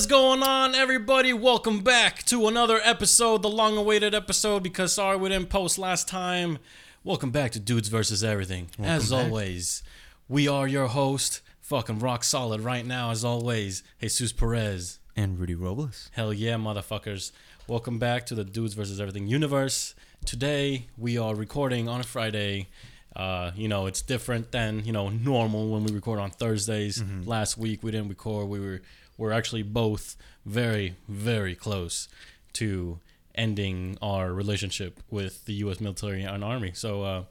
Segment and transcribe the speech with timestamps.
[0.00, 1.34] Is going on, everybody?
[1.34, 6.08] Welcome back to another episode, the long awaited episode, because sorry we didn't post last
[6.08, 6.56] time.
[7.04, 8.70] Welcome back to Dudes versus Everything.
[8.78, 9.26] as back.
[9.26, 9.82] always,
[10.26, 15.00] we are your host, fucking rock solid right now, as always, Jesus Perez.
[15.16, 16.08] and Rudy Robles.
[16.14, 17.30] Hell yeah, motherfuckers.
[17.68, 19.94] Welcome back to the Dudes versus Everything universe.
[20.24, 22.68] Today, we are recording on a Friday.
[23.14, 27.02] Uh, you know, it's different than, you know, normal when we record on Thursdays.
[27.26, 28.48] Last week we didn't record.
[28.48, 28.80] We were
[29.20, 32.08] we're actually both very very close
[32.54, 32.98] to
[33.34, 36.72] ending our relationship with the US military and army.
[36.74, 37.22] So, uh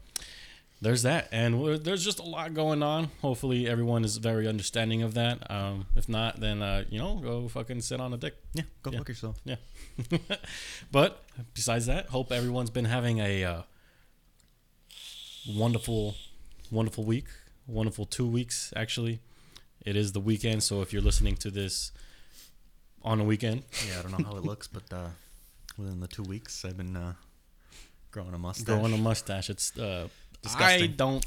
[0.81, 5.03] there's that and we're, there's just a lot going on hopefully everyone is very understanding
[5.03, 8.35] of that um, if not then uh, you know go fucking sit on a dick
[8.53, 8.97] Yeah, go Yeah.
[8.99, 9.35] fuck yourself.
[9.43, 9.57] yeah.
[10.91, 11.11] but
[11.53, 13.61] besides that, hope everyone's been having a uh,
[15.47, 16.15] wonderful,
[16.71, 17.25] wonderful week.
[17.67, 19.19] Wonderful two weeks, actually.
[19.85, 21.91] It is the weekend, so if you're listening to this
[23.03, 25.07] on a weekend, Yeah, I don't know how it looks, but uh,
[25.77, 27.13] within the two weeks, I've been uh,
[28.11, 28.65] growing a mustache.
[28.65, 30.93] growing a mustache, it's uh, I Disgusting.
[30.93, 31.25] don't.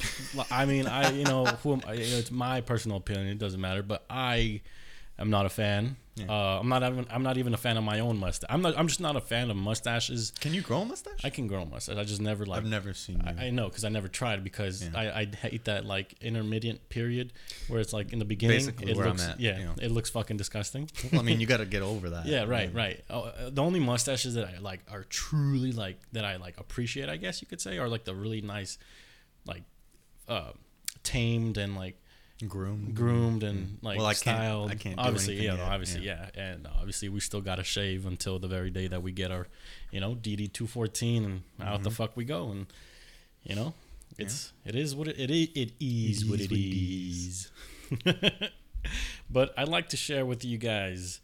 [0.50, 3.26] I mean, I you know who am I, you know, it's my personal opinion.
[3.28, 4.60] It doesn't matter, but I
[5.18, 5.96] am not a fan.
[6.14, 6.26] Yeah.
[6.28, 7.06] Uh, I'm not even.
[7.10, 8.50] I'm not even a fan of my own mustache.
[8.52, 8.76] I'm not.
[8.78, 10.30] I'm just not a fan of mustaches.
[10.40, 11.24] Can you grow a mustache?
[11.24, 11.96] I can grow a mustache.
[11.96, 12.58] I just never like.
[12.58, 13.32] I've never seen you.
[13.42, 14.90] I, I know because I never tried because Yeah.
[14.94, 17.32] I, I hate that like intermediate period
[17.68, 19.74] where it's like in the beginning Basically it where I'm looks at, yeah you know.
[19.80, 20.90] it looks fucking disgusting.
[21.10, 22.26] Well, I mean, you got to get over that.
[22.34, 23.02] yeah, right, right.
[23.08, 27.16] Oh, the only mustaches that I like are truly like that I like appreciate, I
[27.16, 28.76] guess you could say, are like the really nice,
[29.46, 29.62] like,
[30.28, 30.52] uh,
[31.04, 31.96] tamed and like
[32.48, 32.94] Groomed.
[32.94, 34.70] groomed and like Well, I can't- styled.
[34.70, 36.28] I can't obviously, yeah, no, obviously, yeah.
[36.34, 39.46] and obviously we still got to shave until the very day that we get our,
[39.90, 41.82] you know, DD two fourteen, and out Mm-hmm.
[41.84, 42.66] the fuck we go, and
[43.44, 43.74] you know,
[44.18, 47.50] it's it is what it it is, it is what is what it is.
[49.30, 51.20] but I'd like to share with you guys,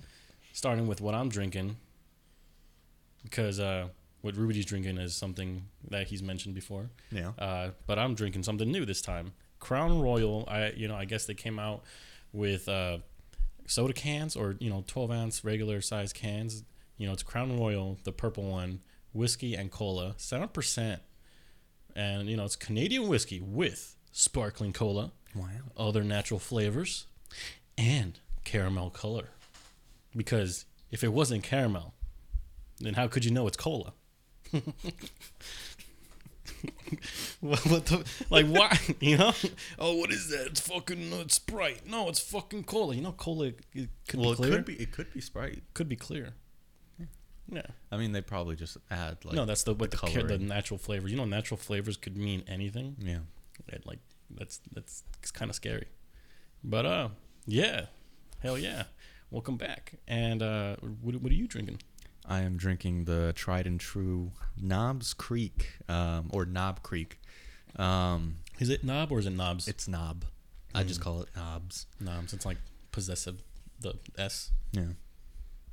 [0.52, 1.76] starting with what I'm drinking,
[3.24, 3.88] because uh,
[4.22, 6.90] what Rudy's drinking is something that he's mentioned before.
[7.10, 7.32] Yeah.
[7.38, 9.32] Uh, but I'm drinking something new this time.
[9.60, 10.44] Crown Royal.
[10.48, 11.82] I you know I guess they came out
[12.32, 12.98] with uh,
[13.66, 16.64] soda cans or you know 12 ounce regular size cans.
[16.96, 18.80] You know it's Crown Royal, the purple one,
[19.12, 21.00] whiskey and cola, seven percent,
[21.94, 25.47] and you know it's Canadian whiskey with sparkling cola, Wow.
[25.76, 27.06] other natural flavors,
[27.76, 29.28] and caramel color.
[30.16, 31.94] Because if it wasn't caramel,
[32.80, 33.92] then how could you know it's cola?
[37.41, 39.32] what, what the, like why you know?
[39.78, 40.46] Oh what is that?
[40.46, 41.86] It's fucking uh, sprite.
[41.86, 42.94] No it's fucking cola.
[42.94, 44.74] You know cola it could Well, be it could be.
[44.74, 45.62] It could be Sprite.
[45.74, 46.34] could be clear.
[47.50, 47.62] Yeah.
[47.91, 49.34] I mean, they probably just add like.
[49.34, 52.42] no that's the what the, ca- the natural flavor you know natural flavors could mean
[52.47, 52.97] anything?
[52.98, 53.18] Yeah.
[53.68, 55.02] it, like that's that's
[55.32, 55.86] kind of scary.
[56.62, 57.08] But uh
[57.47, 57.86] yeah.
[58.41, 58.84] Hell yeah.
[59.30, 59.94] Welcome back.
[60.06, 61.80] And uh what, what are you drinking
[62.28, 67.19] I am drinking the tried and true Knobs Creek, um, or Knob Creek.
[67.77, 70.25] Um, is it knob or is it knobs it's Knob.
[70.75, 70.89] I Mm.
[70.89, 71.87] just call it Knobs.
[72.00, 72.59] knobs it's like
[72.93, 73.43] possessive
[73.81, 74.93] the s Yeah.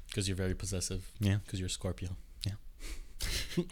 [0.08, 1.38] because you're very possessive Yeah.
[1.44, 2.54] because you're a scorpio Yeah.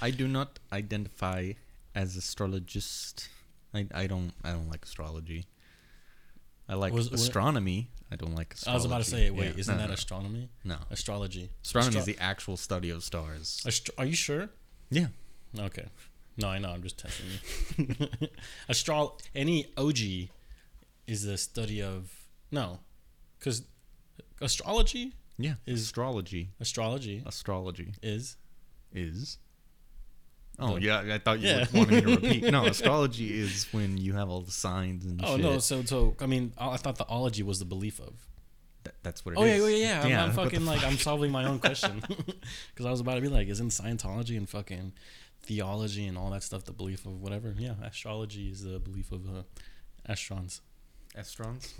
[0.00, 1.52] I do not identify
[1.94, 3.28] as astrologist.
[3.72, 5.46] I, I don't I don't like astrology.
[6.68, 7.90] I like Was- wa- astronomy.
[8.12, 8.70] I don't like astrology.
[8.72, 10.48] I was about to say, wait, Yeah, isn't no, that no, astronomy?
[10.62, 10.76] no?
[10.90, 11.50] Astrology.
[11.64, 13.62] Astronomy is the actual study of stars.
[13.66, 14.50] Astro- are you sure?
[14.90, 15.08] Yeah.
[15.58, 15.86] Okay.
[16.36, 16.70] No, I know.
[16.70, 17.26] I'm just testing
[17.76, 18.28] you.
[18.68, 20.28] Astro- any OG
[21.06, 22.10] is the study of
[22.50, 22.80] no,
[23.38, 23.62] because
[24.40, 25.54] astrology, Yeah.
[25.66, 26.50] Is- astrology.
[26.60, 28.36] astrology Astrology is
[28.92, 29.38] is.
[30.58, 31.66] Oh yeah, I thought you Yeah.
[31.74, 32.44] wanted me to repeat.
[32.52, 35.44] No, astrology is when you have all the signs and oh shit.
[35.44, 35.58] no.
[35.58, 38.14] So so I mean, I thought the ology was the belief of.
[38.84, 39.80] That- that's what it Oh yeah, is.
[39.80, 40.22] yeah, yeah.
[40.22, 43.28] I'm, I'm fucking like I'm solving my own question because I was about to be
[43.28, 44.92] like, isn't Scientology and fucking
[45.42, 47.54] theology and all that stuff the belief of whatever?
[47.58, 49.42] Yeah, astrology is the belief of uh,
[50.08, 50.60] astrons,
[51.16, 51.72] Astrons.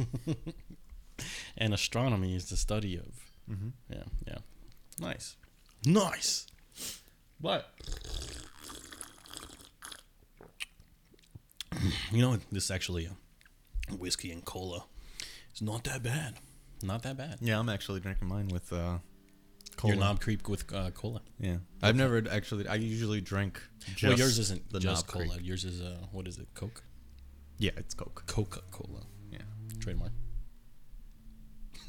[1.56, 3.06] and astronomy is the study of.
[3.50, 3.68] mm-hmm.
[3.90, 4.38] Yeah, yeah.
[4.98, 5.36] Nice,
[5.86, 6.46] nice.
[7.40, 7.68] But
[12.12, 14.84] you know, this actually uh, whiskey and cola
[15.50, 16.34] It's not that bad.
[16.82, 17.38] Not that bad.
[17.40, 18.98] Yeah, I'm actually drinking mine with uh,
[19.76, 19.94] cola.
[19.94, 21.22] Your knob creep with uh, cola.
[21.38, 22.68] Yeah, I've never actually.
[22.68, 23.60] I usually drink.
[23.86, 25.34] Just well, yours isn't the just Knob cola.
[25.36, 25.46] Creek.
[25.46, 26.48] Yours is uh, what is it?
[26.54, 26.82] Coke.
[27.58, 28.24] Yeah, it's Coke.
[28.26, 29.02] Coca Cola.
[29.30, 29.38] Yeah.
[29.80, 30.12] Trademark.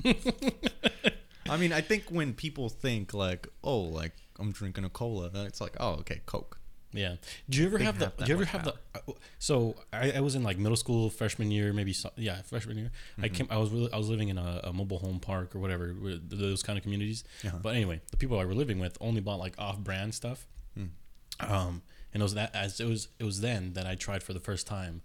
[1.49, 5.61] I mean, I think when people think like, oh, like I'm drinking a cola, it's
[5.61, 6.59] like, oh, okay, Coke.
[6.95, 7.15] Yeah.
[7.49, 8.11] Do you ever They have the?
[8.17, 8.73] Do you ever have the?
[8.95, 8.99] uh,
[9.39, 11.93] So I, I was in like middle school, freshman year, maybe.
[12.15, 12.91] Yeah, freshman year.
[13.17, 13.35] I Mm-hmm.
[13.35, 13.47] came.
[13.49, 16.63] I was really, I was living in a, a mobile home park or whatever, those
[16.63, 17.23] kind of communities.
[17.45, 17.57] Uh-huh.
[17.61, 20.47] But anyway, the people I were living with only bought like off-brand stuff.
[20.75, 20.85] Hmm.
[21.39, 21.81] Um,
[22.13, 24.39] and it was that as it was it was then that I tried for the
[24.39, 25.01] first time.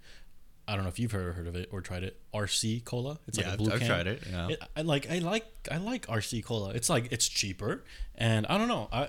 [0.69, 2.20] I don't know if you've ever heard of it or tried it.
[2.32, 3.19] RC cola.
[3.26, 3.88] It's yeah, like a I've, blue I've can.
[3.88, 4.22] tried it.
[4.31, 4.48] Yeah.
[4.50, 6.70] It, I like I like I like RC cola.
[6.70, 7.82] It's like it's cheaper
[8.14, 8.88] and I don't know.
[8.93, 9.08] I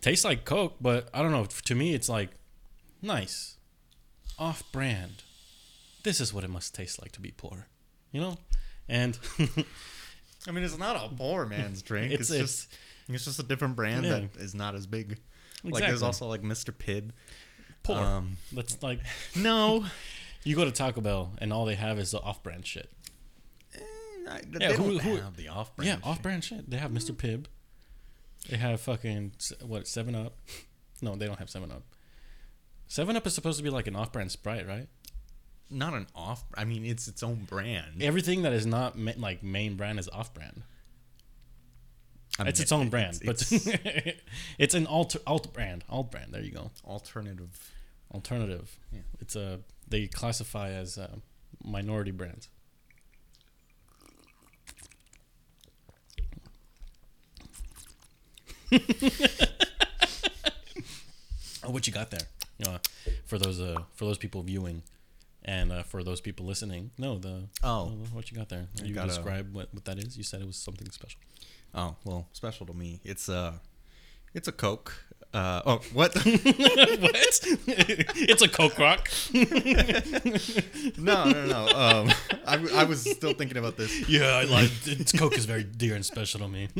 [0.00, 1.44] tastes like Coke, but I don't know.
[1.46, 2.30] To me, it's like
[3.02, 3.56] nice,
[4.38, 5.22] off brand.
[6.02, 7.66] This is what it must taste like to be poor,
[8.12, 8.36] you know.
[8.88, 9.18] And
[10.48, 12.12] I mean, it's not a poor man's drink.
[12.12, 12.74] It's- It's, just
[13.08, 14.20] it's just a different brand Yeah.
[14.20, 15.18] that is not as big.
[15.62, 15.86] Like Exactly.
[15.88, 16.72] there's also like Mr.
[16.72, 17.10] Pibb.
[17.82, 17.98] poor.
[17.98, 19.00] Um, That's like
[19.36, 19.84] no.
[20.44, 22.90] you go to Taco Bell and all they have is the off brand shit.
[23.74, 23.80] Eh,
[24.28, 25.86] I- Yeah, they who- don't who- have the off-brand.
[25.88, 26.06] Yeah, shit.
[26.06, 26.70] off brand shit.
[26.70, 27.10] They have Mr.
[27.14, 27.44] Pibb.
[28.48, 29.32] They have fucking
[29.62, 30.38] what Seven Up.
[31.02, 31.82] No, they don't have Seven Up.
[32.88, 34.88] Seven Up is supposed to be like an off brand Sprite, right?
[35.70, 36.44] Not an off.
[36.56, 38.02] I mean, it's its own brand.
[38.02, 40.62] Everything that is not ma- like main brand is off brand.
[42.38, 44.20] I mean, it's its it- own brand, it's- but it's
[44.58, 45.84] it's an alt alt brand.
[45.88, 46.32] Alt brand.
[46.34, 46.70] There you go.
[46.84, 47.72] alternative.
[48.12, 48.76] Alternative.
[48.92, 49.00] Yeah.
[49.20, 51.16] It's a they classify as uh,
[51.64, 52.48] minority brands.
[61.64, 62.20] Oh, what you got there?
[62.58, 62.78] You know,
[63.26, 64.82] for those uh for those people viewing,
[65.44, 66.90] and uh, for those people listening.
[66.98, 67.86] No, the Oh.
[68.12, 68.66] what you got there?
[68.82, 70.16] You got a- describe what what that is.
[70.16, 71.20] You said it was something special.
[71.74, 73.00] Oh well, special to me.
[73.04, 73.60] It's a,
[74.34, 75.04] it's a Coke.
[75.32, 76.12] Uh, oh, what?
[76.14, 76.24] what?
[77.66, 79.08] it's a Coke Rock.
[80.98, 81.68] no, no, no.
[81.68, 82.10] Um,
[82.46, 84.08] I, I was still thinking about this.
[84.08, 86.68] Yeah, I like it's Coke is very dear and special to me.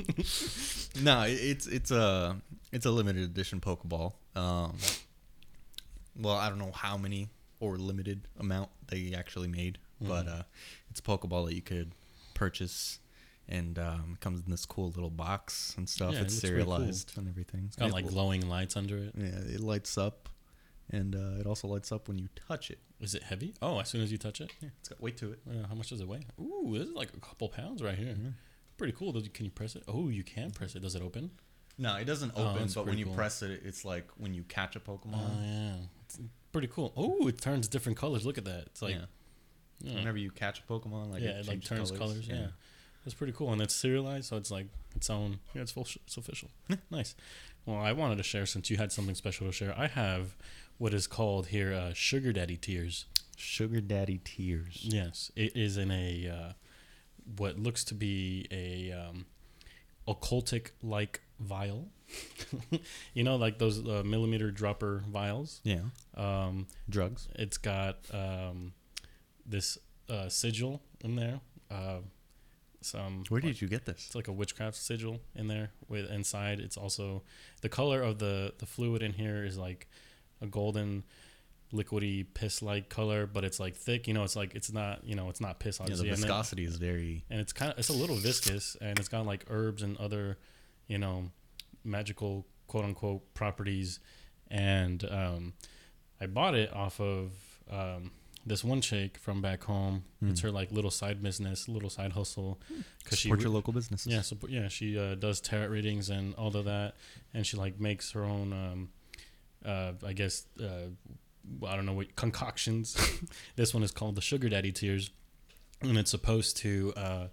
[1.01, 2.37] No, it's it's a
[2.73, 4.15] it's a limited edition Pokeball.
[4.35, 4.77] Um,
[6.19, 7.29] well, I don't know how many
[7.61, 10.43] or limited amount they actually made, but uh,
[10.91, 11.93] it's a Pokeball that you could
[12.35, 12.99] purchase,
[13.51, 16.15] and um, it comes in this cool little box and stuff.
[16.15, 16.75] Yeah, it's looks pretty cool.
[16.77, 17.65] serialized and everything.
[17.67, 19.13] It's got It like glowing lights under it.
[19.17, 20.29] yeah, it lights up,
[20.91, 22.79] and uh, it also lights up when you touch it.
[23.01, 23.55] Is it heavy?
[23.63, 24.51] Oh, as soon as you touch it.
[24.61, 25.41] Yeah, it's got weight to it.
[25.49, 26.21] Uh, how much does it weigh?
[26.41, 28.15] Ooh, this is like a couple pounds right here.
[28.77, 29.13] Pretty cool.
[29.13, 29.83] Can you press it?
[29.89, 30.81] Oh, you can press it.
[30.83, 31.31] Does it open?
[31.79, 33.15] No, it doesn't Oh, open, that's but when you cool.
[33.15, 35.15] press it, it's like when you catch a Pokemon.
[35.15, 35.75] Oh yeah,
[36.05, 36.19] it's
[36.53, 36.93] pretty cool.
[36.97, 38.27] Oh, it turns different colors.
[38.27, 38.65] Look at that.
[38.67, 39.05] It's like yeah.
[39.81, 42.29] yeah, Whenever you catch a Pokemon, like yeah, it like turns colors.
[42.29, 42.49] Yeah.
[43.05, 45.41] That's pretty cool, and it's serialized, so it's like its own.
[45.55, 45.87] Yeah, it's full.
[46.07, 46.51] It's official.
[46.91, 47.15] nice.
[47.67, 49.75] Well, I wanted to share since you had something special to share.
[49.79, 50.37] I have
[50.79, 53.07] what is called here uh, sugar daddy tears.
[53.41, 54.81] Sugar Daddy Tears.
[54.83, 56.53] Yes, it is in a uh,
[57.39, 59.25] what looks to be a um,
[60.07, 61.89] occultic like vial.
[63.15, 65.61] you know, like those uh, millimeter dropper vials.
[65.65, 65.81] Yeah.
[66.17, 67.29] Um, Drugs.
[67.35, 68.73] it's got um,
[69.47, 71.41] this uh, sigil in there.
[72.83, 74.07] Some Where did you get this?
[74.07, 75.71] it's like a witchcraft sigil in there.
[75.89, 77.23] With inside, it's also
[77.61, 79.87] the color of the the fluid in here is like
[80.41, 81.05] a golden,
[81.73, 84.09] liquidy piss like color, but it's like thick.
[84.09, 86.07] You know, it's like it's not you know it's not piss obviously.
[86.07, 87.25] Yeah, the and, then- viscosity is very.
[87.29, 90.39] and it's kind of it's a little viscous, and it's got like herbs and other,
[90.87, 91.31] you know,
[91.85, 94.01] magical quote unquote properties.
[94.49, 95.53] And um,
[96.21, 97.33] I bought it off of
[97.71, 98.11] um,
[98.47, 100.05] this one chick from back home.
[100.23, 100.47] It's Hmm.
[100.49, 102.61] her like little side business, little side hustle,
[103.03, 104.07] because she Support your local businesses.
[104.13, 106.97] yeah, support, yeah, she uh, does tarot readings and all of that,
[107.35, 108.89] and she like makes her own, um,
[109.65, 110.89] uh, I guess, uh,
[111.67, 112.97] I don't know what concoctions.
[113.57, 115.11] this one is called the Sugar Daddy Tears,
[115.83, 117.27] and it's supposed to uh,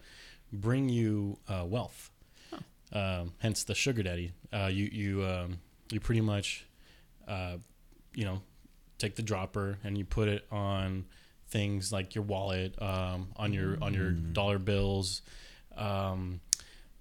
[0.52, 2.10] bring you uh, wealth.
[2.94, 4.32] Um, hence the Sugar Daddy.
[4.54, 5.60] Uh, you you um,
[5.92, 6.66] you pretty much,
[7.28, 7.58] uh,
[8.16, 8.42] you know,
[8.98, 11.06] take the dropper and you put it on
[11.50, 14.34] things like your wallet, um, on your on your Mm.
[14.34, 15.22] dollar bills,
[15.78, 16.42] um,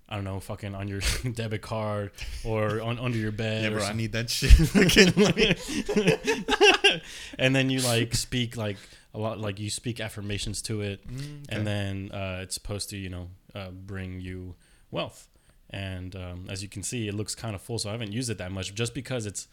[0.08, 1.00] I don't know, fucking on your
[1.34, 2.12] debit card
[2.44, 3.64] or on under your bed.
[3.64, 4.52] Yeah, bro, I need that shit.
[7.38, 8.76] And then you like speak like
[9.14, 11.56] a lot, like you speak affirmations to it, Mm, okay.
[11.56, 14.54] and then uh, it's supposed to you know uh, bring you
[14.90, 15.28] wealth.
[15.70, 18.30] And um, as you can see, it looks kind of full, so I haven't used
[18.30, 19.48] it that much just because it's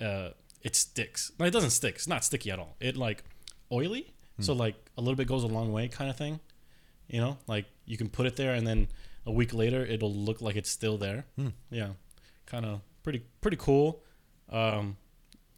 [0.00, 0.30] uh,
[0.62, 1.32] it sticks.
[1.38, 1.96] No, it doesn't stick.
[1.96, 2.76] It's not sticky at all.
[2.80, 3.24] It like
[3.72, 6.40] oily, so like a little bit goes a long way, kind of thing.
[7.08, 8.88] You know, like you can put it there, and then
[9.26, 11.24] a week later, it'll look like it's still there.
[11.36, 11.48] Hmm.
[11.70, 11.90] Yeah,
[12.46, 14.02] kind of pretty pretty cool.
[14.50, 14.96] Um,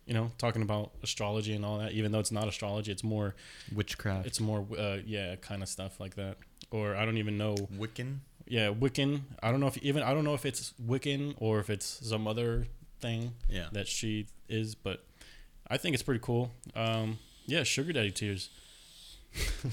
[0.07, 1.93] you know, talking about astrology and all that.
[1.93, 3.35] Even though it's not astrology, it's more
[3.75, 4.27] Witchcraft.
[4.27, 6.37] it's more uh, yeah, kind of stuff like that.
[6.71, 7.55] Or I don't even know.
[7.55, 8.19] Wiccan.
[8.47, 9.21] Yeah, Wiccan.
[9.43, 12.27] I don't know if even I don't know if it's Wiccan or if it's some
[12.27, 12.67] other
[13.01, 13.67] thing Yeah.
[13.73, 15.05] that she is, but
[15.69, 16.51] I think it's pretty cool.
[16.75, 18.51] Um, yeah, sugar daddy tears.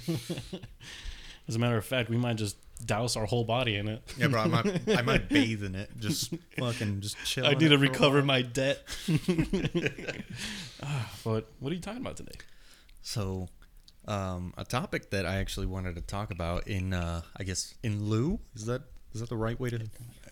[1.47, 4.03] As a matter of fact, we might just douse our whole body in it.
[4.17, 4.41] Yeah, bro.
[4.41, 5.89] I might, I might bathe in it.
[5.99, 7.45] Just fucking, just chill.
[7.45, 8.83] I need to recover my debt.
[10.83, 12.35] Ah, but what are you talking about today?
[13.01, 13.47] So,
[14.07, 18.03] um, a topic that I actually wanted to talk about in, uh, I guess, in
[18.05, 18.83] lieu is that
[19.17, 19.79] is that the right way to?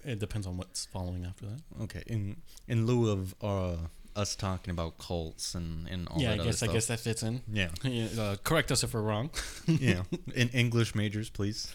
[0.04, 1.62] It depends on what's following after that.
[1.82, 2.38] Okay, in
[2.68, 3.78] in lieu of uh,
[4.16, 7.00] us talking about cults and and all yeah, that I other guess I guess that
[7.00, 7.42] fits in.
[7.52, 9.32] Yeah, Yeah, uh, correct us if we're wrong.
[9.68, 10.04] yeah.
[10.36, 11.74] In English majors, please.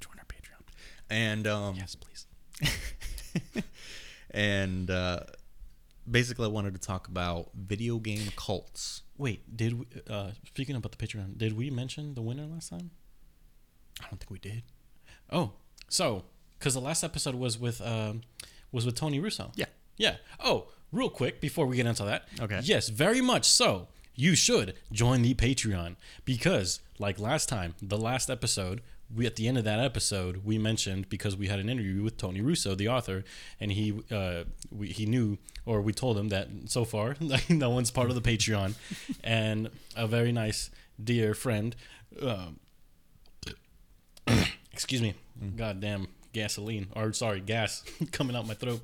[0.00, 0.64] Join our Patreon.
[1.08, 2.26] And um, yes, please.
[4.32, 5.20] and uh,
[6.10, 9.02] basically, I wanted to talk about video game cults.
[9.16, 12.90] Wait, did we, uh, speaking about the Patreon, did we mention the winner last time?
[14.00, 14.64] I don't think we did.
[15.32, 15.52] Oh,
[15.88, 16.24] so
[16.58, 18.22] because the last episode was with um,
[18.72, 19.52] was with Tony Russo.
[19.54, 19.66] Yeah.
[19.96, 20.16] Yeah.
[20.42, 22.28] Oh, real quick before we get into that.
[22.40, 22.60] Okay.
[22.62, 23.88] Yes, very much so.
[24.14, 28.82] You should join the Patreon because, like last time, the last episode,
[29.14, 32.16] we at the end of that episode we mentioned because we had an interview with
[32.16, 33.24] Tony Russo, the author,
[33.58, 37.16] and he uh, we, he knew or we told him that so far
[37.48, 38.74] no one's part of the Patreon,
[39.24, 40.70] and a very nice
[41.02, 41.74] dear friend.
[42.20, 42.60] Um,
[44.80, 45.14] excuse me,
[45.56, 47.82] goddamn gasoline or sorry gas
[48.12, 48.80] coming out my throat.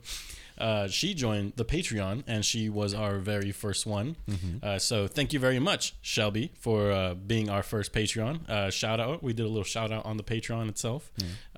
[0.58, 4.16] Uh, she joined the Patreon and she was our very first one.
[4.62, 8.48] Uh, so thank you very much, Shelby, for uh, being our first Patreon.
[8.48, 9.22] Uh, shout out.
[9.22, 11.10] We did a little shout out on the Patreon itself.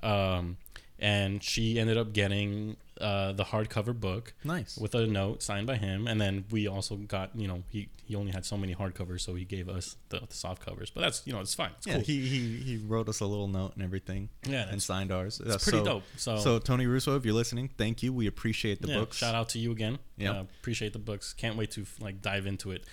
[0.03, 0.57] Um,
[0.99, 4.77] and she ended up getting uh, the hardcover book Nice.
[4.77, 6.07] with a note signed by him.
[6.07, 9.35] And then we also got, you know, he, he only had so many hardcovers, so
[9.35, 10.89] he gave us the, the soft covers.
[10.89, 11.71] But that's, you know, it's fine.
[11.77, 12.03] It's yeah, cool.
[12.03, 14.29] he, he he wrote us a little note and everything.
[14.47, 15.41] Yeah, and signed ours.
[15.45, 16.03] it's pretty dope.
[16.17, 18.11] So- so Tony Russo, if you're listening, thank you.
[18.13, 19.17] We appreciate the yeah, books.
[19.17, 19.99] Shout out to you again.
[20.17, 20.35] Yep.
[20.35, 21.33] Uh, appreciate the books.
[21.33, 22.83] Can't wait to like dive into it.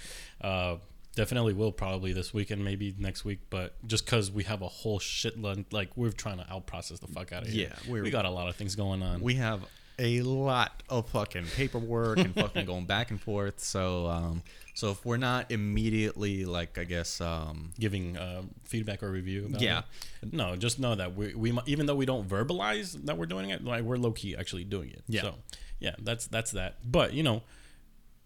[0.41, 0.77] Uh,
[1.15, 3.41] definitely will probably this weekend, maybe next week.
[3.51, 7.07] But just because we have a whole shitload, like we're trying to out process the
[7.09, 7.71] fuck out of here.
[7.71, 9.21] Yeah, we're- we got a lot of things going on.
[9.21, 9.61] We have
[9.99, 13.61] a lot of fucking paperwork and fucking going back and forth.
[13.61, 14.43] So um,
[14.75, 19.47] so if we're not immediately like I guess um, giving uh, feedback or review.
[19.47, 19.83] About Yeah.
[20.23, 20.33] it.
[20.33, 23.65] No, just know that we we even though we don't verbalize that we're doing it,
[23.65, 25.03] like we're low key actually doing it.
[25.09, 25.23] Yeah.
[25.23, 25.35] So
[25.81, 26.77] yeah, that's that's that.
[26.85, 27.43] But you know,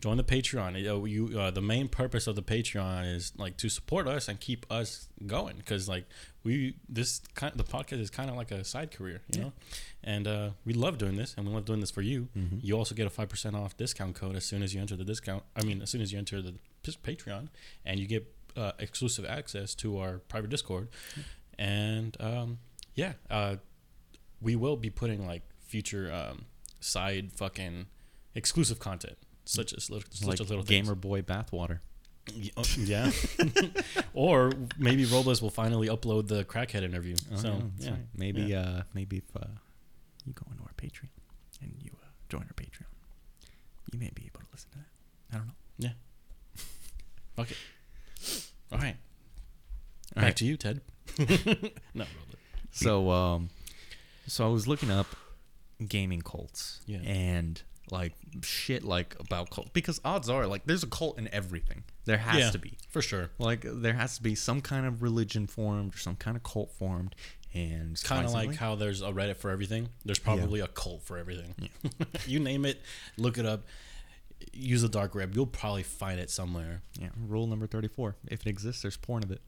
[0.01, 0.79] join the Patreon.
[0.79, 4.29] You, know, you uh, the main purpose of the Patreon is like to support us
[4.29, 6.07] and keep us going because like
[6.43, 9.53] we this kind the podcast is kind of like a side career, you know,
[10.03, 12.29] and uh, we love doing this and we love doing this for you.
[12.63, 15.05] You also get a five percent off discount code as soon as you enter the
[15.05, 15.43] discount.
[15.55, 17.49] I mean, as soon as you enter the P- Patreon,
[17.85, 20.89] and you get uh, exclusive access to our private Discord,
[21.59, 22.59] and um,
[22.95, 23.57] yeah, uh,
[24.41, 26.47] we will be putting like future um,
[26.81, 27.87] side fucking
[28.35, 30.99] exclusive content such as little, such like as little Gamer things.
[31.01, 31.81] Boy bathwater.
[32.57, 33.11] Oh, yeah,
[34.15, 37.17] or maybe Robles will finally upload the crackhead interview.
[37.37, 38.01] so Oh, that's yeah, right.
[38.17, 38.61] maybe yeah.
[38.61, 39.47] uh, maybe if uh,
[40.27, 41.09] you go into our Patreon
[41.63, 42.87] and you uh, join our Patreon,
[43.93, 44.87] you may be able to listen to that.
[45.33, 45.53] I don't know.
[45.79, 45.91] yeah.
[47.37, 47.57] Fuck it.
[48.73, 48.97] All right,
[50.17, 50.37] All back right.
[50.37, 50.81] to you, Ted.
[51.19, 51.27] no,
[51.95, 52.07] Robles.
[52.71, 53.51] So um,
[54.27, 55.07] so I was looking up
[55.89, 56.81] gaming cults.
[56.87, 56.99] Yeah.
[56.99, 57.61] And
[57.91, 61.83] like shit like about cult because odds are like there's a cult in everything.
[62.11, 62.51] There has Yeah.
[62.51, 62.77] to be.
[62.89, 63.31] for sure.
[63.39, 66.73] Like there has to be some kind of religion formed or some kind of cult
[66.73, 67.15] formed
[67.55, 69.89] and kind of like how there's a Reddit for everything.
[70.05, 71.55] There's probably a cult for everything.
[71.59, 72.05] Yeah.
[72.27, 72.83] you name it,
[73.17, 73.63] look it up,
[74.53, 75.37] use the dark web.
[75.37, 76.83] You'll probably find it somewhere.
[77.01, 78.17] yeah, rule number 34.
[78.27, 79.41] If it exists, there's porn of it.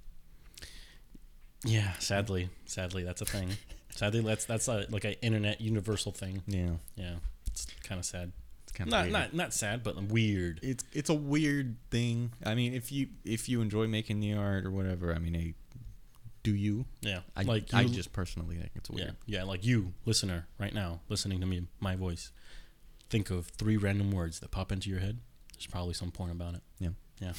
[1.64, 3.50] Yeah, sadly, sadly, that's a thing.
[3.90, 6.42] sadly, that's that's a, like an internet universal thing.
[6.46, 6.74] Yeah.
[6.94, 7.14] Yeah,
[7.48, 8.30] it's kind of sad.
[8.74, 9.12] Kind of Not weird.
[9.12, 10.58] not not sad, but weird.
[10.62, 12.32] it's it's a weird thing.
[12.44, 15.54] I mean, if you if you enjoy making the art or whatever, I mean, hey,
[16.42, 16.86] do you?
[17.02, 19.14] Yeah, I like I you- just personally think it's weird.
[19.26, 22.32] yeah Yeah, like you listener right now listening to me my voice.
[23.10, 25.18] Think of three random words that pop into your head.
[25.52, 26.62] There's probably some porn about it.
[26.80, 26.88] Yeah.
[27.20, 27.32] Yeah.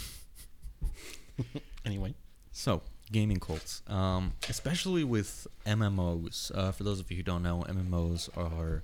[1.86, 2.14] anyway,
[2.52, 6.52] So gaming cults, um, especially with MMOs.
[6.56, 8.84] Uh, for those of you who don't know, MMOs are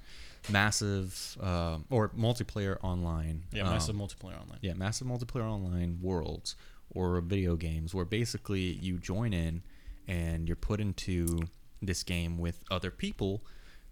[0.49, 3.43] massive uh, or multiplayer online.
[3.51, 4.59] yeah, um, massive multiplayer online.
[4.61, 6.55] yeah, massive multiplayer online worlds
[6.91, 9.61] or video games where basically you join in
[10.07, 11.39] and you're put into
[11.81, 13.43] this game with other people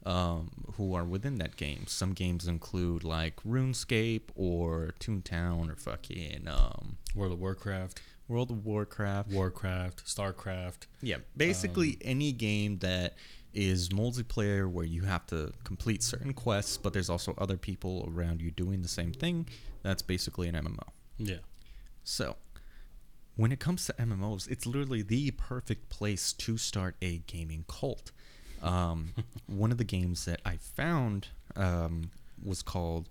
[0.06, 1.86] um, who are within that game.
[1.88, 8.66] Some games include like RuneScape or Toontown or fucking um, World of Warcraft, World of
[8.66, 9.32] Warcraft.
[9.32, 10.88] Warcraft, Starcraft.
[11.02, 13.16] Yeah, basically any game that
[13.54, 18.42] is multiplayer where you have to complete certain quests, but there's also other people around
[18.42, 19.48] you doing the same thing.
[19.84, 20.88] That's basically an MMO.
[21.18, 21.38] Yeah.
[22.04, 22.36] So,
[23.36, 28.12] when it comes to MMOs, it's literally the perfect place to start a gaming cult.
[28.62, 29.14] Um,
[29.48, 32.12] one of the games that I found um,
[32.44, 33.10] was called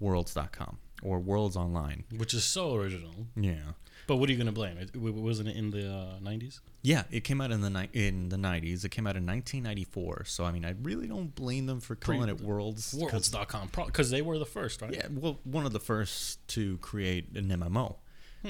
[0.00, 2.04] Worlds.com or Worlds Online.
[2.16, 3.12] Which is so original.
[3.36, 3.72] Yeah.
[4.08, 4.78] But what are you gonna blame?
[4.78, 6.58] It, wasn't it in the uh, '90s?
[6.82, 8.84] Yeah, it came out in the ni- in the 90s.
[8.84, 10.24] It came out in 1994.
[10.24, 12.92] So I mean, I really don't blame them for calling it Worlds.
[12.98, 14.92] Worlds.com, because they were the first, right?
[14.92, 17.96] Yeah, well, one of the first to create an MMO.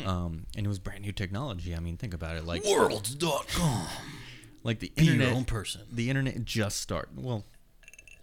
[0.07, 1.77] Um, and it was brand new technology.
[1.77, 2.47] I mean, think about it.
[2.47, 3.87] Like, Worlds.com.
[4.65, 5.83] like the Be your internet, own person.
[5.93, 7.23] the internet just started.
[7.23, 7.45] Well,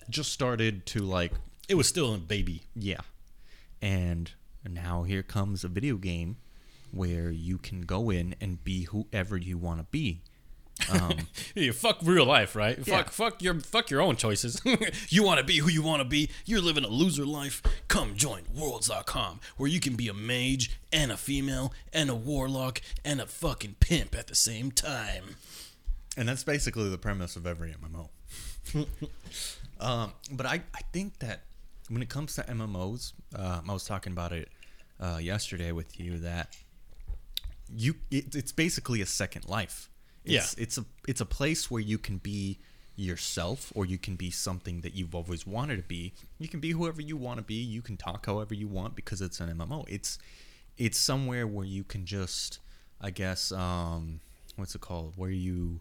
[0.09, 1.31] just started to like,
[1.67, 2.63] It was still a baby.
[2.75, 3.01] yeah.
[3.81, 4.31] And
[4.67, 6.37] now here comes a video game
[6.91, 10.21] where you can go in and be whoever you want to be.
[10.91, 12.77] Um, Yeah, fuck real life, right?
[12.77, 12.97] Yeah.
[12.97, 14.61] Fuck, fuck your, fuck your own choices.
[15.09, 16.29] you want to be who you want to be.
[16.45, 17.61] You're living a loser life.
[17.87, 22.81] Come join Worlds.com, where you can be a mage and a female and a warlock
[23.03, 25.35] and a fucking pimp at the same time.
[26.17, 28.09] and that's basically the premise of every MMO.
[29.79, 31.41] um, but I, I think that
[31.89, 34.49] when it comes to MMOs, um, I was talking about it
[34.99, 36.55] uh, yesterday with you that
[37.71, 39.89] you it, it's basically a second life.
[40.25, 42.59] It's, it's a it's a place where you can be
[42.95, 46.13] yourself or you can be something that you've always wanted to be.
[46.37, 47.55] You can be whoever you want to be.
[47.55, 49.85] You can talk however you want because it's an MMO.
[49.87, 50.19] It's
[50.77, 52.59] it's somewhere where you can just
[53.01, 54.19] I guess um
[54.55, 55.13] what's it called?
[55.15, 55.79] Where you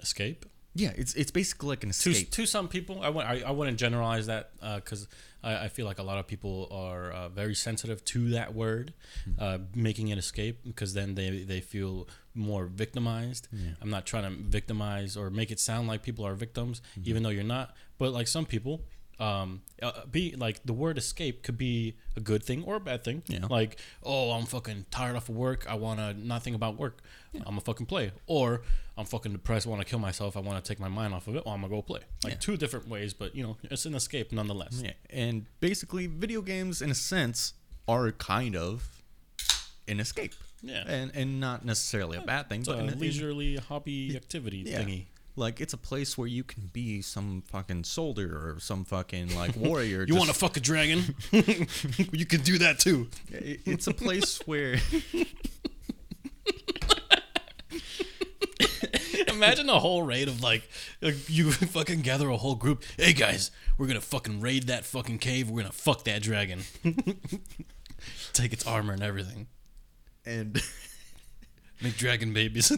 [0.00, 0.46] Escape.
[0.74, 2.30] Yeah, it's it's basically like an to, escape.
[2.32, 5.06] to some people, I, wou- I, I wouldn't generalize that because
[5.42, 8.94] I, I feel like a lot of people are uh, very sensitive to that word,
[9.38, 13.48] uh, making an escape because then they, they feel more victimized.
[13.80, 17.28] I'm not trying to victimize or make it sound like people are victims, even though
[17.30, 17.74] you're not.
[17.98, 18.82] But like some people,
[19.20, 23.04] um, uh, be like the word escape could be a good thing or a bad
[23.04, 23.22] thing.
[23.26, 23.46] Yeah.
[23.48, 25.66] Like, oh, I'm fucking tired of work.
[25.68, 27.02] I want to not think about work.
[27.34, 28.12] I'm gonna fucking play.
[28.26, 28.62] Or
[28.98, 29.66] I'm fucking depressed.
[29.66, 30.36] I Want to kill myself.
[30.36, 31.46] I want to take my mind off of it.
[31.46, 32.00] Well, I'm gonna go play.
[32.24, 32.38] Like Yeah.
[32.40, 34.80] two different ways, but you know, it's an escape nonetheless.
[34.84, 37.54] Yeah, and basically, video games, in a sense,
[37.88, 39.02] are kind of
[39.88, 40.34] an escape.
[40.64, 40.84] Yeah.
[40.86, 44.14] and and not necessarily a bad thing, It's but a in a- in- leisurely hobby
[44.14, 44.80] activity yeah.
[44.82, 45.06] thingy.
[45.34, 49.56] Like it's a place where you can be some fucking soldier or some fucking like
[49.68, 50.04] warrior.
[50.06, 51.16] You want to fuck a dragon?
[51.32, 53.08] you can do that too.
[53.30, 53.58] to?
[53.68, 54.76] It's a place where
[59.42, 60.68] Imagine a whole raid of like,
[61.00, 62.84] like, you fucking gather a whole group.
[62.96, 65.50] Hey guys, we're gonna fucking raid that fucking cave.
[65.50, 66.60] We're gonna fuck that dragon.
[68.32, 69.48] Take its armor and everything.
[70.24, 70.62] and
[71.82, 72.70] Make dragon babies.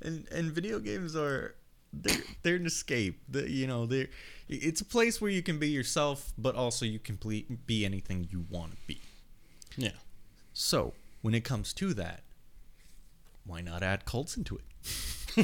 [0.00, 1.56] and and video games are
[1.92, 3.20] they're they're an escape.
[3.28, 4.06] The, you know, they're
[4.48, 8.28] it's a place where you can be yourself, but also you can ple- be anything
[8.30, 9.00] you want to be.
[9.76, 9.90] yeah.
[10.52, 10.92] So
[11.22, 12.22] when it comes to that,
[13.44, 14.62] why not add cults into it?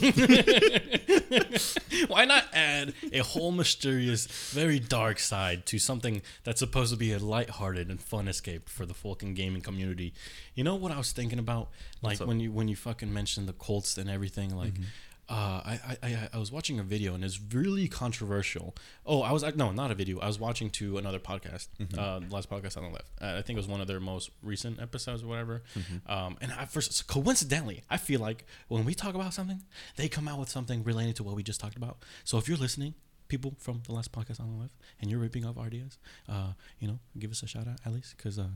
[2.09, 7.13] Why not add a whole mysterious, very dark side to something that's supposed to be
[7.13, 10.13] a lighthearted and fun escape for the fucking gaming community?
[10.55, 11.71] You know what I was thinking about?
[12.03, 14.85] Like when you when you fucking mentioned the Colts and everything, like mm-hmm.
[15.29, 18.75] Uh, I, I I was watching a video and it's really controversial.
[19.05, 20.19] Oh, I was like, no, not a video.
[20.21, 23.11] I was watching to another podcast, uh, the last podcast on the left.
[23.21, 25.63] Uh, I think it was one of their most recent episodes or whatever.
[26.07, 29.63] Um, and I first coincidentally, I feel like when we talk about something,
[29.97, 31.99] they come out with something related to what we just talked about.
[32.25, 32.95] So if you're listening,
[33.29, 36.89] people from the last podcast on the left, and you're ripping off ideas, uh, you
[36.89, 38.47] know, give us a shout out at least because uh,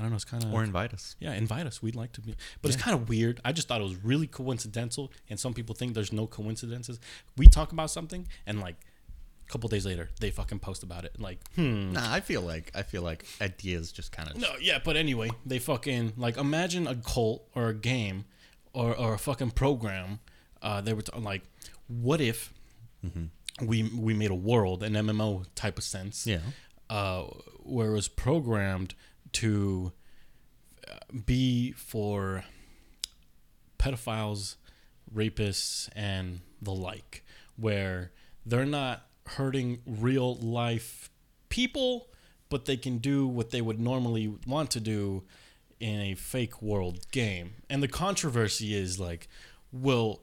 [0.00, 1.14] I don't know, it's kind of Or invite us.
[1.20, 1.82] yeah, invite us.
[1.82, 2.34] We'd like to be.
[2.62, 3.38] But it's kind of weird.
[3.44, 6.98] I just thought it was really coincidental, and some people think there's no coincidences.
[7.36, 8.76] We talk about something, and like
[9.46, 11.20] a couple days later, they fucking post about it.
[11.20, 11.92] Like, hmm.
[11.92, 15.28] Nah, I feel like I feel like ideas just kind of No, yeah, but anyway,
[15.44, 18.24] they fucking like imagine a cult or a game
[18.72, 20.20] or, or a fucking program.
[20.62, 21.42] Uh, they were t- like,
[21.88, 22.52] what if
[23.62, 26.38] we we made a world, an MMO type of sense, yeah.
[26.88, 27.24] uh,
[27.62, 28.94] where it was programmed
[29.32, 29.92] to
[30.88, 32.44] uh, be for
[33.78, 34.56] pedophiles,
[35.14, 37.24] rapists, and the like,
[37.56, 38.12] where
[38.44, 41.10] they're not hurting real life
[41.48, 42.08] people,
[42.48, 45.22] but they can do what they would normally want to do
[45.78, 47.54] in a fake world game.
[47.70, 49.28] And the controversy is like,
[49.72, 50.20] well,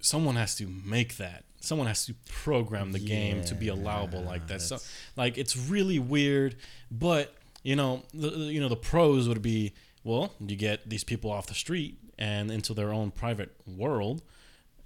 [0.00, 1.44] someone has to make that.
[1.68, 4.60] Someone has to program the game to be allowable like that.
[4.62, 4.78] So,
[5.16, 6.56] like, it's really weird.
[6.90, 9.72] But you know, the, the- you know, the pros would be
[10.04, 14.22] well, you get these people off the street and into their own private world.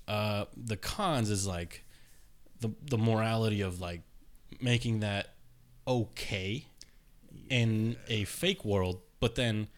[0.08, 1.84] Uh, the cons is like
[2.60, 4.00] the the morality of like
[4.60, 5.34] making that
[5.86, 6.66] okay
[7.48, 9.68] in a fake world, but then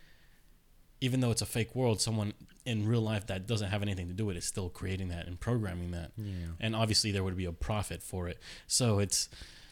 [1.01, 2.33] even though it's a fake world, someone
[2.67, 5.27] in real life that doesn't have anything to do with it is still creating that
[5.27, 6.13] and programming that.
[6.17, 6.33] Yeah.
[6.61, 8.39] And obviously there would be a profit for it.
[8.67, 9.29] So it's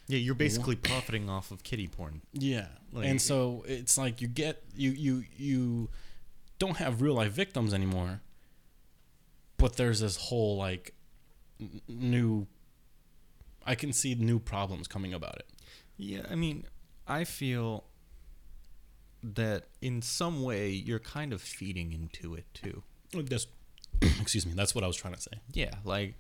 [0.09, 2.21] Yeah, you're basically profiting off of kitty porn.
[2.33, 2.67] yeah.
[2.93, 5.89] Like- and so it's like you get you you you
[6.59, 8.21] don't have real life victims anymore.
[9.57, 10.95] But there's this whole like
[11.89, 12.47] new
[13.65, 15.47] I can see new problems coming about it.
[15.97, 16.67] Yeah, I mean,
[17.07, 17.85] I feel
[19.23, 22.83] that in some way you're kind of feeding into it too.
[23.13, 23.47] That's
[24.21, 25.33] excuse me, that's what I was trying to say.
[25.53, 26.15] Yeah, like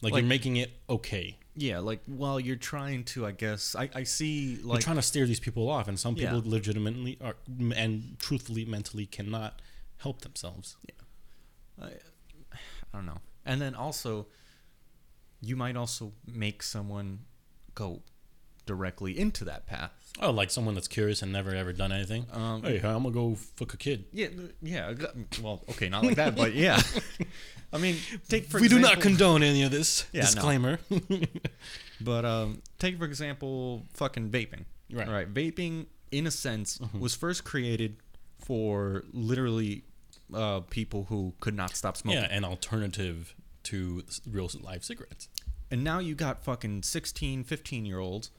[0.00, 1.36] Like, Like- you're making it okay.
[1.56, 5.02] yeah, like while you're trying to, I guess I, I see like you're trying to
[5.02, 6.32] steer these people off, and some Yeah.
[6.32, 7.34] people legitimately are
[7.76, 9.60] and truthfully mentally cannot
[9.98, 10.76] help themselves.
[10.88, 11.88] Yeah, I,
[12.54, 12.58] I
[12.92, 13.18] don't know.
[13.44, 14.28] And then also,
[15.40, 17.20] you might also make someone
[17.74, 18.02] go
[18.68, 19.90] directly into that path.
[20.20, 22.26] Oh, like someone that's curious and never ever done anything.
[22.32, 24.04] Um, hey, I'm gonna go fuck a kid.
[24.12, 24.28] Yeah,
[24.62, 24.94] yeah.
[25.42, 26.80] Well, okay, not like that, but yeah.
[27.72, 27.96] I mean,
[28.28, 30.06] take for we do not condone any of this.
[30.12, 30.26] Yeah, no.
[30.26, 30.78] Disclaimer.
[32.00, 34.66] But um, take for example, fucking vaping.
[34.92, 35.06] Right.
[35.06, 35.10] Mm-hmm.
[35.10, 35.34] Right.
[35.34, 37.96] Vaping, in a sense, was first created
[38.38, 39.82] for literally
[40.32, 42.22] uh, people who could not stop smoking.
[42.22, 45.28] yeah, an alternative to real life cigarettes.
[45.70, 48.30] And now you got fucking 16, 15 year olds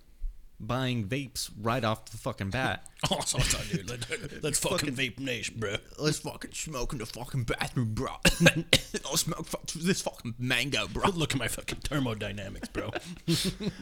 [0.59, 2.85] buying vapes right off the fucking bat.
[3.09, 5.77] Oh, so, so, dude, let, let's fucking vape nation, bro.
[5.97, 8.09] Let's fucking smoke in the fucking bathroom, bro.
[9.05, 11.09] I'll smoke this fucking mango, bro.
[11.11, 12.91] Look at my fucking thermodynamics, bro.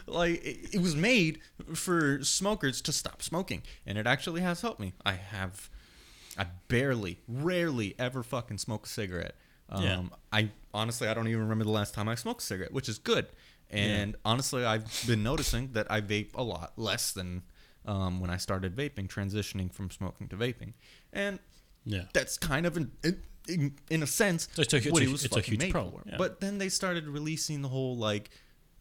[0.06, 1.40] like it, it was made
[1.74, 5.70] for smokers to stop smoking and it actually has helped me i have
[6.38, 9.36] i barely rarely ever fucking smoke a cigarette
[9.70, 10.02] um, Yeah.
[10.32, 12.98] i honestly i don't even remember the last time i smoked a cigarette which is
[13.00, 13.28] good
[13.70, 17.42] and honestly i've been noticing that i vape a lot less than
[17.86, 20.74] um, when i started vaping transitioning from smoking to vaping
[21.14, 21.40] and
[21.86, 22.04] yeah.
[22.14, 25.36] that's kind of an, in, in, in a sense It's a- what it was it's
[25.36, 26.02] a fucking huge made pro, for.
[26.06, 26.16] yeah.
[26.18, 28.30] But then they started releasing the whole like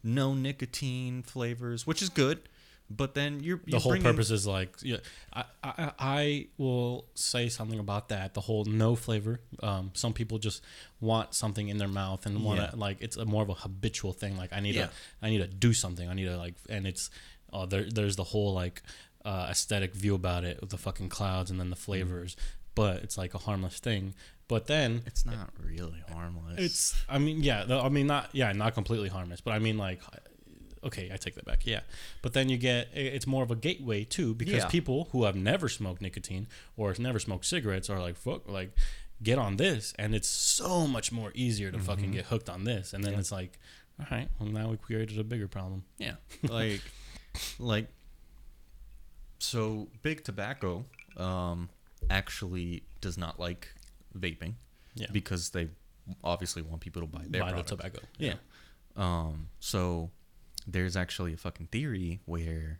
[0.03, 2.47] no nicotine flavors, which is good.
[2.89, 4.97] But then you're, the you're whole bringing- purpose is like yeah
[5.33, 10.37] I, I i will say something about that the whole no flavor um some people
[10.39, 10.63] just
[11.01, 12.71] want something in their mouth and want to Yeah.
[12.75, 14.85] like it's a more of a habitual thing like i need Yeah.
[14.85, 17.09] to i need to do something i need to like and it's
[17.51, 18.81] uh there, there's the whole like
[19.25, 22.37] uh aesthetic view about it with the fucking clouds and then the flavors
[22.73, 24.13] but it's like a harmless thing
[24.47, 26.55] but then It's not really harmless.
[26.57, 29.77] it's i mean yeah the- i mean not yeah not completely harmless but i mean
[29.77, 29.99] like
[30.83, 31.81] okay i take that back yeah.
[32.21, 34.67] But then you get it's more of a gateway too because Yeah.
[34.67, 38.71] people who have never smoked nicotine or have never smoked cigarettes are like fuck like
[39.21, 39.93] get on this.
[39.97, 42.93] And it's so much more easier to fucking get hooked on this.
[42.93, 43.59] And then it's like
[43.99, 45.83] all right well now we created a bigger problem.
[45.97, 46.81] Yeah, like
[47.59, 47.87] like
[49.39, 50.85] so big tobacco
[51.17, 51.69] um,
[52.09, 53.67] actually does not like
[54.17, 54.53] vaping
[54.95, 55.07] yeah.
[55.11, 55.69] because they
[56.23, 57.69] obviously want people to buy their buy the product.
[57.69, 58.33] tobacco Yeah.
[58.95, 60.09] Um, so
[60.67, 62.79] there's actually a fucking theory where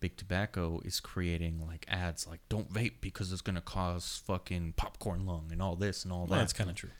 [0.00, 5.24] big tobacco is creating like ads like don't vape because it's gonna cause fucking popcorn
[5.26, 6.36] lung and all this and all well, that.
[6.38, 6.90] that's kind of true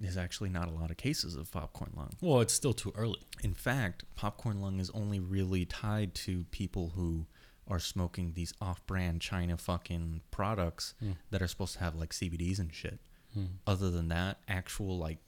[0.00, 2.14] There's actually not a lot of cases of popcorn lung.
[2.20, 6.92] well it's still too early In fact, popcorn lung is only really tied to people
[6.96, 7.26] who
[7.66, 11.12] are smoking these off-brand China fucking products Hmm.
[11.30, 12.98] that are supposed to have like CBDs and shit.
[13.32, 13.44] Hmm.
[13.66, 15.18] Other than that, actual like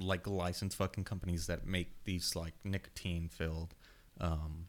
[0.00, 3.74] like licensed fucking companies that make these like nicotine filled
[4.20, 4.66] um,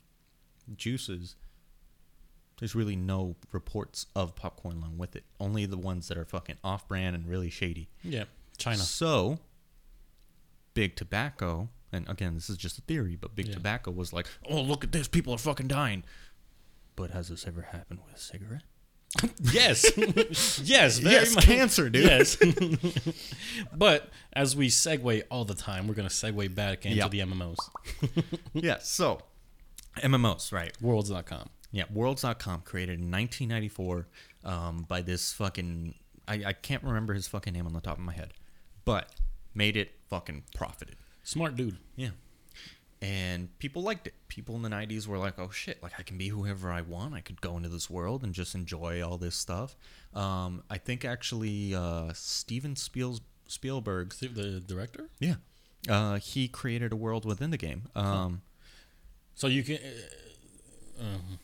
[0.75, 1.35] juices.
[2.59, 5.23] There's really no reports of popcorn lung with it.
[5.39, 7.89] Only the ones that are fucking off-brand and really shady.
[8.03, 8.25] yeah
[8.57, 9.39] china So,
[10.73, 13.53] big tobacco, and again, this is just a theory, but big Yeah.
[13.55, 15.07] tobacco was like, "Oh, look at this!
[15.07, 16.03] People are fucking dying."
[16.95, 18.63] But has this ever happened with a cigarette?
[19.41, 19.85] Yes
[20.63, 21.45] yes very yes, much.
[21.45, 22.05] cancer, dude.
[22.05, 22.37] Yes.
[23.75, 27.07] but as we segue all the time, we're going to segue back into Yeah.
[27.07, 27.57] the MMOs.
[28.53, 28.77] yeah.
[28.81, 29.21] So,
[29.97, 30.71] MMOs, right?
[30.81, 31.49] Worlds.com.
[31.71, 34.07] Yeah, Worlds.com created in 1994
[34.45, 35.95] um, by this fucking
[36.27, 38.33] I, I can't remember his fucking name on the top of my head,
[38.85, 39.09] but
[39.53, 40.95] made it fucking profited.
[41.23, 41.77] Smart dude.
[41.95, 42.09] Yeah.
[43.03, 44.13] And people liked it.
[44.29, 47.13] People in the 90s were like, oh shit, like I can be whoever I want.
[47.13, 49.75] I could go into this world and just enjoy all this stuff.
[50.13, 55.09] Um, I think actually uh, Steven Spiels- Spielberg, The- director?
[55.19, 55.35] yeah,
[55.89, 57.83] uh, he created a world within the game.
[57.93, 58.41] Um,
[59.35, 59.75] So you can.
[59.77, 61.39] Uh, uh, Excuse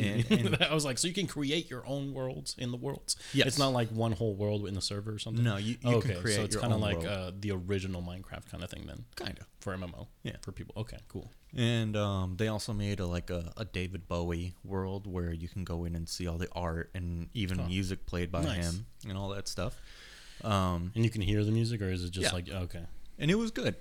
[0.00, 3.16] And- and- I was like, so you can create your own worlds in the worlds.
[3.32, 5.44] Yeah, It's not like one whole world in the server or something.
[5.44, 8.50] No, you, you okay, can create so it's kind of like uh, the original Minecraft
[8.50, 9.46] kind of thing then kind of.
[9.60, 10.08] for MMO.
[10.24, 10.36] Yeah.
[10.42, 10.74] For people.
[10.78, 11.30] Okay, cool.
[11.56, 15.64] And um, they also made a, like a, a David Bowie world where you can
[15.64, 17.66] go in and see all the art and even Huh.
[17.68, 18.56] music played by Nice.
[18.72, 19.80] him and all that stuff.
[20.44, 22.32] Um, And you can hear the music, or is it just Yeah.
[22.32, 22.84] like okay?
[23.18, 23.76] and it was good.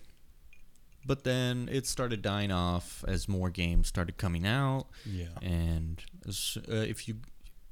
[1.06, 5.28] But then it started dying off as more games started coming out, Yeah.
[5.42, 7.18] and as- uh, if you,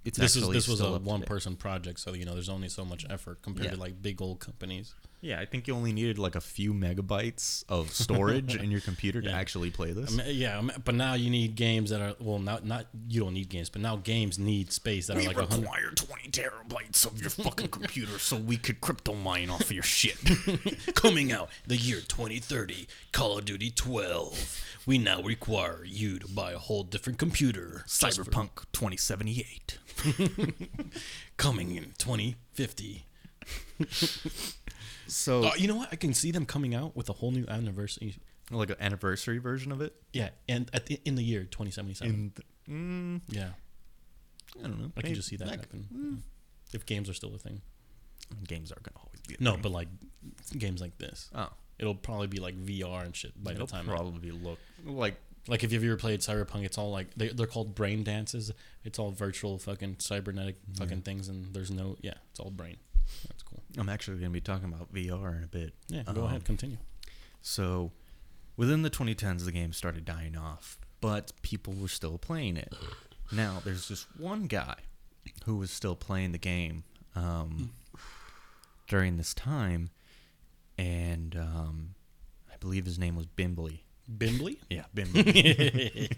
[0.05, 2.85] it's This is this was a one person project, so you know there's only so
[2.85, 3.71] much effort compared Yeah.
[3.71, 4.93] to like big old companies.
[5.23, 9.21] Yeah, I think you only needed like a few megabytes of storage in your computer
[9.21, 9.38] to Yeah.
[9.38, 10.12] actually play this.
[10.19, 13.33] I mean, yeah, but now you need games that are well, not not you don't
[13.33, 17.29] need games, but now games need space that are like require 20 terabytes of your
[17.29, 20.17] fucking computer so we could crypto mine off of your shit.
[20.93, 24.62] Coming out the year 2030, Call of Duty 12.
[24.86, 27.86] We now require you to buy a whole different computer.
[27.88, 29.77] Cyberpunk 2078.
[31.38, 33.05] coming in 2050.
[35.07, 35.89] So, Oh, you know what?
[35.91, 38.15] I can see them coming out with a whole new anniversary.
[38.51, 39.95] like an anniversary version of it?
[40.13, 42.33] Yeah, and at the, in the year 2077.
[42.35, 43.49] The, mm, yeah,
[44.59, 44.91] I don't know.
[44.97, 45.87] I can just see that like, happen.
[45.93, 47.61] mm, If games are still a thing.
[48.47, 49.61] games are going to always be a No, thing.
[49.61, 49.87] but like
[50.57, 51.49] games like this, Oh.
[51.79, 53.85] it'll probably be like VR and shit by It'll the time.
[53.89, 55.15] It'll probably look like
[55.47, 58.51] Like if you've ever played Cyberpunk, it's all like they, they're called brain dances.
[58.85, 62.77] It's all virtual fucking cybernetic fucking things, and there's no yeah, it's all brain.
[63.27, 63.52] That's cool.
[63.77, 65.73] I'm actually going to be talking about VR in a bit.
[65.88, 66.77] Yeah, go Um, ahead, continue.
[67.41, 67.91] So,
[68.55, 72.73] within the 2010s, the game started dying off, but people were still playing it.
[73.31, 74.75] Now, there's this one guy
[75.45, 76.83] who was still playing the game
[77.15, 77.71] um,
[78.88, 79.89] during this time,
[80.77, 81.95] and um,
[82.51, 83.79] I believe his name was Bimbley.
[84.17, 84.57] Bimbly.
[84.69, 86.12] Yeah, Bimbley.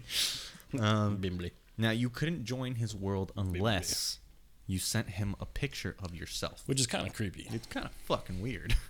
[0.80, 1.52] um, Bimbly.
[1.78, 4.18] now, you couldn't join his world unless
[4.66, 6.62] you sent him a picture of yourself.
[6.66, 7.46] Which is kind of creepy.
[7.52, 8.74] It's kind of fucking weird.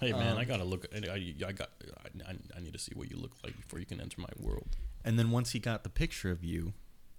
[0.00, 0.86] Hey man, Um, I gotta look.
[0.94, 1.68] I, I, I got.
[2.26, 4.68] I, I need to see what you look like before you can enter my world.
[5.04, 6.72] And then once he got the picture of you,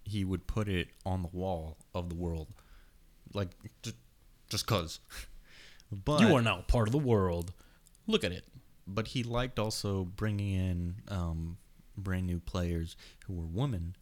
[0.03, 2.47] he would put it on the wall of the world,
[3.35, 3.49] like
[3.83, 3.97] just
[4.49, 4.99] just cause.
[5.91, 7.53] But you are now part of the world.
[8.07, 8.45] Look at it.
[8.87, 11.57] but he liked also bringing in um,
[11.95, 12.95] brand new players
[13.27, 13.95] who were women,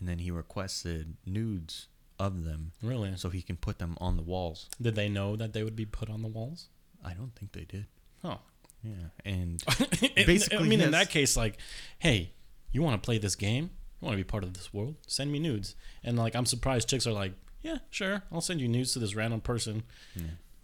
[0.00, 1.86] and then he requested nudes
[2.18, 3.16] of them Really?
[3.16, 4.68] so he can put them on the walls.
[4.80, 6.68] Did they know that they would be put on the walls?
[7.04, 7.86] I don't think they did.
[8.22, 8.38] Oh.
[8.82, 8.92] Yeah,
[9.24, 11.56] and Basically, Basically, I mean, in that case, like,
[11.98, 12.32] hey,
[12.70, 13.70] you want to play this game?
[14.00, 14.96] You want to be part of this world?
[15.06, 15.74] Send me nudes.
[16.02, 19.14] And like, I'm surprised chicks are like, yeah, sure, I'll send you nudes to this
[19.14, 19.84] random person,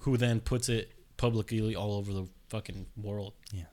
[0.00, 3.32] who then puts it publicly all over the fucking world.
[3.52, 3.64] yeah,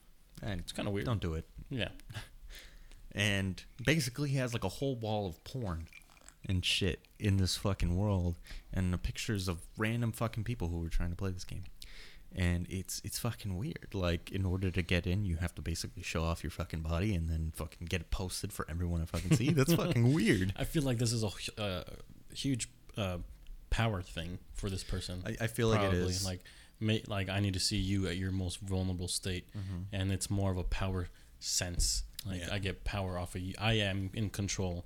[0.42, 1.06] and It's kind of weird.
[1.06, 1.46] don't do it.
[1.70, 1.90] Yeah.
[3.14, 5.88] And basically, he has like a whole wall of porn
[6.48, 8.36] and shit in this fucking world,
[8.74, 11.64] and the pictures of random fucking people who were trying to play this game.
[12.36, 13.88] And it's it's fucking weird.
[13.94, 17.16] Like, in order to get in, you have to basically show off your fucking body
[17.16, 19.52] and then fucking get it posted for everyone to fucking see.
[19.52, 20.54] That's fucking weird.
[20.58, 21.84] I feel like this is a uh,
[22.36, 23.20] huge uh,
[23.70, 25.24] power thing for this person.
[25.26, 26.26] I, I feel like it is.
[26.26, 26.42] like
[26.82, 29.48] ma- like I need to see you at your most vulnerable state,
[29.94, 31.08] and it's more of a power
[31.40, 32.04] sense.
[32.26, 32.48] Like Mm-hmm.
[32.50, 32.56] Yeah.
[32.56, 33.54] I get power off of you.
[33.58, 34.86] I am in control.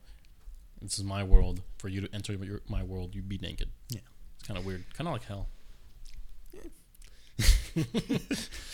[0.81, 1.61] This is my world.
[1.77, 3.69] For you to enter your, my world, you'd be naked.
[3.89, 3.99] Yeah.
[4.35, 4.83] it's kind of weird.
[4.93, 5.47] Kind of like hell.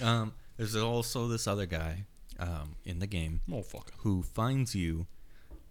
[0.00, 2.04] Um, there's also this other guy
[2.38, 3.90] um, in the game Motherfucker.
[3.98, 5.06] who finds you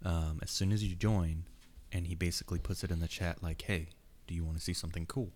[0.04, 1.44] um, as soon as you join,
[1.92, 3.88] and he basically puts it in the chat like, "Hey,
[4.26, 5.32] do you want to see something cool?"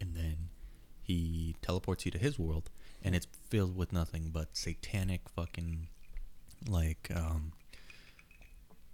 [0.00, 0.50] And then
[1.02, 2.70] he teleports you to his world,
[3.02, 5.88] and it's filled with nothing but satanic fucking
[6.68, 7.52] like um,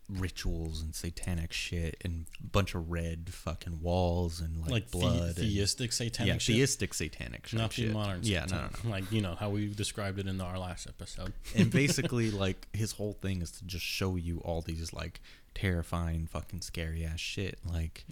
[0.09, 4.99] rituals and satanic shit, and a bunch of red fucking walls and like, Like, the-
[4.99, 5.23] blood.
[5.29, 6.57] and- theistic satanic yeah, shit.
[6.57, 7.59] theistic satanic shit.
[7.59, 8.21] not the modern.
[8.23, 8.85] Yeah, no, no, satanic.
[8.85, 8.91] no.
[8.91, 11.33] Like you know how we described it in our last episode.
[11.57, 15.21] and basically like his whole thing is to just show you all these like
[15.55, 18.05] terrifying fucking scary ass shit like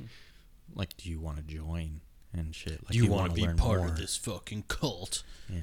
[0.74, 2.00] like do you want to join
[2.32, 3.88] and shit like Do you want wanna be learn part more?
[3.88, 5.24] of this fucking cult?
[5.50, 5.58] yeah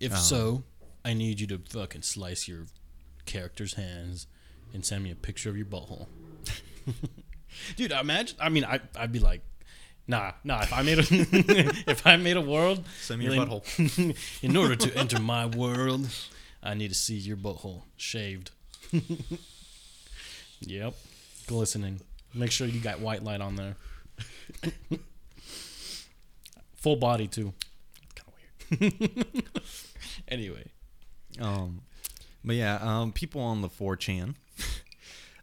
[0.00, 0.64] If Um, so,
[1.04, 2.64] I need you to fucking slice your
[3.26, 4.26] character's hands
[4.72, 6.06] and send me a picture of your butthole.
[7.76, 8.36] Dude, imagine.
[8.40, 9.42] I mean, I I'd be like,
[10.06, 10.62] nah, nah.
[10.62, 11.04] If I made a
[11.90, 16.08] if I made a world, send me your butthole in order to enter my world,
[16.62, 18.50] I need to see your butthole shaved.
[20.60, 20.94] yep,
[21.46, 22.00] glistening.
[22.34, 23.76] Make sure you got white light on there.
[26.76, 27.54] Full body too.
[28.14, 28.28] kind
[28.82, 29.44] of weird
[30.28, 30.64] Anyway,
[31.40, 31.82] um
[32.44, 34.34] but yeah um people on the 4chan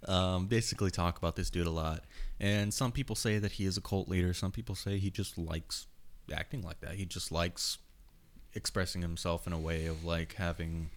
[0.08, 2.04] um, basically talk about this dude a lot.
[2.40, 4.34] And some people say that he is a cult leader.
[4.34, 5.88] Some people say he just likes
[6.34, 6.96] acting like that.
[6.96, 7.78] He just likes
[8.54, 10.90] expressing himself in a way of like having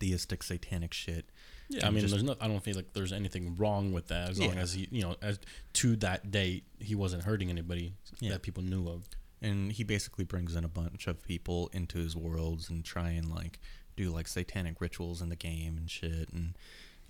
[0.00, 1.26] theistic satanic shit.
[1.68, 2.36] Yeah, I mean, just- there's no.
[2.40, 5.16] I don't feel like there's anything wrong with that as long as he, you know,
[5.22, 5.38] as
[5.74, 8.32] to that date he wasn't hurting anybody Yeah.
[8.32, 9.08] that people knew of.
[9.42, 13.28] and he basically brings in a bunch of people into his worlds and try and
[13.34, 13.58] like
[13.96, 16.56] do like satanic rituals in the game and shit and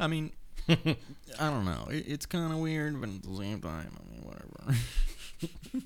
[0.01, 0.33] i mean
[0.69, 4.23] i don't know it, it's kind of weird but at the same time i mean
[4.23, 4.79] whatever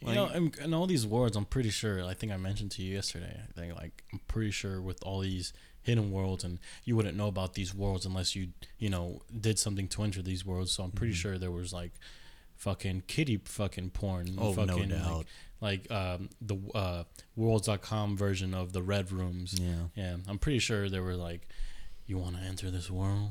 [0.00, 2.04] you know, and, and all these worlds, I'm pretty sure.
[2.04, 3.38] I think I mentioned to you yesterday.
[3.48, 5.52] I think like I'm pretty sure with all these
[5.82, 9.86] hidden worlds, and you wouldn't know about these worlds unless you, you know, did something
[9.88, 10.72] to enter these worlds.
[10.72, 11.18] So I'm pretty Mhm.
[11.18, 11.92] sure there was like
[12.56, 14.34] fucking kitty fucking porn.
[14.38, 15.26] Oh, no fucking, doubt.
[15.60, 17.04] Like, like um, the uh,
[17.36, 19.54] worlds.com version of the red rooms.
[19.60, 21.46] yeah Yeah, I'm pretty sure there were like,
[22.06, 23.30] you want to enter this world?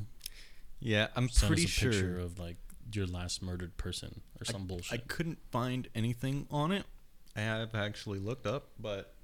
[0.80, 2.56] yeah i'm Send pretty us a picture sure of like
[2.92, 5.00] your last murdered person or some I bullshit.
[5.00, 6.84] I couldn't find anything on it.
[7.36, 9.14] I have actually looked up, but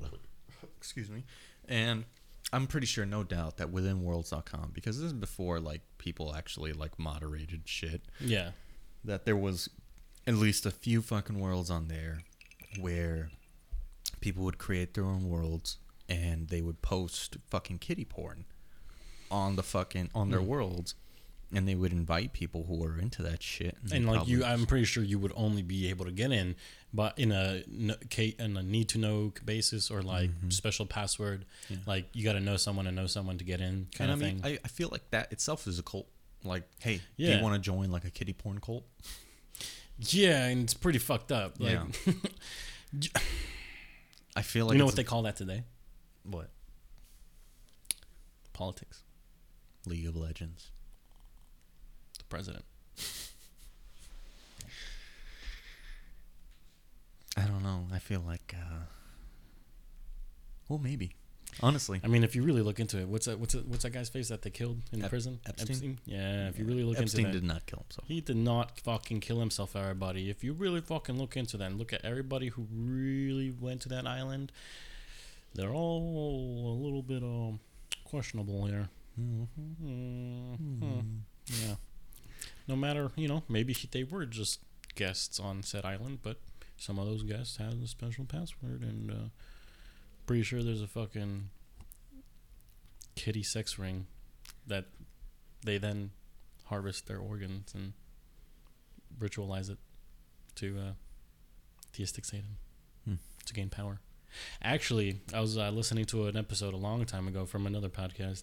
[0.78, 1.24] excuse me,
[1.68, 2.04] and
[2.52, 6.72] I'm pretty sure, no doubt, that within worlds.com, because this is before like people actually
[6.72, 8.50] like moderated shit, yeah,
[9.04, 9.68] that there was
[10.26, 12.22] at least a few fucking worlds on there
[12.80, 13.28] where
[14.20, 15.78] people would create their own worlds
[16.08, 18.44] and they would post fucking kitty porn
[19.30, 20.46] on the fucking on their Mm.
[20.46, 20.94] worlds
[21.52, 24.66] and they would invite people who were into that shit they and like you, I'm
[24.66, 26.56] pretty sure you would only be able to get in,
[26.92, 30.52] but in a in a need to know basis or like Mhm.
[30.52, 31.44] special password.
[31.68, 31.76] Yeah.
[31.86, 34.14] Like you got to know someone and know someone to get in, kind and I
[34.14, 34.52] of mean, thing.
[34.54, 36.08] I, I feel like that itself is a cult.
[36.42, 37.36] Like, hey, do Yeah.
[37.36, 38.84] you want to join like a kitty porn cult?
[39.98, 41.60] yeah, and it's pretty fucked up.
[41.60, 43.12] Like, Yeah.
[44.36, 45.62] I feel like you know what they call that today?
[46.24, 46.50] what
[48.52, 49.03] Politics.
[49.86, 50.70] League of Legends.
[52.18, 52.64] The president.
[57.36, 57.86] I don't know.
[57.92, 58.84] I feel like, uh,
[60.68, 61.12] well, maybe.
[61.62, 63.38] Honestly, I mean, if you really look into it, what's that?
[63.38, 65.38] What's that, what's that guy's face that they killed in Ep- prison?
[65.46, 66.00] Epstein?
[66.04, 68.08] Yeah, if you really look Epstein into that, did not kill himself.
[68.08, 70.30] He did not fucking kill himself, everybody.
[70.30, 73.88] If you really fucking look into that and look at everybody who really went to
[73.90, 74.50] that island,
[75.54, 77.60] they're all a little bit um
[78.04, 78.88] questionable here.
[79.20, 80.54] Mm-hmm.
[80.82, 81.20] Mhm.
[81.46, 81.76] Yeah.
[82.66, 84.60] No matter, you know, maybe he- they were just
[84.94, 86.40] guests on said island, but
[86.76, 89.28] some of those guests had a special password, and uh,
[90.26, 91.50] pretty sure there's a fucking
[93.14, 94.06] kitty sex ring
[94.66, 94.86] that
[95.64, 96.10] they then
[96.66, 97.92] harvest their organs and
[99.18, 99.78] ritualize it
[100.56, 100.92] to uh,
[101.92, 102.56] theistic Satan
[103.04, 103.14] Hmm.
[103.46, 104.00] to gain power.
[104.62, 108.42] Actually, I was uh, listening to an episode a long time ago from another podcast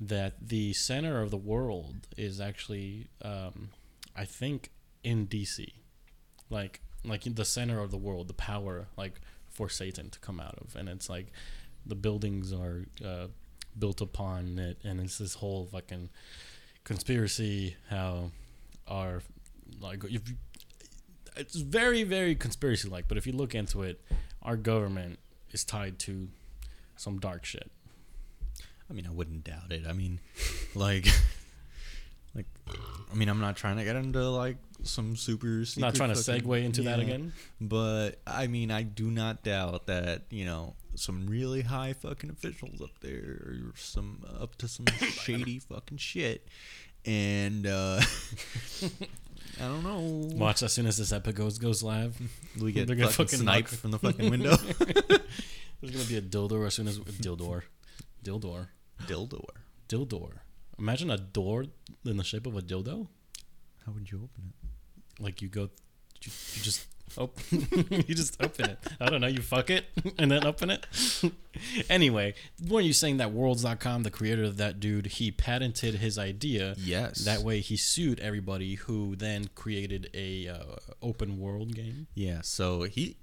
[0.00, 3.70] that the center of the world is actually, um,
[4.14, 4.70] I think,
[5.02, 5.72] in DC,
[6.50, 10.56] like like the center of the world, the power like for Satan to come out
[10.60, 11.32] of, and it's like
[11.86, 13.26] the buildings are uh,
[13.78, 16.10] built upon it, and it's this whole fucking
[16.84, 18.30] conspiracy how
[18.86, 19.20] our
[19.78, 20.22] like if
[21.36, 24.00] it's very very conspiracy like, but if you look into it,
[24.42, 25.18] our government
[25.50, 26.28] is tied to
[26.96, 27.70] some dark shit.
[28.90, 29.82] I mean, I wouldn't doubt it.
[29.88, 30.20] I mean,
[30.74, 31.06] like,
[32.34, 32.46] like,
[33.10, 35.64] I mean, I'm not trying to get into like some super.
[35.64, 37.04] Secret Not trying to fucking- segue into that yeah.
[37.04, 37.32] again.
[37.60, 42.80] But I mean, I do not doubt that you know some really high fucking officials
[42.80, 46.46] up there, or some up to some shady fucking shit,
[47.04, 48.00] and uh
[49.60, 50.36] I don't know.
[50.36, 52.16] Watch as soon as this episode goes goes live.
[52.60, 54.56] We get They're gonna fucking, fucking sniped knock- from the fucking window.
[54.56, 57.62] There's gonna be a dildo as soon as dildor,
[58.24, 58.68] dildor,
[59.06, 59.44] Dildo.
[59.88, 60.40] dildor.
[60.78, 61.64] Imagine a door
[62.04, 63.08] in the shape of a dildo.
[63.84, 65.22] How would you open it?
[65.22, 65.62] Like you go,
[66.22, 66.86] you, you just
[67.18, 67.66] open,
[68.06, 68.78] you just open it.
[69.00, 69.26] I don't know.
[69.26, 69.86] You fuck it
[70.18, 70.86] and then open it.
[71.88, 72.34] anyway,
[72.68, 76.74] weren't you saying that Worlds.com, the creator of that dude, he patented his idea.
[76.78, 77.24] Yes.
[77.24, 82.06] That way, he sued everybody who then created a uh, open world game.
[82.14, 82.40] Yeah.
[82.42, 83.16] So he,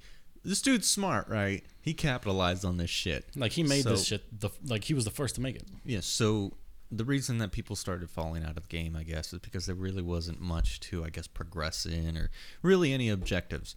[0.45, 1.63] this dude's smart, right?
[1.81, 3.25] He capitalized on this shit.
[3.35, 4.39] Like he made this shit.
[4.39, 5.63] The like he was the first to make it.
[5.83, 6.53] Yeah, so
[6.91, 9.75] the reason that people started falling out of the game, I guess, is because there
[9.75, 12.29] really wasn't much to, I guess, progress in or
[12.61, 13.75] really any objectives.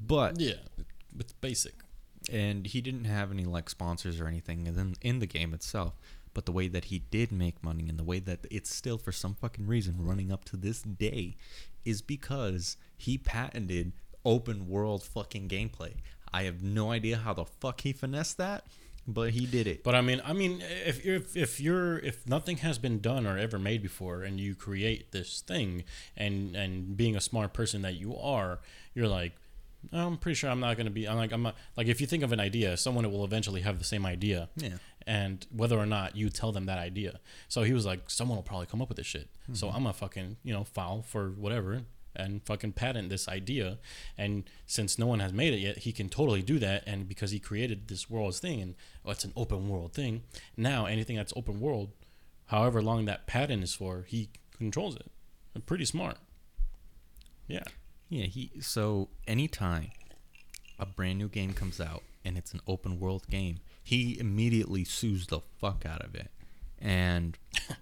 [0.00, 0.54] But Yeah,
[1.18, 1.74] it's basic.
[2.32, 5.94] and he didn't have any like sponsors or anything in in the game itself.
[6.32, 9.12] But the way that he did make money and the way that it's still for
[9.12, 11.36] some fucking reason running up to this day
[11.84, 13.92] is because he patented
[14.24, 15.94] open world fucking gameplay.
[16.32, 18.64] I have no idea how the fuck he finessed that,
[19.06, 19.84] but he did it.
[19.84, 23.38] But I mean, I mean, if if if you're if nothing has been done or
[23.38, 25.84] ever made before, and you create this thing,
[26.16, 28.60] and and being a smart person that you are,
[28.94, 29.32] you're like,
[29.92, 31.06] I'm pretty sure I'm not gonna be.
[31.08, 33.78] I'm like I'm not like if you think of an idea, someone will eventually have
[33.78, 34.48] the same idea.
[34.56, 34.78] Yeah.
[35.06, 38.42] And whether or not you tell them that idea, so he was like, someone will
[38.42, 39.28] probably come up with this shit.
[39.52, 39.76] So mm-hmm.
[39.76, 41.82] I'm gonna fucking you know file for whatever
[42.16, 43.78] and fucking patent this idea.
[44.16, 46.84] And since no one has made it yet, he can totally do that.
[46.86, 50.22] And because he created this world's thing, and oh, it's an open world thing,
[50.56, 51.90] now anything that's open world,
[52.46, 55.10] however long that patent is for, he controls it.
[55.66, 56.18] pretty smart.
[57.46, 57.64] Yeah.
[58.08, 59.90] Yeah, he so anytime
[60.78, 65.26] a brand new game comes out and it's an open world game, he immediately sues
[65.26, 66.30] the fuck out of it.
[66.84, 67.38] And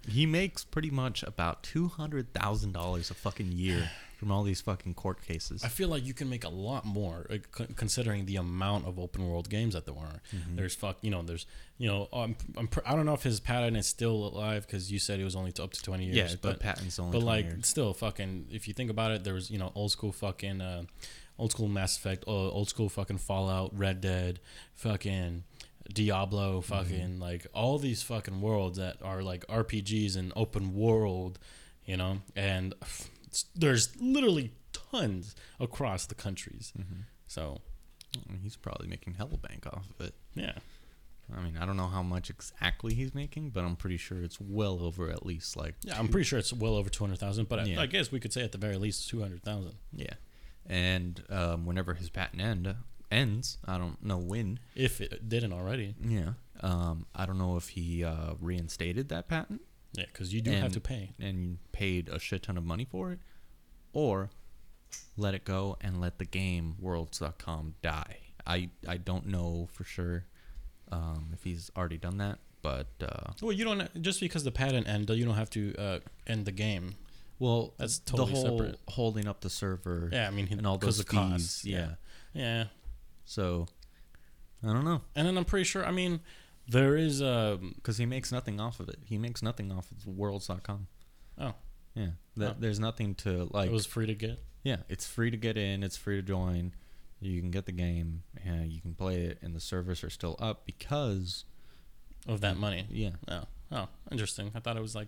[0.07, 4.61] he makes pretty much about two hundred thousand dollars a fucking year from all these
[4.61, 5.61] fucking court cases.
[5.65, 9.27] I feel like you can make a lot more uh, considering the amount of open
[9.27, 10.21] world games that there are.
[10.55, 11.45] There's fuck, you know, there's,
[11.77, 14.89] you know, um, I'm pr- I don't know if his patent is still alive because
[14.89, 16.15] you said it was only to up to 20 years.
[16.15, 17.11] yeah, but but patents only.
[17.11, 17.67] but 20 like years.
[17.67, 20.83] still fucking if you think about it there was you know old school fucking uh
[21.37, 24.39] old school mass effect uh, old school fucking fallout red dead
[24.75, 25.43] fucking
[25.93, 26.73] diablo Mm-hmm.
[26.73, 31.39] fucking like all these fucking worlds that are like rpgs and open world
[31.85, 32.73] you know and
[33.55, 37.01] there's literally tons across the countries Mm-hmm.
[37.27, 37.59] so
[38.43, 40.13] he's probably making hella bank off of it.
[40.35, 40.53] yeah
[41.33, 44.39] I mean, I don't know how much exactly he's making, but I'm pretty sure it's
[44.41, 47.63] well over at least like yeah i'm pretty sure it's well over 200000 but I,
[47.63, 47.81] Yeah.
[47.81, 50.13] I guess we could say at the very least 200000 yeah.
[50.65, 52.75] And um, whenever his patent end
[53.13, 54.59] ends, I don't know when.
[54.75, 56.33] if it didn't already Yeah.
[56.61, 59.61] Um, I don't know if he uh, reinstated that patent
[59.93, 63.11] yeah because you do have to pay and paid a shit ton of money for
[63.11, 63.19] it,
[63.93, 64.29] or
[65.17, 68.17] let it go and let the game worlds.com die.
[68.45, 70.25] I I don't know for sure
[70.91, 74.87] um, if he's already done that, but uh, Well, you don't just because the patent
[74.87, 76.95] end, you don't have to uh, end the game.
[77.39, 78.79] well, That's totally the whole separate.
[78.89, 81.05] holding up the server Yeah, I mean, and all those fees.
[81.05, 81.77] costs, Yeah.
[82.33, 82.41] yeah.
[82.43, 82.63] yeah,
[83.33, 83.65] So
[84.63, 85.83] I don't know and then I'm pretty sure.
[85.85, 86.19] I mean,
[86.67, 88.99] there is um because he makes nothing off of it.
[89.03, 90.87] He makes nothing off of worlds.com.
[91.39, 91.53] oh,
[91.95, 92.55] Yeah, that, Oh.
[92.59, 93.69] there's nothing to like.
[93.69, 94.43] it was free to get.
[94.63, 95.83] Yeah, it's free to get in.
[95.83, 96.73] It's free to join.
[97.19, 100.35] You can get the game and you can play it, and the servers are still
[100.39, 101.45] up because
[102.27, 102.85] Of that money.
[102.89, 104.51] yeah, Oh, oh, interesting.
[104.55, 105.07] I thought it was like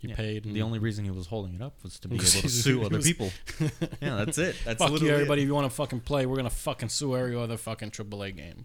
[0.00, 0.14] you Yeah.
[0.16, 0.44] paid.
[0.46, 2.84] And the only reason he was holding it up was to be able to sue
[2.84, 3.30] other people.
[4.00, 4.56] yeah, that's it.
[4.64, 5.14] That's fuck you, literally it.
[5.14, 5.42] everybody.
[5.42, 8.64] If you want to fucking play, we're gonna fucking sue every other fucking AAA game.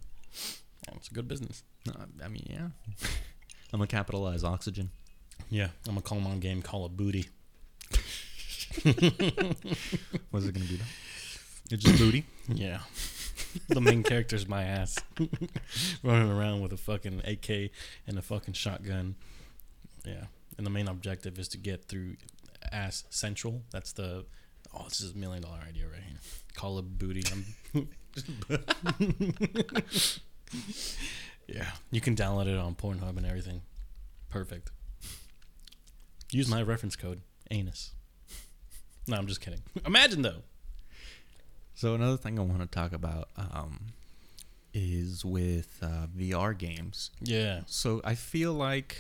[0.95, 1.63] It's a good business.
[1.86, 2.67] No, I mean, yeah,
[3.71, 4.91] I'm gonna capitalize oxygen.
[5.49, 7.27] Yeah, I'm gonna call my game Call of Booty.
[8.84, 10.77] What's it gonna be?
[10.77, 10.84] Though?
[11.71, 12.25] It's just booty.
[12.47, 12.79] Yeah.
[13.69, 14.97] the main character's my ass.
[16.03, 17.71] Running around with a fucking AK
[18.07, 19.15] and a fucking shotgun.
[20.05, 20.25] Yeah.
[20.57, 22.15] And the main objective is to get through
[22.71, 23.63] ass central.
[23.71, 24.25] That's the
[24.73, 26.17] oh, this is a million dollar idea right here.
[26.55, 27.23] Call it booty.
[27.31, 27.87] I'm
[31.47, 31.71] yeah.
[31.91, 33.61] You can download it on Pornhub and everything.
[34.29, 34.71] Perfect.
[36.31, 37.91] Use my reference code, anus.
[39.07, 39.61] No, I'm just kidding.
[39.85, 40.43] Imagine though.
[41.75, 43.87] So another thing I want to talk about um,
[44.73, 47.11] is with uh, VR games.
[47.21, 47.61] Yeah.
[47.65, 48.97] So I feel like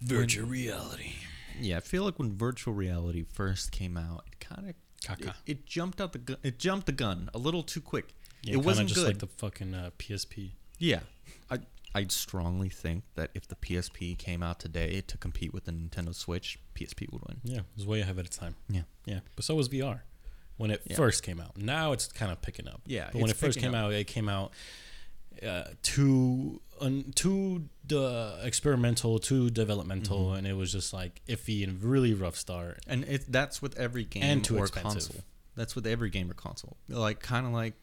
[0.00, 1.12] Virtual reality.
[1.60, 5.28] Yeah, I feel like when virtual reality first came out, it kind of Caca.
[5.28, 6.36] it, it jumped out the gun.
[6.42, 8.14] It jumped the gun a little too quick.
[8.42, 9.06] Yeah, it wasn't just good.
[9.08, 10.52] like the fucking uh, PSP.
[10.78, 11.00] yeah,
[11.50, 11.58] I
[11.94, 16.14] I strongly think that if the PSP came out today to compete with the Nintendo
[16.14, 17.40] Switch, PSP would win.
[17.42, 18.54] Yeah, it was way ahead of its time.
[18.68, 18.82] Yeah.
[19.04, 20.00] Yeah, but so was VR
[20.58, 20.96] when it Yeah.
[20.96, 21.56] first came out.
[21.56, 22.82] Now it's kind of picking up.
[22.86, 23.86] Yeah, but when it first came up.
[23.86, 24.52] out, it came out
[25.42, 30.36] uh, too un, too uh, experimental, too developmental, Mm-hmm.
[30.36, 32.80] and it was just like iffy and really rough start.
[32.86, 34.92] And it that's with every game And too or expensive.
[35.12, 35.24] console.
[35.56, 36.76] That's with every game or console.
[36.88, 37.74] Like kind of like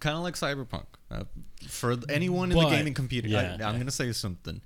[0.00, 0.86] kind of like Cyberpunk.
[1.10, 1.24] Uh,
[1.68, 3.72] for anyone in But- the gaming community, yeah, I, I'm yeah.
[3.72, 4.60] going to say something.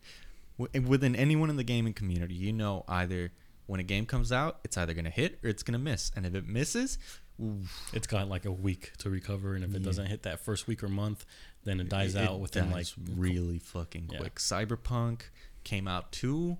[0.58, 3.32] Within anyone in the gaming community, you know either
[3.66, 6.10] when a game comes out, it's either going to hit or it's going to miss.
[6.14, 6.98] And if it misses,
[7.42, 9.84] oof, It's got like a week to recover, and if it Yeah.
[9.86, 11.24] doesn't hit that first week or month,
[11.64, 12.86] then it dies it out within like
[13.16, 14.18] really fucking Yeah.
[14.18, 14.36] quick.
[14.36, 15.22] Cyberpunk
[15.64, 16.58] came out too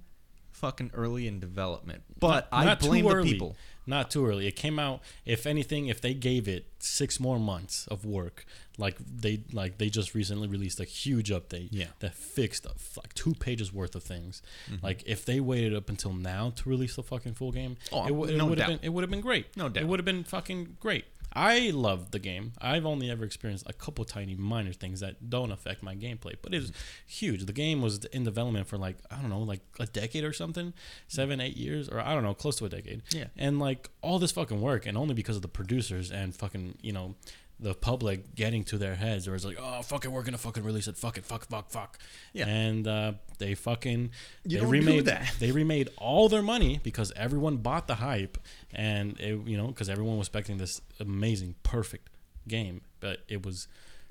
[0.53, 3.33] fucking early in development, but I not too blame the early.
[3.33, 3.57] people.
[3.87, 4.47] Not too early.
[4.47, 5.01] It came out.
[5.25, 8.45] If anything, if they gave it six more months of work,
[8.79, 11.87] like they like they just recently released a huge update Yeah.
[12.01, 14.43] that fixed like two pages worth of things.
[14.71, 14.85] Mm-hmm.
[14.85, 18.09] Like if they waited up until now to release the fucking full game, Oh, it,
[18.11, 19.57] w- it no would have been it would have been great.
[19.57, 19.83] No doubt.
[19.83, 21.07] It would have been fucking great.
[21.33, 22.53] I love the game.
[22.61, 26.53] I've only ever experienced a couple tiny minor things that don't affect my gameplay, but
[26.55, 26.73] it was
[27.07, 27.47] huge.
[27.47, 30.73] The game was in development for like I don't know, like a decade or something,
[31.09, 33.03] seven, eight years, or I don't know, close to a decade.
[33.11, 33.27] Yeah.
[33.37, 36.93] And like all this fucking work, and only because of the producers and fucking you
[36.93, 37.15] know
[37.63, 40.89] the public getting to their heads, or it's like, oh fucking, we're gonna fucking release
[40.89, 41.99] it, fuck it, fuck, fuck, fuck.
[42.33, 42.47] Yeah.
[42.49, 44.11] And uh, they fucking
[44.45, 45.35] You they don't do remade that.
[45.39, 48.39] They remade all their money because everyone bought the hype,
[48.73, 52.09] and it, you know because everyone was expecting this amazing, perfect
[52.49, 53.69] game, but it was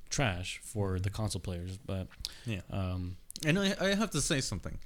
[0.10, 1.78] trash for the console players.
[1.78, 2.08] But
[2.46, 2.62] Yeah.
[2.72, 4.80] um, And I, I have to say something.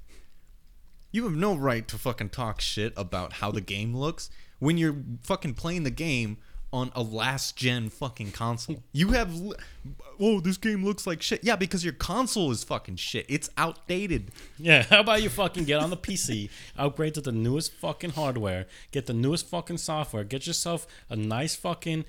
[1.12, 4.96] You have no right to fucking talk shit about how the game looks when you're
[5.22, 6.38] fucking playing the game
[6.74, 8.82] on a last gen fucking console.
[8.92, 9.32] You have,
[10.18, 11.44] oh, this game looks like shit.
[11.44, 13.26] Yeah, because your console is fucking shit.
[13.28, 14.32] It's outdated.
[14.58, 18.66] Yeah, how about you fucking get on the PC, upgrade to the newest fucking hardware,
[18.90, 22.04] get the newest fucking software, get yourself a nice fucking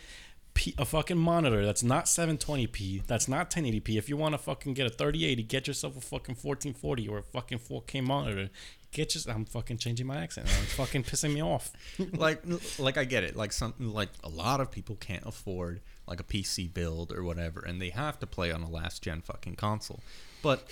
[0.56, 3.98] P, a fucking monitor that's not 720p, that's not 1080p.
[3.98, 7.24] If you want to fucking get a 3080, get yourself a fucking 1440 or a
[7.24, 8.50] fucking 4K monitor.
[8.96, 10.48] Get I'm fucking changing my accent.
[10.64, 11.74] It's fucking pissing me off.
[12.14, 12.42] like
[12.80, 13.36] like I get it.
[13.36, 17.60] Like something like a lot of people can't afford like a PC build or whatever,
[17.60, 20.00] and they have to play on a last gen fucking console.
[20.42, 20.70] But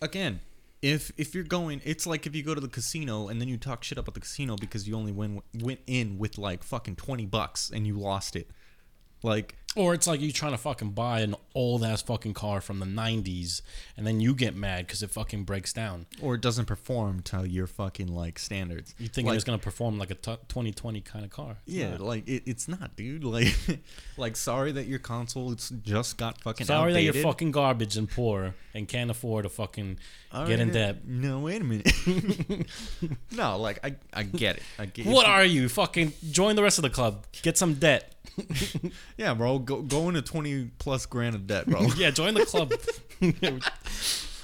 [0.00, 0.40] again,
[0.80, 3.58] if if you're going, it's like if you go to the casino and then you
[3.58, 7.26] talk shit about the casino because you only win went in with like fucking twenty
[7.26, 8.48] bucks and you lost it.
[9.22, 12.78] Like Or it's like you trying to fucking buy an old ass fucking car from
[12.78, 13.60] the 90s
[13.96, 16.06] and then you get mad because it fucking breaks down.
[16.22, 18.94] or it doesn't perform to your fucking like standards.
[18.98, 21.56] You think like, it's going to perform like a t- 2020 kind of car.
[21.66, 22.00] It's Yeah, not.
[22.02, 23.24] like it, it's not, dude.
[23.34, 23.54] Like,
[24.16, 26.66] like sorry that your console it's just got fucking.
[26.66, 29.98] Sorry that you're fucking garbage and poor and can't afford to fucking
[30.46, 31.04] get in debt.
[31.06, 31.92] No, wait a minute.
[33.32, 34.62] no, like I, I get it.
[34.78, 35.10] I get it.
[35.12, 35.68] What are you?
[35.68, 37.24] Fucking join the rest of the club.
[37.42, 38.12] Get some debt.
[39.16, 39.58] Yeah, bro.
[39.64, 41.82] Go go into twenty plus grand of debt, bro.
[41.96, 42.72] yeah, join the club.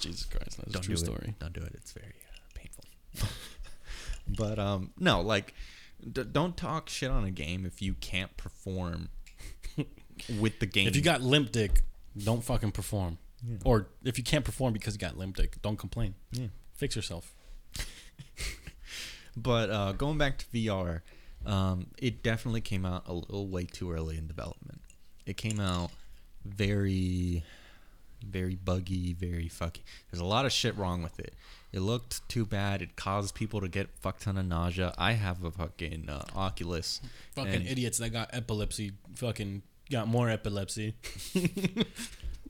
[0.01, 1.29] Jesus Christ, that's a Don't true do story.
[1.29, 1.39] It.
[1.39, 1.73] Don't do it.
[1.75, 2.85] It's very uh, painful.
[4.29, 5.55] but um, no, like,
[6.11, 9.11] d- don't talk shit on a game if you can't perform
[10.41, 10.89] with the game.
[10.89, 11.83] If you got limp dick,
[12.16, 13.18] don't fucking perform.
[13.64, 16.14] Or if you can't perform because you got limp dick, don't complain.
[16.33, 16.49] Yeah.
[16.75, 17.35] Fix yourself.
[19.37, 21.01] But uh, going back to VR,
[21.47, 24.81] um, it definitely came out a little way too early in development.
[25.27, 25.91] It came out
[26.45, 27.45] very,
[28.25, 29.83] very buggy, very fucky.
[30.11, 31.35] There's a lot of shit wrong with it.
[31.73, 32.83] It looked too bad.
[32.83, 34.93] It caused people to get fuck ton of nausea.
[34.99, 37.01] I have a fucking uh, Oculus.
[37.37, 40.95] Fucking idiots that got epilepsy fucking got more epilepsy.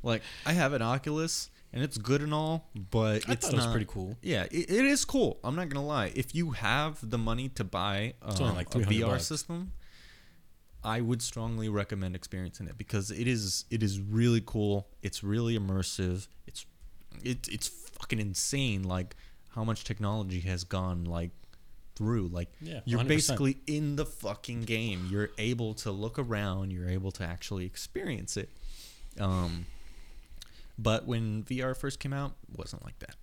[0.03, 3.57] Like I have an Oculus, and it's good and all, but I it's thought it
[3.57, 4.17] was pretty cool.
[4.23, 5.39] Yeah, it, it is cool.
[5.45, 6.13] I'm not gonna lie.
[6.15, 9.27] If you have the money to buy um, like a VR bucks.
[9.27, 9.73] system,
[10.83, 14.89] I would strongly recommend experiencing it because it is it is really cool.
[15.03, 16.27] It's really immersive.
[16.47, 16.65] It's
[17.23, 18.83] it, it's fucking insane.
[18.85, 19.15] Like
[19.55, 21.31] how much technology has gone like
[21.97, 22.29] through.
[22.29, 23.09] Like Yeah, you're 100%.
[23.09, 25.07] basically in the fucking game.
[25.11, 26.73] You're able to look around.
[26.73, 28.49] You're able to actually experience it.
[29.19, 29.67] Um,
[30.79, 33.17] but when VR first came out, it wasn't like that.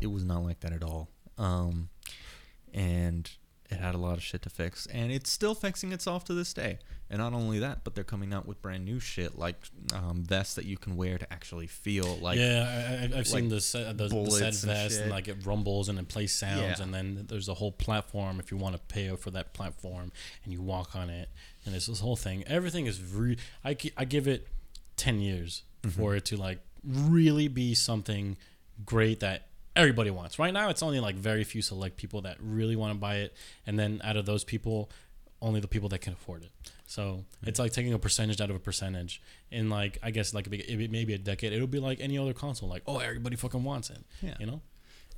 [0.00, 1.10] It was not like that at all.
[1.36, 1.90] Um,
[2.72, 3.30] and
[3.72, 6.52] it had a lot of shit to fix, and it's still fixing itself to this
[6.54, 6.78] day.
[7.10, 9.56] And not only that, but they're coming out with brand new shit like
[9.94, 13.44] um, vests that you can wear to actually feel like yeah, I, I, I've seen
[13.44, 15.10] like the set, the, the bullets set and vest and shit.
[15.10, 16.82] like it rumbles and it plays sounds Yeah.
[16.82, 20.10] and then there's a whole platform if you want to pay for that platform
[20.44, 21.28] and you walk on it
[21.66, 22.44] and it's this whole thing.
[22.46, 24.48] Everything is re- I I give it
[24.96, 26.00] ten years Mm-hmm.
[26.00, 28.36] for it to like really be something
[28.86, 30.38] great that everybody wants.
[30.38, 33.34] Right now, it's only like very few select people that really want to buy it,
[33.66, 34.90] and then out of those people,
[35.40, 36.50] only the people that can afford it.
[36.86, 39.22] So it's like taking a percentage out of a percentage.
[39.50, 42.68] In like I guess like maybe maybe a decade, it'll be like any other console.
[42.68, 44.04] Like oh, everybody fucking wants it.
[44.20, 44.34] Yeah.
[44.38, 44.60] You know?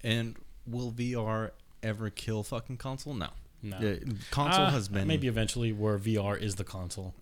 [0.02, 0.36] And
[0.66, 1.50] will VR
[1.82, 3.14] ever kill fucking console?
[3.14, 3.28] No.
[3.62, 3.78] No.
[3.80, 3.96] Yeah,
[4.30, 7.14] console Uh, has been maybe eventually where VR is the console.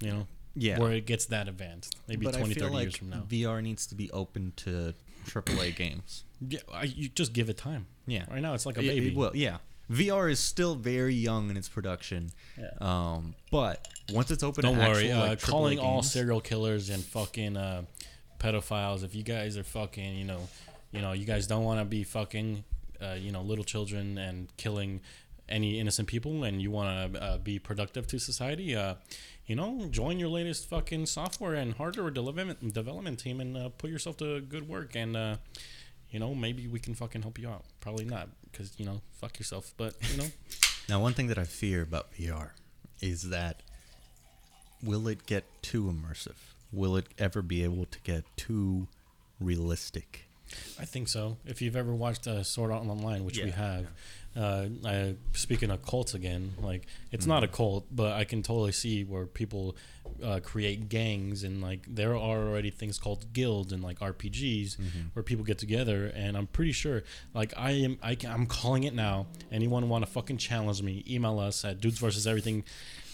[0.00, 0.78] You know, yeah.
[0.78, 1.96] where it gets that advanced.
[2.06, 3.26] Maybe but 20, I feel 30 like years from now.
[3.28, 4.94] VR needs to be open to
[5.28, 6.24] AAA games.
[6.46, 7.86] yeah, I, you just give it time.
[8.06, 8.24] Yeah.
[8.30, 9.14] Right now, it's like a It- it baby.
[9.14, 9.58] will, yeah.
[9.90, 12.30] VR is still very young in its production.
[12.58, 12.66] Yeah.
[12.80, 15.10] Um, but once it's open Don't worry.
[15.10, 17.82] actual, Uh, like, calling all games- serial killers and fucking uh,
[18.38, 19.02] pedophiles.
[19.02, 20.48] If you guys are fucking, you know,
[20.92, 22.64] you know, you guys don't want to be fucking,
[23.00, 25.00] uh, you know, little children and killing
[25.48, 28.74] any innocent people, and you want to uh, be productive to society.
[28.76, 28.94] Uh,
[29.46, 33.90] you know, join your latest fucking software and hardware development development team and uh, put
[33.90, 34.94] yourself to good work.
[34.94, 35.36] And uh,
[36.10, 37.64] you know, maybe we can fucking help you out.
[37.80, 39.72] Probably not, because you know, fuck yourself.
[39.76, 40.26] But you know,
[40.88, 42.50] Now, one thing that I fear about VR
[43.00, 43.62] is that
[44.82, 46.36] will it get too immersive?
[46.72, 48.88] Will it ever be able to get too
[49.40, 50.24] realistic?
[50.80, 51.36] I think so.
[51.44, 53.86] If you've ever watched uh, Sword Art Online, which we Yeah, have,
[54.36, 58.72] uh, I, speaking of cults again, like it's not a cult, but I can totally
[58.72, 59.76] see where people
[60.22, 64.76] uh, create gangs and like there are already things called guilds and like RPGs
[65.12, 66.12] where people get together.
[66.14, 67.02] And I'm pretty sure,
[67.34, 69.26] like I am, I can, I'm calling it now.
[69.50, 71.04] Anyone want to fucking challenge me?
[71.08, 72.64] Email us at dudes versus everything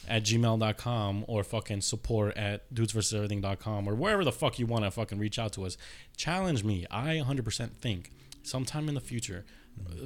[0.09, 5.19] at gmail.com or fucking support at dudesversuseverything.com or wherever the fuck you want to fucking
[5.19, 5.77] reach out to us.
[6.17, 6.87] Challenge me.
[6.91, 8.13] I 100% think
[8.43, 9.45] sometime in the future,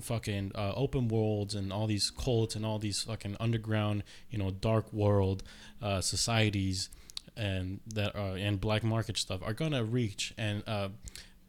[0.00, 4.50] fucking uh, open worlds and all these cults and all these fucking underground, you know,
[4.50, 5.42] dark world
[5.82, 6.90] uh, societies
[7.36, 10.88] and that are and black market stuff are gonna reach and uh,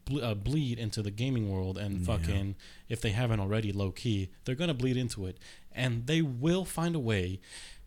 [0.05, 2.55] ble- uh, bleed into the gaming world and fucking
[2.88, 5.38] if they haven't already low key they're gonna bleed into it.
[5.72, 7.39] And they will find a way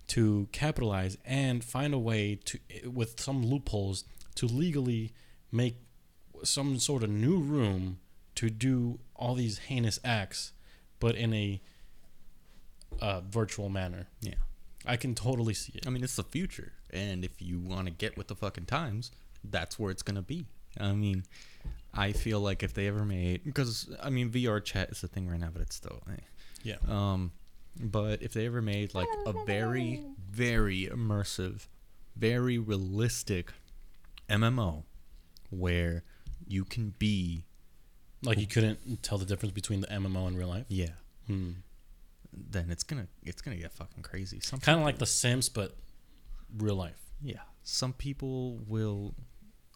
[0.08, 2.58] to capitalize and find a way to
[2.88, 4.04] with some loopholes
[4.36, 5.12] to legally
[5.50, 5.76] make
[6.42, 7.98] some sort of new room
[8.36, 10.52] to do all these heinous acts
[11.00, 11.60] but in a
[13.00, 14.34] uh, virtual manner Yeah.
[14.86, 17.92] i can totally see it I mean, it's the future, and if you want to
[17.92, 19.10] get with the fucking times,
[19.42, 20.46] that's where it's gonna be.
[20.78, 21.24] I mean,
[21.94, 25.28] I feel like if they ever made, because I mean, VR chat is the thing
[25.28, 26.16] right now, but it's still, eh.
[26.62, 27.32] yeah um,
[27.80, 31.66] but if they ever made like a very, very immersive,
[32.16, 33.52] very realistic
[34.28, 34.84] MMO,
[35.50, 36.04] where
[36.46, 37.44] you can be,
[38.22, 40.90] like you couldn't tell the difference between the mmo and real life yeah,
[41.26, 41.50] hmm.
[42.32, 44.40] then it's gonna, it's gonna get fucking crazy.
[44.40, 45.76] Some kind of like the sims but
[46.56, 47.40] real life Yeah.
[47.62, 49.14] Some people will,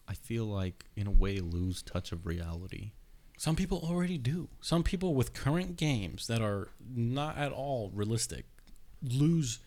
[0.07, 2.91] I feel like, in a way, lose touch of reality.
[3.37, 4.49] Some people already do.
[4.61, 8.45] Some people with current games that are not at all realistic
[9.01, 9.59] lose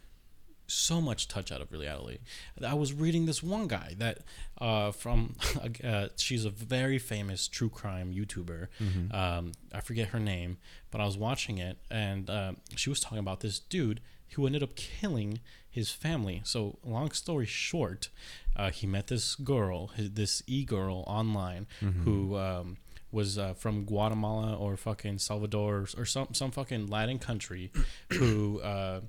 [0.73, 2.19] so much touch out of reality.
[2.65, 4.19] I was reading this one guy that
[4.59, 5.37] uh, from
[5.85, 8.69] uh, she's a very famous true crime YouTuber.
[9.15, 10.59] Um, I forget her name,
[10.91, 14.01] but I was watching it and uh, she was talking about this dude
[14.35, 16.43] who ended up killing his family.
[16.45, 18.09] So long story short,
[18.57, 21.67] uh, he met this girl, his, this e girl online,
[22.05, 22.37] who.
[22.37, 22.79] Um,
[23.13, 27.73] was uh, from Guatemala or fucking Salvador or some some fucking Latin country,
[28.13, 29.01] who uh,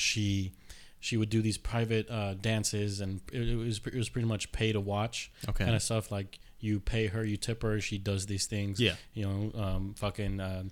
[0.00, 0.52] she
[1.00, 4.50] she would do these private uh, dances and it, it was it was pretty much
[4.52, 5.30] pay to watch.
[5.48, 5.64] Okay.
[5.64, 8.80] kind of stuff like you pay her you tip her she does these things.
[8.80, 8.94] Yeah.
[9.12, 10.64] you know um, fucking uh,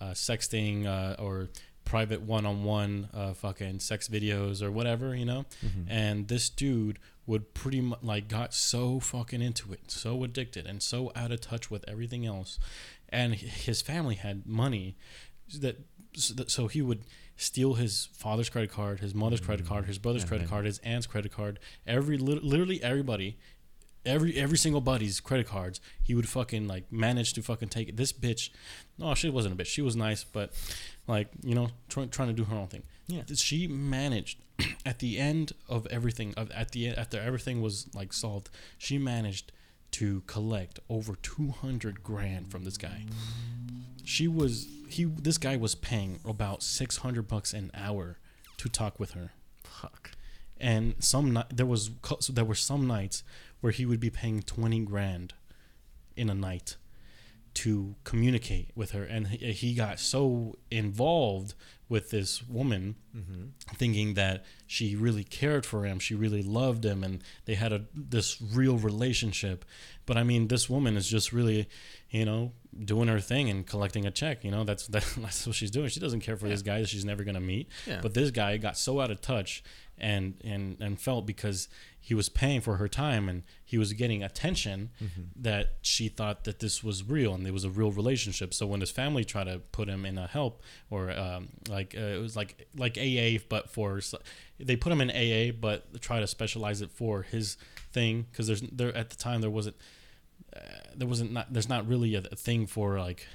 [0.00, 1.48] uh, sexting uh, or
[1.84, 5.44] private one-on-one uh, fucking sex videos or whatever you know?
[5.88, 10.82] And this dude would pretty much like got so fucking into it so addicted and
[10.82, 12.58] so out of touch with everything else.
[13.08, 14.96] And his family had money
[15.60, 15.78] that-
[16.48, 17.00] so he would
[17.36, 19.74] steal his father's credit card his mother's credit mm-hmm.
[19.74, 21.58] card his brother's And credit then- card his aunt's credit card.
[21.86, 23.36] Every literally everybody
[24.04, 27.96] every every single buddy's credit cards he would fucking like manage to fucking take it.
[27.96, 28.50] This bitch
[28.98, 29.68] no she wasn't a bitch.
[29.68, 30.52] She was nice but
[31.06, 32.82] like you know try, trying to do her own thing.
[33.08, 33.22] Yeah.
[33.34, 34.38] she managed
[34.86, 38.98] at the end of everything of at the end after everything was like solved she
[38.98, 39.52] managed
[39.92, 43.04] to collect over 200 grand from this guy.
[44.04, 48.18] She was he this guy was paying about 600 bucks an hour
[48.58, 49.32] to talk with her.
[49.64, 50.12] Fuck.
[50.60, 51.90] and some ni- there was
[52.20, 53.22] so there were some nights
[53.60, 55.34] where he would be paying 20 grand
[56.16, 56.76] in a night
[57.54, 59.04] to communicate with her.
[59.04, 61.54] And he, he got so involved
[61.88, 63.44] with this woman mm-hmm.
[63.74, 67.84] thinking that she really cared for him she really loved him and they had a
[67.94, 69.64] this real relationship.
[70.06, 71.68] But i mean this woman is just really
[72.10, 74.64] you know doing her thing and collecting a check you know?
[74.64, 75.88] That's that's what she's doing.
[75.88, 77.68] She doesn't care for this guy that she's never going to meet.
[77.86, 78.00] Yeah.
[78.00, 79.62] but this guy got so out of touch
[79.98, 81.68] and and and felt because
[82.04, 84.90] he was paying for her time and he was getting attention
[85.36, 88.52] that she thought that this was real and it was a real relationship.
[88.52, 92.00] So when his family tried to put him in a help or um, like uh,
[92.00, 94.00] it was like like AA but for
[94.58, 97.56] they put him in AA but try to specialize it for his
[97.92, 98.26] thing.
[98.30, 99.76] Because there's there at the time there wasn't
[100.56, 100.60] uh,
[100.96, 103.28] there wasn't not there's not really a, a thing for like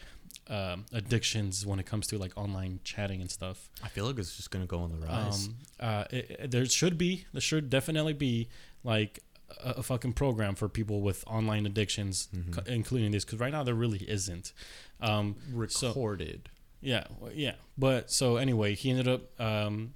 [0.50, 4.36] um, addictions when it comes to like online chatting and stuff I feel like it's
[4.38, 5.48] just gonna go on the rise.
[5.48, 8.48] um, uh, it, it- there should be, there should definitely be
[8.84, 9.20] like
[9.64, 13.64] a, a fucking program for people with online addictions, co- including this, because right now
[13.64, 14.54] there really isn't.
[15.02, 15.36] Um,
[15.70, 16.50] so- Recorded.
[16.82, 17.56] yeah, yeah.
[17.78, 19.94] But so anyway, he ended up um,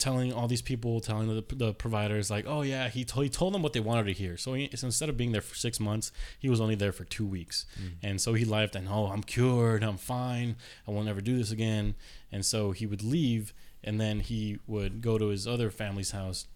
[0.00, 3.54] telling all these people, telling the, the providers, like, oh yeah, he told he told
[3.54, 4.36] them what they wanted to hear.
[4.36, 7.04] So, he, so instead of being there for six months, he was only there for
[7.04, 7.92] two weeks, mm.
[8.02, 10.56] and so he left and oh, I'm cured, I'm fine,
[10.88, 11.94] I will never do this again.
[12.32, 13.52] And so he would leave,
[13.84, 16.46] and then he would go to his other family's house.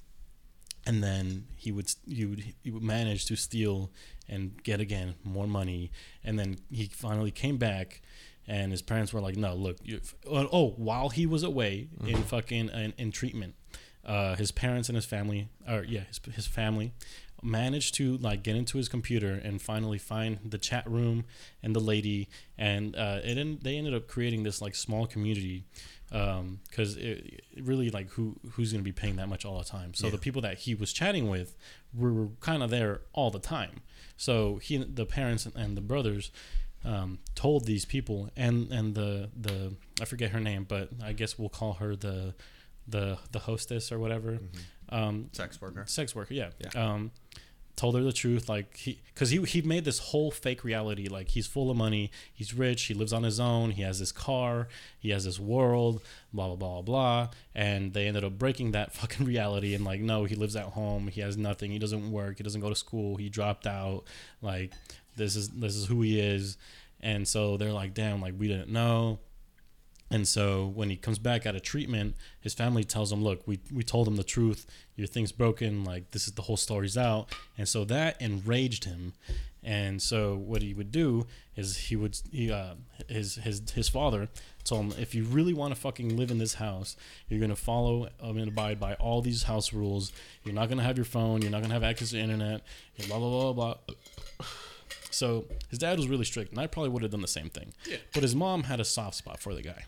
[0.87, 3.91] and then he would he would he would manage to steal
[4.29, 5.91] and get again more money,
[6.23, 8.01] and then he finally came back.
[8.47, 9.79] And his parents were like, "No, look,
[10.27, 13.55] oh, oh, while he was away in fucking in, in treatment,
[14.05, 16.93] uh, his parents and his family, or yeah, his, his family,
[17.43, 21.25] managed to like get into his computer and finally find the chat room
[21.63, 22.29] and the lady,
[22.59, 25.65] and uh, it en- they ended up creating this like small community
[26.11, 29.65] because it, it really like who who's going to be paying that much all the
[29.65, 29.95] time.
[29.95, 30.13] So Yeah.
[30.13, 31.57] the people that he was chatting with
[31.95, 33.81] were kind of there all the time.
[34.17, 36.31] So he, the parents and the brothers,
[36.85, 41.39] um, told these people, and and the the I forget her name, but I guess
[41.39, 42.35] we'll call her the
[42.87, 44.39] the the hostess or whatever,
[44.91, 45.85] um, Sex worker.
[45.87, 46.35] sex worker.
[46.35, 46.51] Yeah.
[46.59, 46.93] Yeah.
[46.95, 47.11] Um,
[47.77, 51.09] told her the truth, like he, because he he made this whole fake reality.
[51.09, 54.13] Like he's full of money, he's rich, he lives on his own, he has this
[54.13, 54.69] car,
[54.99, 56.01] he has this world,
[56.33, 57.29] blah blah blah blah.
[57.55, 61.09] And they ended up breaking that fucking reality and like, no, he lives at home,
[61.09, 64.05] he has nothing, he doesn't work, he doesn't go to school, he dropped out.
[64.41, 64.73] Like
[65.17, 66.57] this is this is who he is.
[67.01, 69.19] And so they're like, damn, like we didn't know.
[70.11, 73.59] And so when he comes back out of treatment, his family tells him, "Look, we
[73.73, 74.67] we told him the truth.
[74.97, 75.83] Your thing's broken.
[75.83, 79.15] Like this is the whole story's out." And so that enraged him.
[79.63, 82.75] And so what he would do is he would he uh
[83.09, 84.29] his his his father
[84.63, 86.97] told him, "If you really want to fucking live in this house,
[87.29, 90.13] you're gonna follow um, and abide by all these house rules.
[90.45, 91.43] You're not gonna have your phone.
[91.43, 92.61] You're not gonna have access to internet.
[93.09, 93.95] Blah blah blah blah."
[95.15, 97.73] So his dad was really strict, and I probably would have done the same thing.
[97.89, 97.97] Yeah.
[98.13, 99.85] But his mom had a soft spot for the guy.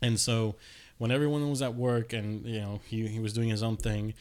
[0.00, 0.56] And so
[0.98, 4.14] when everyone was at work and you know he, he was doing his own thing,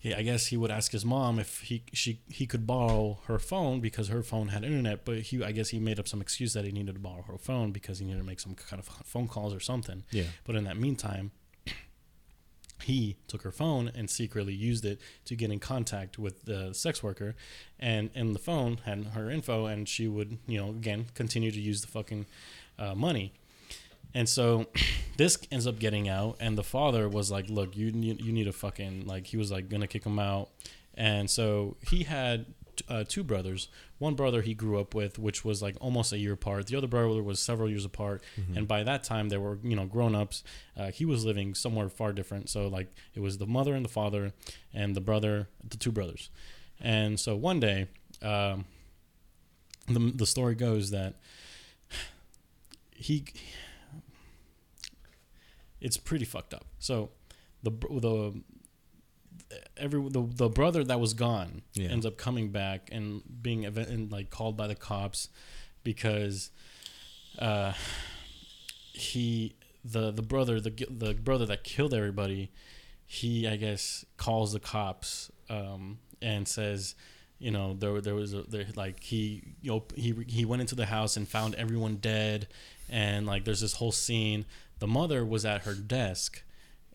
[0.00, 3.38] he, I guess he would ask his mom if he she he could borrow her
[3.38, 5.04] phone because her phone had internet.
[5.04, 7.38] But he I guess he made up some excuse that he needed to borrow her
[7.38, 10.02] phone because he needed to make some kind of phone calls or something.
[10.10, 10.24] Yeah.
[10.44, 11.30] But in that meantime,
[12.82, 17.02] he took her phone and secretly used it to get in contact with the sex
[17.02, 17.34] worker,
[17.78, 21.60] and and the phone had her info, and she would you know again continue to
[21.60, 22.26] use the fucking
[22.78, 23.32] uh, money.
[24.14, 24.66] And so
[25.16, 28.44] this ends up getting out, and the father was like, "Look, you need, you need
[28.44, 30.50] to fucking like." He was like gonna kick him out,
[30.94, 32.46] and so he had
[32.88, 33.68] uh, two brothers.
[34.02, 36.66] One brother he grew up with, which was like almost a year apart.
[36.66, 38.24] The other brother was several years apart,
[38.56, 40.42] and by that time they were you know grown ups.
[40.76, 42.50] Uh, he was living somewhere far different.
[42.50, 44.32] So like it was the mother and the father,
[44.74, 46.30] and the brother, the two brothers.
[46.80, 47.86] And so one day,
[48.22, 48.64] um,
[49.86, 51.14] the the story goes that
[52.90, 53.24] he
[55.80, 56.64] it's pretty fucked up.
[56.80, 57.10] So
[57.62, 58.42] the the
[59.76, 61.88] every the, the brother that was gone Yeah.
[61.90, 65.28] ends up coming back and being ev- and like called by the cops
[65.84, 66.50] because
[67.38, 67.72] uh
[68.92, 72.50] he the the brother the the brother that killed everybody
[73.06, 76.94] he I guess calls the cops um and says
[77.38, 80.74] you know there there was a there like he you know he he went into
[80.74, 82.46] the house and found everyone dead.
[82.88, 84.44] And like there's this whole scene.
[84.78, 86.42] The mother was at her desk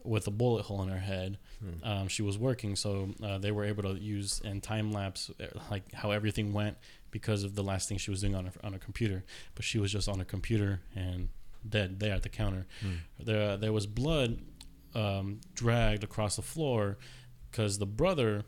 [0.03, 1.37] with a bullet hole in her head
[1.83, 5.45] um, she was working so uh, they were able to use and time lapse uh,
[5.71, 6.77] like how everything went
[7.09, 9.23] because of the last thing she was doing on her, on her computer
[9.55, 11.29] but she was just on her computer and
[11.67, 12.67] dead there at the counter
[13.19, 14.39] there there was blood
[14.93, 16.97] um, dragged across the floor
[17.49, 18.43] because the brother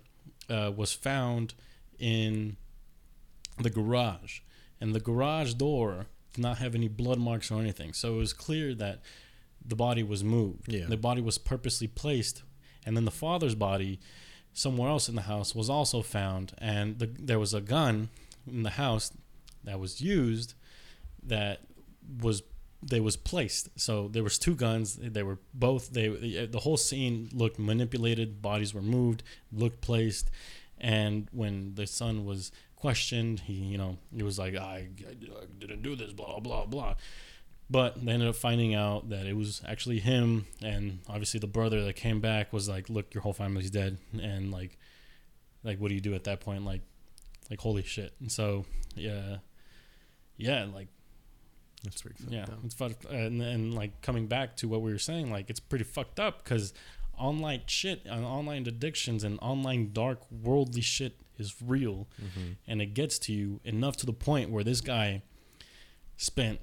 [0.50, 1.54] uh, was found
[2.00, 2.58] in
[3.58, 4.40] the garage,
[4.80, 7.94] and the garage door did not have any blood marks or anything.
[7.94, 9.02] So it was clear that
[9.66, 10.72] the body was moved.
[10.72, 10.86] Yeah.
[10.88, 12.44] The body was purposely placed,
[12.90, 14.00] and then the father's body,
[14.52, 18.10] somewhere else in the house, was also found, and the, there was a gun
[18.48, 19.12] in the house
[19.64, 20.56] that was used
[21.22, 21.62] that
[22.20, 22.42] was
[22.82, 23.70] they was placed.
[23.80, 26.08] So there was two guns they were both they
[26.48, 29.22] the whole scene looked manipulated bodies were moved
[29.54, 30.32] looked placed
[30.80, 35.84] and when the son was questioned he you know he was like I, I didn't
[35.84, 36.96] do this blah blah blah
[37.70, 41.86] but they ended up finding out that it was actually him and obviously the brother
[41.86, 44.78] that came back was like look your whole family's dead and like
[45.64, 46.66] like what do you do at that point?
[46.66, 46.82] Like
[47.50, 48.14] like holy shit.
[48.20, 48.66] And so
[48.96, 49.38] yeah.
[50.38, 50.88] Yeah like
[51.84, 53.06] That's pretty yeah, it's fucked.
[53.06, 56.44] And then like coming back to what we were saying, like it's pretty fucked up
[56.44, 56.74] because
[57.18, 62.54] online shit and online addictions and online dark worldly shit is real, mm-hmm.
[62.68, 65.22] and it gets to you enough to the point where this guy
[66.18, 66.60] spent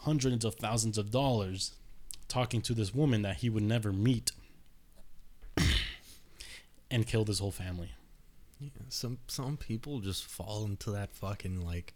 [0.00, 1.72] hundreds of thousands of dollars
[2.28, 4.32] talking to this woman that he would never meet,
[6.90, 7.90] and killed his whole family.
[8.60, 11.94] Yeah, some some people just fall into that fucking like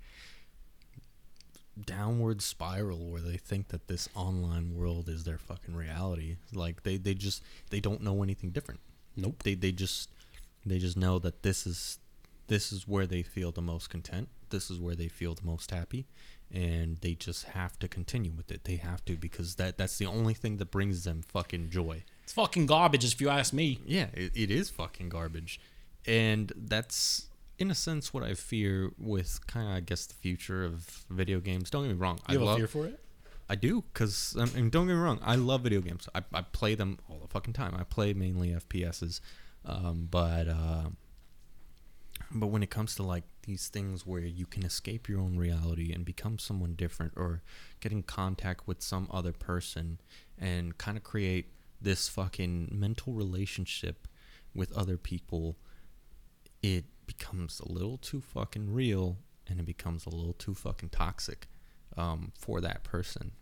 [1.81, 6.37] downward spiral where they think that this online world is their fucking reality.
[6.53, 8.81] Like they they just they don't know anything different.
[9.17, 9.43] Nope.
[9.43, 10.11] They they just
[10.67, 11.99] They just know that this is
[12.49, 14.29] this is where they feel the most content.
[14.51, 16.07] This is where they feel the most happy,
[16.53, 18.65] and they just have to continue with it.
[18.65, 22.05] They have to because that that's the only thing that brings them fucking joy.
[22.23, 23.81] It's fucking garbage, if you ask me.
[23.85, 25.61] Yeah, it, it is fucking garbage,
[26.07, 27.29] and that's
[27.59, 31.41] in a sense what I fear with kind of I guess the future of video
[31.41, 31.71] games.
[31.71, 33.01] Don't get me wrong, You have I a love fear for it?
[33.49, 36.09] I do, cause I mean, don't get me wrong, I love video games.
[36.15, 37.75] I, I play them all the fucking time.
[37.79, 39.21] I play mainly FPSs,
[39.67, 40.85] um, but uh,
[42.31, 45.93] but when it comes to like these things where you can escape your own reality
[45.93, 47.43] and become someone different, or
[47.81, 50.01] get in contact with some other person
[50.39, 51.47] and kind of create
[51.81, 54.09] this fucking mental relationship
[54.55, 55.57] with other people,
[56.63, 61.47] it becomes a little too fucking real and it becomes a little too fucking toxic
[61.97, 63.33] um, for that person,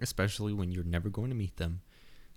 [0.00, 1.82] especially when you're never going to meet them.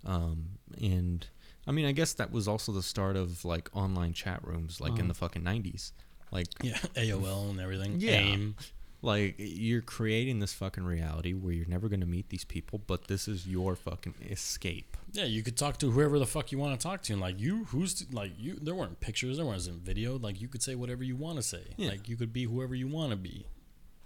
[0.04, 1.26] Um, and
[1.66, 4.92] I mean, I guess that was also the start of like online chat rooms, like
[4.92, 5.08] in Uh-huh.
[5.08, 5.92] the fucking 90s.
[6.34, 7.96] Like, Yeah, AOL and everything.
[8.00, 8.12] Yeah.
[8.18, 8.56] AIM.
[9.02, 13.06] like you're creating this fucking reality where you're never going to meet these people, but
[13.06, 14.96] this is your fucking escape.
[15.12, 17.38] Yeah, you could talk to whoever the fuck you want to talk to, and like
[17.40, 18.58] you, who's like you.
[18.60, 20.18] There weren't pictures, there wasn't video.
[20.18, 21.62] Like you could say whatever you want to say.
[21.76, 21.90] Yeah.
[21.90, 23.46] Like you could be whoever you want to be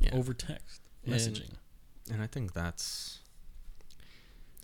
[0.01, 0.11] Yeah.
[0.15, 1.53] over text And- messaging.
[2.13, 3.21] And I think that's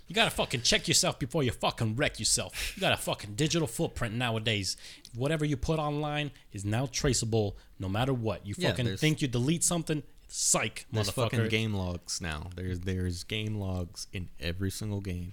[0.07, 2.73] You gotta fucking check yourself before you fucking wreck yourself.
[2.77, 4.77] You got a fucking digital footprint nowadays.
[5.15, 8.47] Whatever you put online is now traceable, no matter what.
[8.47, 11.51] You Yeah, fucking there's- think you delete something, psych, there's fucking motherfucker.
[11.51, 12.51] game logs now.
[12.55, 15.33] There's there's game logs in every single game.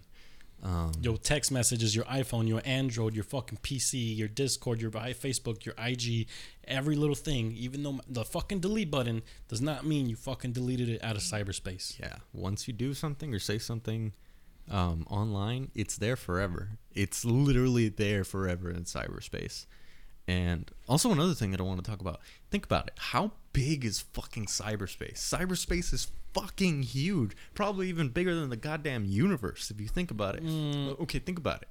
[0.63, 5.11] Um, your text messages, your iPhone, your Android, your fucking PC, your Discord, your i-
[5.13, 6.27] Facebook, your IG,
[6.65, 7.51] every little thing.
[7.53, 11.23] Even though the fucking delete button does not mean you fucking deleted it out of
[11.23, 11.99] cyberspace.
[11.99, 14.13] Yeah, once you do something or say something
[14.71, 16.69] um, online, it's there forever.
[16.93, 19.65] It's literally there forever in cyberspace.
[20.27, 22.21] And also another thing that I want to talk about.
[22.49, 22.93] Think about it.
[22.97, 25.15] How big is fucking cyberspace?
[25.17, 27.35] Cyberspace is fucking huge.
[27.53, 30.43] Probably even bigger than the goddamn universe if you think about it.
[31.01, 31.67] Okay, think about it.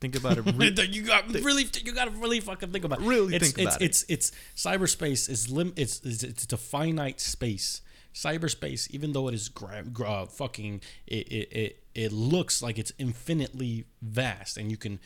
[0.00, 0.42] Think about it.
[0.56, 3.00] re- you got really, you got to really fucking think about.
[3.00, 3.06] it.
[3.06, 3.84] Really it's, think it's, about it.
[3.84, 5.72] it's, It's cyberspace is lim.
[5.76, 7.80] It's, it's it's a finite space.
[8.12, 12.92] Cyberspace, even though it is gra- gra- fucking, it, it it it looks like it's
[12.98, 14.98] infinitely vast, and you can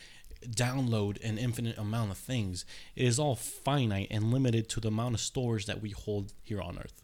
[0.47, 2.65] download an infinite amount of things.
[2.95, 6.61] It is all finite and limited to the amount of storage that we hold here
[6.61, 7.03] on Earth.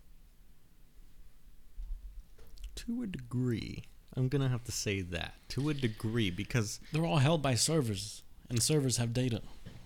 [2.76, 3.84] to a degree.
[4.18, 5.34] I'm going to have to say that.
[5.50, 9.42] To a degree because They're all held by servers, and servers have data.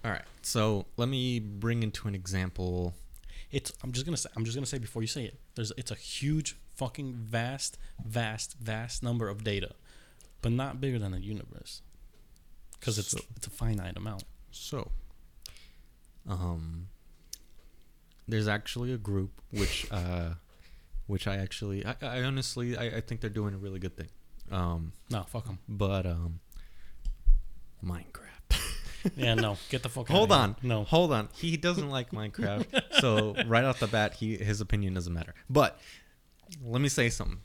[0.06, 0.24] all right.
[0.42, 2.94] So, let me bring into an example
[3.52, 3.72] It's.
[3.84, 4.30] I'm just gonna say.
[4.36, 5.40] I'm just gonna say before you say it.
[5.56, 5.72] There's.
[5.78, 9.72] It's a huge, fucking vast, vast, vast number of data,
[10.42, 11.82] but not bigger than the universe.
[12.80, 14.24] Because it's So- it's a finite amount.
[14.52, 14.92] So,
[16.28, 16.88] um,
[18.28, 20.36] there's actually a group which, uh,
[21.08, 24.10] which I actually, I, I honestly, I, I think they're doing a really good thing.
[24.52, 25.60] Um, No, fuck them.
[25.68, 26.40] but um,
[27.84, 28.24] Minecraft.
[29.16, 29.58] Yeah, no.
[29.70, 30.10] Get the fuck.
[30.10, 30.58] hold on.
[30.62, 30.84] No.
[30.84, 31.30] hold on.
[31.34, 32.66] He doesn't like Minecraft,
[33.00, 35.34] so right off the bat, he his opinion doesn't matter.
[35.50, 35.80] But
[36.62, 37.40] let me say something.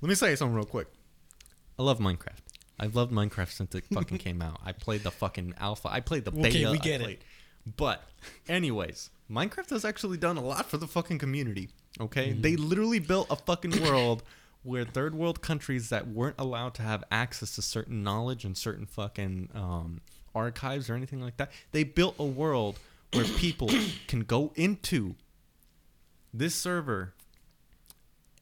[0.00, 0.86] Let me say something real quick.
[1.78, 2.40] I love Minecraft.
[2.78, 4.60] I've loved Minecraft since it fucking came out.
[4.64, 5.88] I played the fucking alpha.
[5.90, 6.70] I played the Okay, beta.
[6.70, 7.22] we get it.
[7.76, 8.02] But,
[8.48, 11.70] anyways, Minecraft has actually done a lot for the fucking community.
[12.00, 12.40] Okay, Mm-hmm.
[12.42, 14.22] they literally built a fucking world
[14.62, 18.84] where third world countries that weren't allowed to have access to certain knowledge and certain
[18.84, 20.00] fucking um,
[20.34, 22.78] archives or anything like that, they built a world
[23.12, 23.70] where people
[24.08, 25.14] can go into
[26.34, 27.14] this server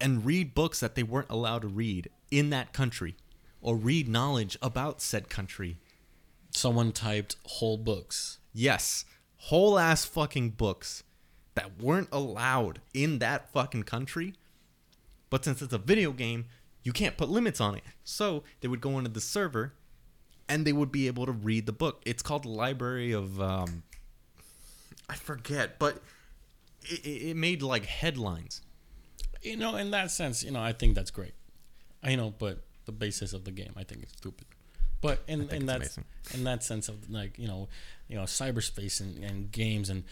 [0.01, 3.15] and read books that they weren't allowed to read in that country
[3.65, 5.79] or read knowledge about said country.
[6.51, 8.39] Someone typed whole books.
[8.53, 9.07] Yes,
[9.39, 11.03] whole ass fucking books
[11.55, 14.35] that weren't allowed in that fucking country.
[15.31, 16.45] But since it's a video game,
[16.83, 17.83] you can't put limits on it.
[18.05, 19.73] So they would go into the server
[20.49, 22.03] and they would be able to read the book.
[22.05, 23.83] It's called Library of um
[25.09, 26.03] I forget, but
[26.83, 28.61] it, it it made like headlines.
[29.43, 31.35] You know, in that sense, you know, I think that's great.
[32.03, 34.47] I know, but the basis of the game, I think, is stupid.
[35.01, 36.05] But in in that amazing.
[36.33, 37.69] in that sense of like you know,
[38.09, 40.05] you know, cyberspace and, and games and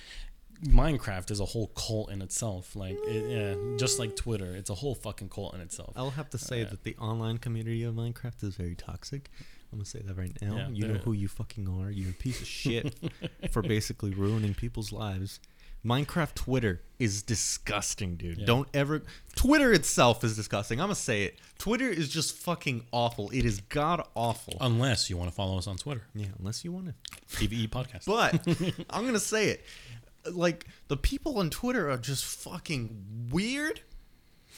[0.65, 2.77] Minecraft is a whole cult in itself.
[2.77, 5.93] Like, it, yeah, just like Twitter, it's a whole fucking cult in itself.
[5.97, 6.69] I'll have to say yeah.
[6.69, 9.31] that the online community of Minecraft is very toxic.
[9.73, 10.57] I'm gonna say that right now.
[10.57, 11.91] Yeah, you know who you fucking are.
[11.91, 12.95] You're a piece of shit
[13.51, 15.41] for basically ruining people's lives
[15.85, 18.39] Minecraft Twitter is disgusting, dude.
[18.39, 18.47] Yeah.
[18.47, 19.03] Don't ever.
[19.35, 20.81] Twitter itself is disgusting.
[20.81, 21.39] I'm gonna say it.
[21.59, 23.31] Twitter is just fucking awful.
[23.31, 24.57] It is god awful.
[24.61, 26.95] Unless you want to follow us on Twitter, yeah, unless you want to.
[27.37, 28.07] PVE Podcast.
[28.07, 28.47] But
[28.91, 29.65] I'm gonna say it.
[30.31, 33.81] Like the people on Twitter are just fucking weird,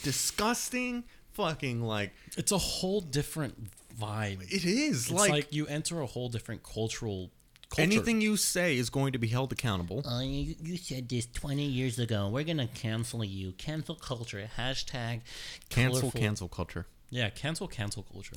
[0.02, 4.42] disgusting, fucking like it's a whole different vibe.
[4.42, 7.30] it is It's like, like, you enter a whole different cultural
[7.76, 7.82] culture.
[7.82, 10.06] anything you say is going to be held accountable.
[10.06, 12.28] Uh, you, you said this 20 years ago.
[12.28, 13.52] We're going to cancel you.
[13.52, 14.48] Cancel culture.
[14.58, 15.20] Hashtag
[15.68, 16.86] Cancel, colorful- cancel culture.
[17.10, 18.36] Yeah, cancel cancel culture.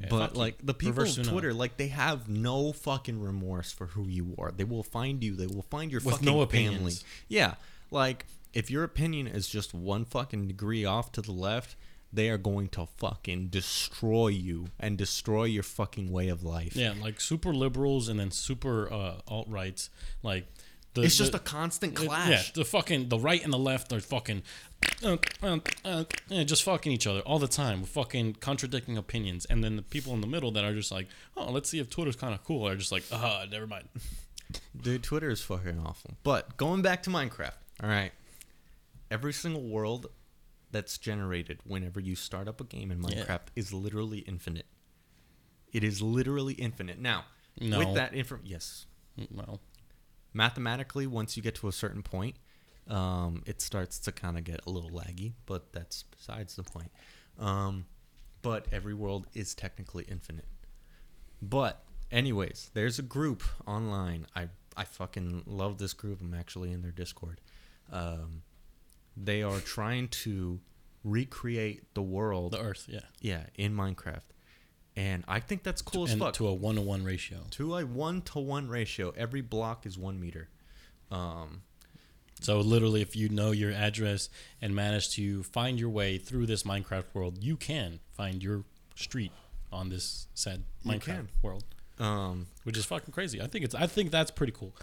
[0.00, 3.86] Yeah, but like the people Reverse on Twitter, like they have no fucking remorse for
[3.86, 4.50] who you are.
[4.50, 5.36] They will find you.
[5.36, 6.44] They will find your With fucking no family.
[6.44, 7.04] opinions.
[7.28, 7.54] Yeah,
[7.90, 11.76] like if your opinion is just one fucking degree off to the left,
[12.12, 16.76] they are going to fucking destroy you and destroy your fucking way of life.
[16.76, 19.88] Yeah, like super liberals and then super uh, alt rights.
[20.22, 20.46] Like
[20.94, 22.28] the, it's just the- a constant it- clash.
[22.30, 24.42] Yeah, the fucking the right and the left are fucking
[25.04, 26.04] uh, uh, uh,
[26.44, 30.12] just fucking each other all the time with fucking contradicting opinions, and then the people
[30.12, 31.06] in the middle that are just like,
[31.36, 33.88] oh, let's see if Twitter's kind of cool, are just like, ah, never mind.
[34.82, 36.16] Dude, Twitter is fucking awful.
[36.24, 37.52] But going back to Minecraft,
[37.82, 38.10] all right.
[39.10, 40.08] Every single world
[40.72, 43.24] that's generated whenever you start up a game in Yeah.
[43.24, 44.66] Minecraft is literally infinite.
[45.72, 46.98] It is literally infinite.
[46.98, 47.26] Now,
[47.60, 47.78] No.
[47.78, 48.86] with that info, yes,
[49.30, 49.60] Well,
[50.32, 52.36] mathematically, once you get to a certain point,
[52.88, 56.90] um, it starts to kind of get a little laggy, but that's besides the point.
[57.38, 57.86] Um,
[58.40, 60.48] but every world is technically infinite.
[61.40, 64.26] But, anyways, there's a group online.
[64.34, 66.22] I I fucking love this group.
[66.22, 67.42] I'm actually in their Discord.
[67.90, 68.42] Um,
[69.16, 70.60] they are trying to
[71.04, 74.22] recreate the world, the Earth, yeah, yeah, in Minecraft,
[74.96, 77.38] and I think that's cool as and fuck to a one to one ratio.
[77.50, 79.12] to a one to one ratio.
[79.16, 80.48] Every block is one meter.
[81.10, 81.62] Um,
[82.40, 84.28] So literally, if you know your address
[84.60, 88.64] and manage to find your way through this Minecraft world, you can find your
[88.96, 89.30] street
[89.70, 91.64] on this said Minecraft world,
[92.02, 93.40] um, which is fucking crazy.
[93.40, 94.74] I think it's I think that's pretty cool.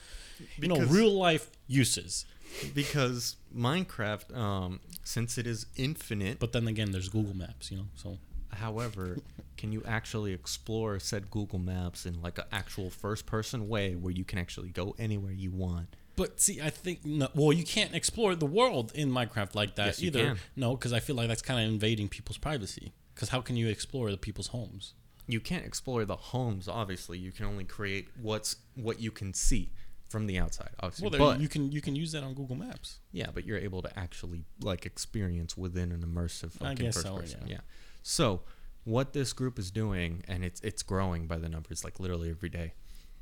[0.57, 2.25] You know, real life uses.
[2.73, 7.71] because Minecraft, um, since it is infinite, But then again, there's Google Maps.
[7.71, 8.17] You know, so
[8.53, 9.17] however,
[9.57, 14.13] can you actually explore said Google Maps in like an actual first person way where
[14.13, 15.95] you can actually go anywhere you want?
[16.15, 19.87] But see, I think no, well, you can't explore the world in Minecraft like that
[19.87, 20.35] Yes, either.
[20.55, 22.93] No, because I feel like that's kind of invading people's privacy.
[23.13, 24.93] Because how can you explore the people's homes?
[25.29, 26.67] You can't explore the homes.
[26.67, 29.71] Obviously, you can only create what's what you can see
[30.09, 30.71] from the outside.
[30.79, 32.99] Obviously, Well, there, but you can you can use that on Google Maps.
[33.11, 37.07] Yeah, but you're able to actually like experience within an immersive I fucking guess first
[37.07, 37.41] so, person.
[37.45, 37.53] yeah.
[37.53, 37.59] Yeah.
[38.01, 38.41] So
[38.85, 42.49] what this group is doing, and it's it's growing by the numbers, like literally every
[42.49, 42.73] day.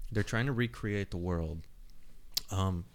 [0.10, 1.68] They're trying to recreate the world,
[2.50, 2.86] um,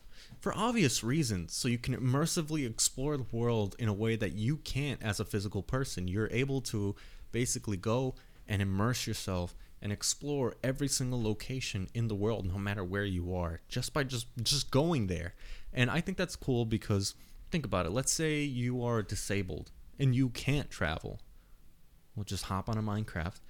[0.40, 1.52] for obvious reasons.
[1.52, 5.26] So you can immersively explore the world in a way that you can't as a
[5.26, 6.08] physical person.
[6.08, 6.96] You're able to
[7.30, 8.14] basically go
[8.53, 13.34] and immerse yourself and explore every single location in the world no matter where you
[13.34, 15.32] are just by just just going there.
[15.72, 17.14] And i think that's cool because
[17.50, 17.92] think about it.
[17.92, 21.18] Let's say you are disabled and you can't travel.
[22.14, 23.40] Well just hop on a minecraft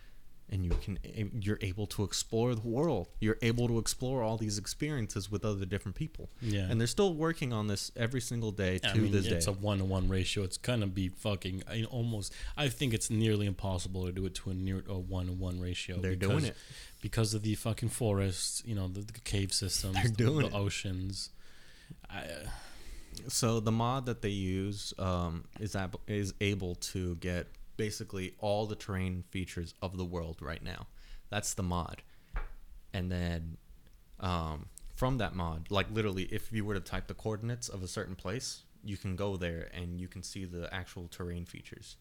[0.51, 0.99] and you can
[1.40, 5.64] you're able to explore the world you're able to explore all these experiences with other
[5.64, 6.66] different people Yeah.
[6.68, 9.53] and they're still working on this every single day to I mean, this it's day
[9.53, 10.43] a one to one ratio.
[10.45, 12.34] It's gonna be fucking I mean, almost.
[12.57, 15.59] I think it's nearly impossible to do it to a near a one to one
[15.61, 15.97] ratio.
[16.01, 16.57] They're doing because- it.
[17.01, 18.62] because of the fucking forests.
[18.66, 19.95] You know, the, the cave systems.
[19.95, 20.55] They're the, doing the it.
[20.55, 21.30] oceans.
[22.11, 22.49] I, uh,
[23.28, 28.66] So the mod that they use um, is ab- is able to get basically all
[28.66, 30.86] the terrain features of the world right now.
[31.30, 32.02] That's the mod,
[32.92, 33.56] and then
[34.20, 37.88] um, from that mod, like literally, if you were to type the coordinates of a
[37.88, 41.96] certain place, you can go there and you can see the actual terrain features.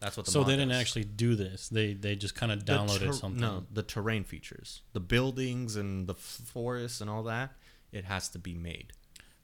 [0.00, 0.80] That's what the mod so they didn't does.
[0.80, 1.68] actually do this.
[1.68, 3.40] They they just kind of downloaded ter- something.
[3.40, 7.52] No, the terrain features, the buildings and the forests and all that,
[7.90, 8.92] it has to be made.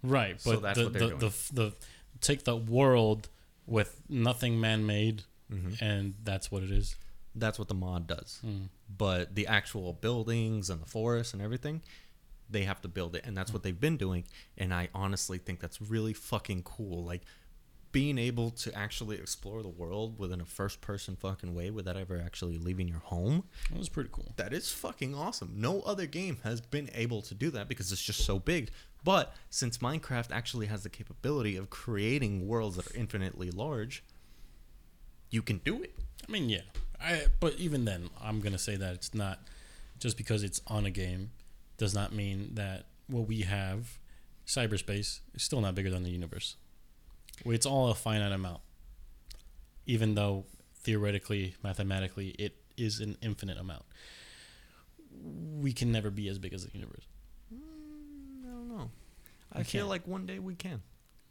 [0.03, 1.21] Right, So but that's the, what they're the, doing.
[1.21, 1.73] the the
[2.21, 3.29] take the world
[3.67, 5.85] with nothing man made, Mm-hmm.
[5.85, 6.97] and that's what it is.
[7.35, 8.41] That's what the mod does.
[8.45, 8.69] Mm.
[8.97, 11.83] But the actual buildings and the forests and everything,
[12.49, 14.25] they have to build it, and that's what they've been doing.
[14.59, 17.05] And I honestly think that's really fucking cool.
[17.05, 17.23] Like
[17.93, 22.57] being able to actually explore the world within a first-person fucking way without ever actually
[22.59, 23.45] leaving your home.
[23.71, 24.33] That was pretty cool.
[24.37, 25.55] That is fucking awesome.
[25.57, 28.71] No other game has been able to do that because it's just so big.
[29.03, 34.05] But since Minecraft actually has the capability of creating worlds that are infinitely large,
[35.31, 35.95] you can do it.
[36.29, 36.63] I mean, yeah.
[37.01, 39.41] I but even then, I'm gonna say that it's not
[39.99, 41.31] just because it's on a game
[41.79, 43.99] does not mean that what we have
[44.47, 46.57] cyberspace is still not bigger than the universe.
[47.45, 48.61] It's all a finite amount,
[49.87, 50.45] even though
[50.83, 53.85] theoretically, mathematically, it is an infinite amount.
[55.61, 57.05] We can never be as big as the universe
[57.53, 57.59] mm,
[58.45, 58.91] I don't know.
[59.53, 59.89] I We feel can't.
[59.89, 60.83] like one day we can.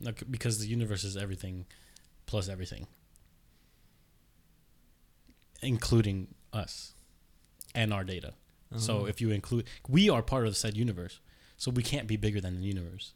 [0.02, 1.66] Like, because the universe is everything
[2.26, 2.88] plus everything,
[5.62, 6.94] including us
[7.76, 8.34] and our data.
[8.78, 9.06] So Uh-huh.
[9.06, 11.20] if you include, we are part of the said universe,
[11.58, 13.14] so we can't be bigger than the universe.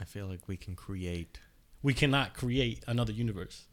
[0.00, 1.38] I feel like we can create.
[1.82, 3.64] We cannot create another universe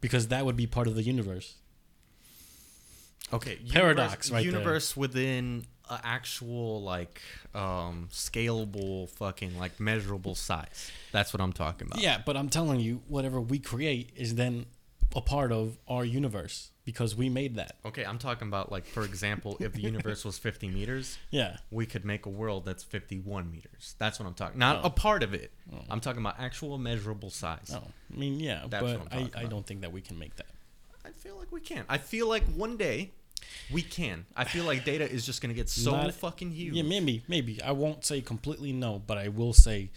[0.00, 1.56] because that would be part of the universe.
[3.32, 4.52] Okay, Paradox universe, right there.
[4.52, 7.20] universe within an actual like
[7.54, 10.90] um scalable fucking like measurable size.
[11.12, 12.00] That's what I'm talking about.
[12.02, 14.66] Yeah, but I'm telling you, whatever we create is then
[15.16, 17.76] a part of our universe because we made that.
[17.84, 21.58] Okay, I'm talking about like for example, if the universe was 50 meters, Yeah.
[21.70, 23.94] we could make a world that's 51 meters.
[23.98, 24.58] That's what I'm talking.
[24.58, 24.88] Not Oh.
[24.88, 25.52] a part of it.
[25.72, 25.78] Oh.
[25.90, 27.70] I'm talking about actual measurable size.
[27.74, 30.18] Oh, I mean, yeah, That's what I'm but I, I don't think that we can
[30.18, 30.46] make that.
[31.04, 31.84] I feel like we can.
[31.88, 33.10] I feel like one day
[33.72, 34.24] we can.
[34.36, 36.74] I feel like data is just gonna get so Not- fucking huge.
[36.74, 37.60] Yeah, maybe, maybe.
[37.62, 39.90] I won't say completely no, but I will say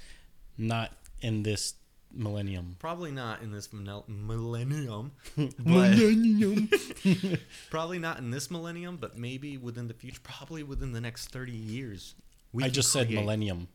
[0.57, 1.73] not in this
[2.16, 2.76] millennium.
[2.80, 5.11] Probably not in this millenn- millennium,
[5.59, 7.39] but
[7.70, 11.51] probably not in this millennium, but maybe within the future, probably within the next thirty
[11.51, 12.16] years.
[12.53, 13.68] we I just said create- millennium.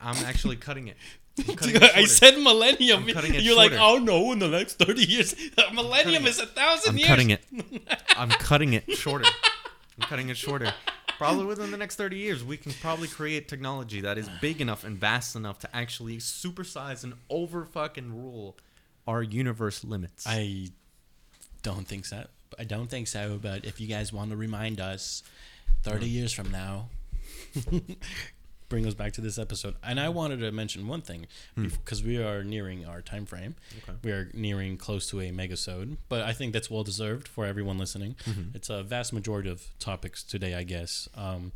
[0.00, 0.96] I'm actually cutting it.
[1.48, 3.04] I'm it I said millennium.
[3.16, 5.34] I'm You're like, oh no, in the next 30 years.
[5.72, 7.08] Millennium is a thousand I'm years.
[7.08, 7.44] cutting it.
[8.16, 9.24] I'm cutting it shorter.
[10.00, 10.72] I'm cutting it shorter.
[11.18, 14.84] Probably within the next 30 years, we can probably create technology that is big enough
[14.84, 18.56] and vast enough to actually supersize and over fucking rule
[19.06, 20.24] our universe limits.
[20.28, 20.68] I
[21.62, 22.26] don't think so.
[22.58, 23.38] I don't think so.
[23.42, 25.22] But if you guys want to remind us,
[25.82, 26.12] thirty Mm.
[26.12, 26.88] years from now,
[28.68, 29.74] bring us back to this episode.
[29.82, 33.56] And I wanted to mention one thing because we are nearing our time frame.
[33.84, 33.90] Hmm.
[33.90, 33.98] Okay.
[34.04, 37.78] We are nearing close to a megasode, but I think that's well deserved for everyone
[37.78, 38.16] listening.
[38.24, 38.54] Mm-hmm.
[38.54, 41.08] It's a vast majority of topics today, I guess.
[41.14, 41.52] Um,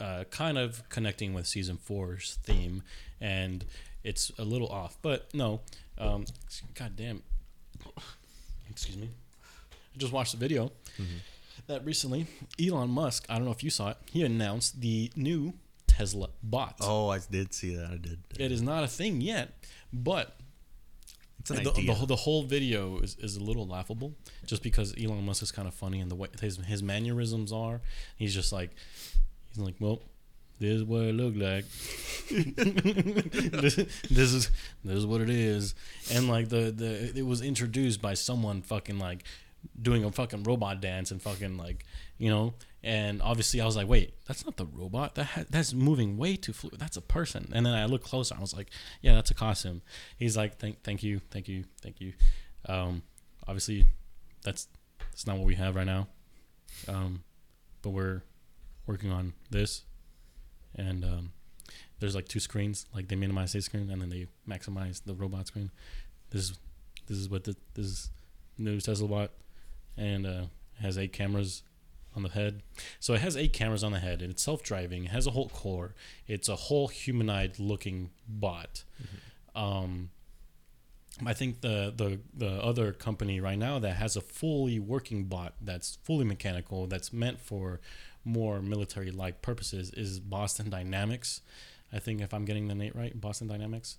[0.00, 2.82] uh, kind of connecting with season four's theme,
[3.20, 3.64] and
[4.04, 5.60] it's a little off, but no.
[5.98, 6.26] Um,
[6.74, 7.22] God damn.
[8.70, 9.08] Excuse me.
[9.94, 10.70] I just watched a video
[11.66, 12.26] that recently
[12.62, 15.54] Elon Musk, I don't know if you saw it, he announced the new
[15.96, 16.76] Tesla bot.
[16.80, 17.90] oh, I did see that.
[17.90, 18.18] I did.
[18.38, 19.52] It is not a thing yet,
[19.92, 20.36] but
[21.40, 21.86] It's an the, idea.
[21.86, 24.12] the, whole- the whole video is, is a little laughable
[24.44, 27.80] just because Elon Musk is kind of funny and the way his, his mannerisms are.
[28.16, 28.70] He's just like,
[29.48, 30.00] he's like, well,
[30.58, 31.64] this is what it looked like.
[32.30, 33.76] this,
[34.10, 34.50] this is
[34.84, 35.74] this is what it is,
[36.12, 39.24] and like the the it was introduced by someone fucking like
[39.80, 41.84] doing a fucking robot dance and fucking like
[42.18, 42.54] you know.
[42.86, 45.16] And obviously, I was like, "Wait, that's not the robot.
[45.16, 46.78] That ha- that's moving way too fluid.
[46.78, 48.36] That's a person." And then I looked closer.
[48.36, 48.70] I was like,
[49.02, 49.82] "Yeah, that's a costume."
[50.16, 52.12] He's like, "Thank, thank you, thank you, thank you."
[52.68, 53.02] Um,
[53.48, 53.86] obviously,
[54.44, 54.68] that's
[55.00, 56.06] that's not what we have right now.
[56.86, 57.24] Um,
[57.82, 58.22] but we're
[58.86, 59.82] working on this,
[60.76, 61.32] and um,
[61.98, 62.86] there's like two screens.
[62.94, 65.72] Like they minimize the screen and then they maximize the robot screen.
[66.30, 66.58] This is
[67.08, 68.10] this is what the this is
[68.58, 69.32] new Tesla bot,
[69.96, 70.42] and uh,
[70.80, 71.64] has eight cameras
[72.16, 72.62] on the head.
[73.00, 75.04] So it has eight cameras on the head, and it's self-driving.
[75.04, 75.94] It has a whole core.
[76.26, 78.84] It's a whole humanoid-looking bot.
[79.54, 80.10] Um,
[81.24, 85.54] I think the, the the other company right now that has a fully working bot
[85.62, 87.80] that's fully mechanical that's meant for
[88.22, 91.40] more military like purposes is Boston Dynamics.
[91.92, 93.96] I think if I'm getting the name right, Boston Dynamics,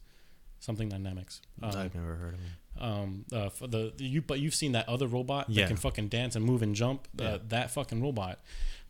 [0.59, 1.41] something Dynamics.
[1.61, 2.81] Um, I've never heard of it.
[2.81, 5.63] um uh, for the, the you but you've seen that other robot Yeah.
[5.63, 7.37] that can fucking dance and move and jump uh, Yeah.
[7.49, 8.39] that fucking robot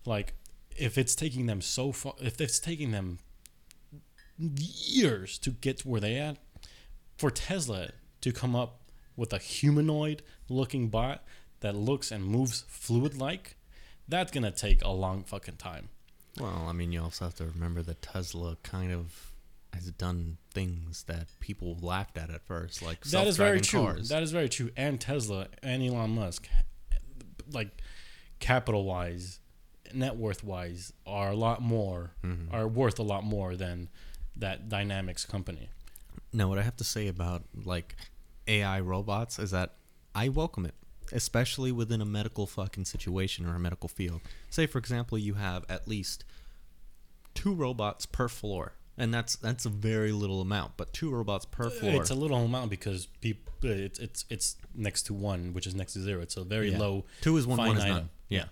[0.05, 0.33] like
[0.75, 3.19] if it's taking them so far if it's taking them
[4.39, 6.37] years to get to where they at
[7.17, 7.89] for tesla
[8.21, 8.81] to come up
[9.15, 11.23] with a humanoid looking bot
[11.61, 13.55] that looks and moves fluid like
[14.07, 15.89] that's gonna take a long fucking time
[16.39, 19.33] Well, I mean, you also have to remember that Tesla kind of
[19.77, 23.79] has done things that people laughed at at first, like That is very self-driving true.
[23.81, 24.09] cars.
[24.09, 24.69] That is very true.
[24.77, 26.47] And Tesla and Elon Musk,
[27.51, 27.81] like
[28.39, 29.39] capital wise,
[29.93, 32.53] net worth wise, are a lot more Mm-hmm.
[32.53, 33.89] are worth a lot more than
[34.35, 35.69] that Dynamics company.
[36.33, 37.95] Now, what I have to say about like
[38.47, 39.75] AI robots is that
[40.13, 40.75] I welcome it,
[41.11, 44.21] especially within a medical fucking situation or a medical field.
[44.49, 46.23] Say, for example, you have at least
[47.33, 51.69] two robots per floor, and that's that's a very little amount, but two robots per
[51.69, 52.01] floor.
[52.01, 55.93] It's a little amount because people it's it's it's next to one, which is next
[55.93, 56.21] to zero.
[56.21, 56.79] It's a very Yeah.
[56.79, 57.05] low.
[57.21, 58.09] Two is one, one is none.
[58.29, 58.45] Yeah.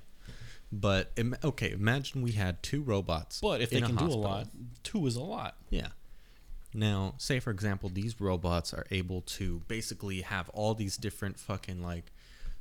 [0.71, 3.39] But Im- okay, imagine we had two robots.
[3.41, 4.47] But if they can do a lot,
[4.83, 5.55] two is a lot.
[5.69, 5.89] Yeah.
[6.73, 11.81] Now, say for example, these robots are able to basically have all these different fucking
[11.81, 12.11] like,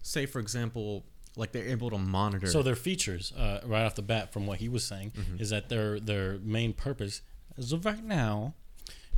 [0.03, 1.05] say for example,
[1.37, 2.47] like they're able to monitor.
[2.47, 5.41] So their features, uh, right off the bat, from what he was saying, Mm-hmm.
[5.41, 7.23] is that their their main purpose,
[7.59, 8.55] as of right now,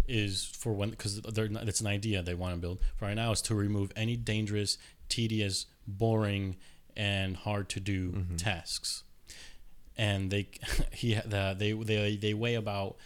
[0.09, 2.79] is for when because they're not- it's an idea they want to build.
[2.97, 6.57] For right now, is to remove any dangerous, tedious, boring,
[6.97, 8.37] and hard to do Mm-hmm.
[8.37, 9.03] tasks.
[9.97, 10.49] And they
[10.93, 12.97] he the, they they they weigh about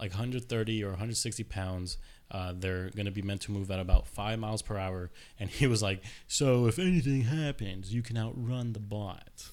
[0.00, 1.98] like 130 or 160 pounds.
[2.30, 5.10] Uh, they're going to be meant to move at about five miles per hour.
[5.40, 9.50] And he was like, "So if anything happens, you can outrun the bot."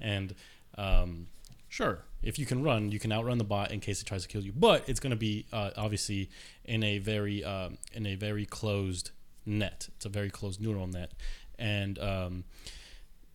[0.00, 0.34] And
[0.76, 1.28] um,
[1.68, 4.28] sure, if you can run, you can outrun the bot in case it tries to
[4.28, 4.52] kill you.
[4.54, 6.30] But it's going to be uh, obviously
[6.64, 9.10] in a very um, in a very closed
[9.46, 9.88] net.
[9.96, 11.12] It's a very closed neural net,
[11.58, 12.44] and um,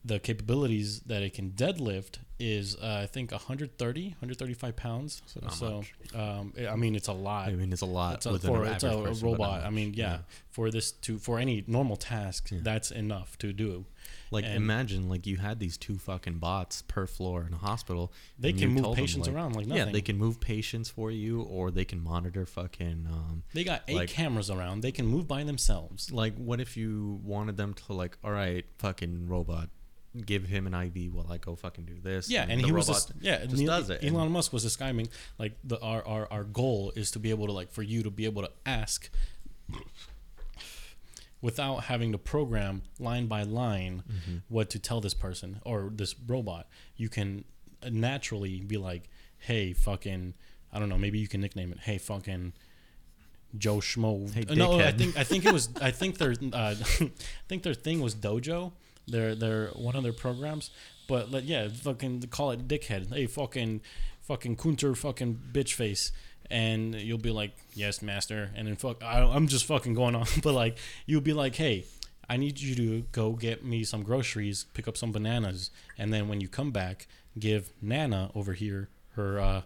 [0.06, 5.22] the capabilities that it can deadlift is uh, I think 130, 135 pounds.
[5.26, 8.38] So, so um, I mean it's a lot I mean, it's a lot it's a,
[8.40, 9.64] for it's a, person, robot.
[9.64, 10.20] I mean, yeah,
[10.52, 12.60] for this to for any normal task, Yeah.
[12.62, 13.86] that's enough to do.
[14.36, 18.12] Like And- imagine like you had these two fucking bots per floor in a hospital.
[18.38, 19.88] They can move told them, patients like- around like nothing.
[19.88, 23.08] Yeah, they can move patients for you, or they can monitor fucking.
[23.12, 24.82] Um, They got eight like- cameras around.
[24.82, 26.12] They can move by themselves.
[26.12, 29.70] like, what if you wanted them to like, all right, fucking robot,
[30.26, 32.30] give him an IV while I go fucking do this.
[32.30, 33.46] Yeah, and the he was robot just yeah.
[33.46, 34.04] just Neil- does it.
[34.04, 37.48] Elon and- Musk was describing like the our, our our goal is to be able
[37.48, 39.10] to like for you to be able to ask
[41.46, 44.38] without having to program line by line Mm-hmm.
[44.50, 46.68] what to tell this person or this robot.
[46.98, 47.46] You can
[47.90, 49.04] naturally be like,
[49.38, 50.34] hey, fucking,
[50.74, 52.54] I don't know, maybe you can nickname it, hey, fucking.
[53.58, 54.30] Joe Schmo.
[54.34, 57.12] Hey, Uh, no, I think I think it was I think their uh, I
[57.48, 58.74] think their thing was Dojo.
[59.08, 60.72] Their their one of their programs,
[61.08, 63.14] but like yeah, fucking call it dickhead.
[63.14, 63.80] Hey, fucking
[64.24, 66.12] fucking Kunter, fucking bitch face,
[66.52, 70.26] and you'll be like, yes, master, and then fuck, I, I'm just fucking going on,
[70.44, 71.86] but like you'll be like, hey,
[72.30, 76.28] I need you to go get me some groceries, pick up some bananas, and then
[76.28, 77.08] when you come back,
[77.38, 79.62] give Nana over here her uh,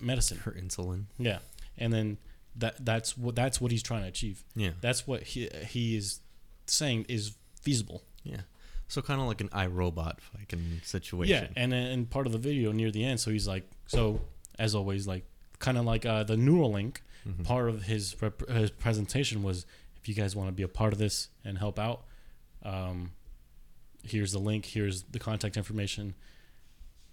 [0.00, 0.38] medicine.
[0.44, 1.04] her insulin.
[1.18, 1.38] Yeah,
[1.78, 2.18] and then
[2.56, 4.44] that that's what that's what he's trying to achieve.
[4.54, 6.20] Yeah, That's what he he is
[6.66, 8.02] saying is feasible.
[8.22, 8.42] yeah.
[8.86, 11.48] So kind of like an iRobot fucking situation.
[11.56, 14.20] Yeah, and and part of the video near the end, so he's like, so
[14.58, 15.24] as always, like
[15.58, 16.98] kind of like uh, the Neuralink.
[17.26, 17.42] Mm-hmm.
[17.44, 19.64] Part of his rep- his presentation was,
[19.96, 22.04] if you guys want to be a part of this and help out,
[22.62, 23.12] um,
[24.02, 24.66] here's the link.
[24.66, 26.14] Here's the contact information.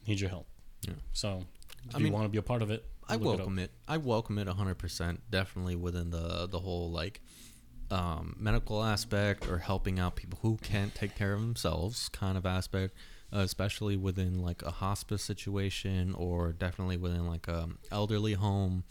[0.08, 0.48] Need your help.
[0.82, 0.96] Yeah.
[1.14, 1.46] So,
[1.88, 3.60] if I you mean, want to be a part of it, I look it welcome
[3.60, 5.18] it, I welcome it 100%.
[5.30, 7.22] Definitely within the the whole like
[7.90, 12.46] um, medical aspect or helping out people who can't take care of themselves kind of
[12.46, 12.96] aspect,
[13.32, 18.84] especially within like a hospice situation or definitely within like a elderly home.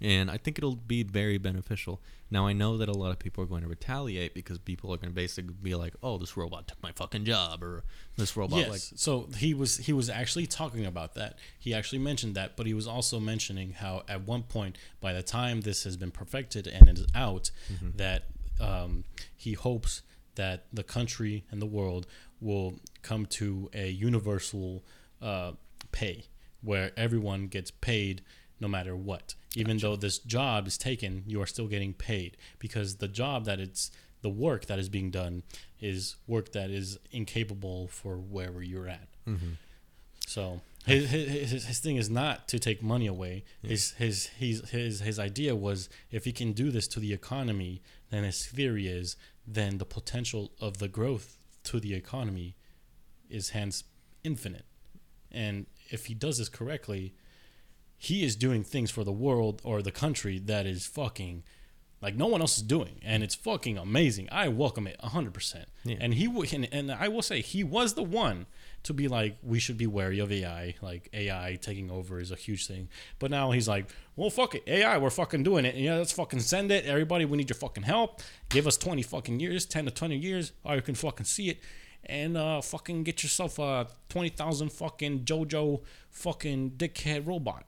[0.00, 2.00] And I think it'll be very beneficial.
[2.28, 4.96] Now I know that a lot of people are going to retaliate because people are
[4.96, 7.84] going to basically be like, "Oh, this robot took my fucking job," or
[8.16, 8.68] "This robot yes.
[8.68, 11.38] like." so he was he was actually talking about that.
[11.56, 15.22] He actually mentioned that, but he was also mentioning how at one point, by the
[15.22, 17.96] time this has been perfected and it is out, Mm-hmm.
[17.98, 18.24] that
[18.60, 19.04] um,
[19.36, 20.02] he hopes
[20.34, 22.06] that the country and the world
[22.42, 24.82] will come to a universal
[25.20, 25.52] uh,
[25.92, 26.24] pay
[26.62, 28.22] where everyone gets paid
[28.60, 29.34] no matter what.
[29.54, 33.60] Even though this job is taken, you are still getting paid because the job that
[33.60, 33.90] it's
[34.22, 35.42] the work that is being done
[35.80, 39.08] is work that is incapable for wherever you're at.
[39.26, 39.56] Mhm.
[40.26, 43.44] So his, his, his, thing is not to take money away.
[43.62, 47.82] His his his his his idea was if he can do this to the economy,
[48.10, 49.16] then his theory is
[49.46, 52.56] then the potential of the growth to the economy
[53.28, 53.84] is hence
[54.24, 54.64] infinite.
[55.30, 57.14] And if he does this correctly,
[57.96, 61.44] he is doing things for the world or the country that is fucking
[62.00, 65.96] like no one else is doing and it's fucking amazing i welcome it 100% Yeah.
[66.00, 68.46] and he and, and i will say he was the one
[68.84, 72.36] to be like we should be wary of ai like ai taking over is a
[72.36, 72.88] huge thing.
[73.18, 73.86] But now he's like
[74.16, 74.64] well fuck it.
[74.66, 75.74] Ai we're fucking doing it.
[75.74, 76.84] Yeah let's fucking send it.
[76.86, 78.20] Everybody we need your fucking help.
[78.48, 81.60] Give us 20 fucking years 10 to 20 years or you can fucking see it.
[82.04, 87.64] And uh fucking get yourself a 20,000 fucking jojo fucking dickhead robot.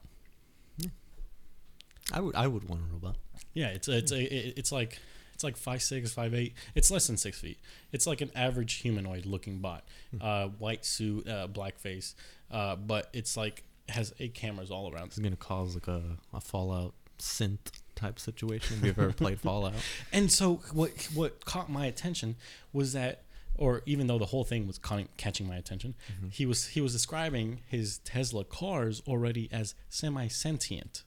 [2.13, 3.15] I would I would want a robot.
[3.53, 4.99] Yeah, it's it's a, it's like
[5.35, 6.53] it's like five six, five eight.
[6.73, 7.59] It's less than six feet.
[7.91, 9.83] It's like an average humanoid looking bot,
[10.19, 12.15] uh, white suit, uh, black face,
[12.49, 15.11] uh, but it's like has eight cameras all around.
[15.11, 16.01] Is gonna cause like a,
[16.33, 17.59] a Fallout synth
[17.95, 18.77] type situation.
[18.79, 19.73] if you've ever played Fallout?
[20.11, 22.35] And so what what caught my attention
[22.73, 23.21] was that
[23.57, 26.27] or even though the whole thing was ca- catching my attention, Mm-hmm.
[26.29, 31.03] he was he was describing his Tesla cars already as semi sentient.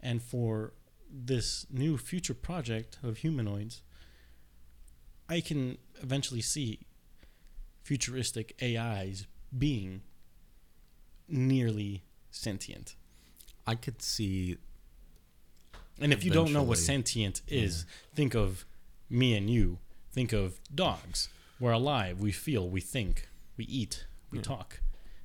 [0.00, 0.72] And for
[1.10, 3.82] this new future project of humanoids,
[5.28, 6.80] I can eventually see
[7.82, 9.26] futuristic AIs
[9.56, 10.02] being
[11.28, 12.96] nearly sentient.
[13.66, 14.58] I could see
[15.98, 18.66] And if you don't know what sentient is, think of
[19.08, 19.78] me and you.
[20.12, 21.28] Think of dogs.
[21.58, 22.20] We're alive.
[22.20, 22.68] We feel.
[22.68, 23.28] We think.
[23.56, 24.06] We eat.
[24.30, 24.42] We Yeah.
[24.44, 24.80] talk.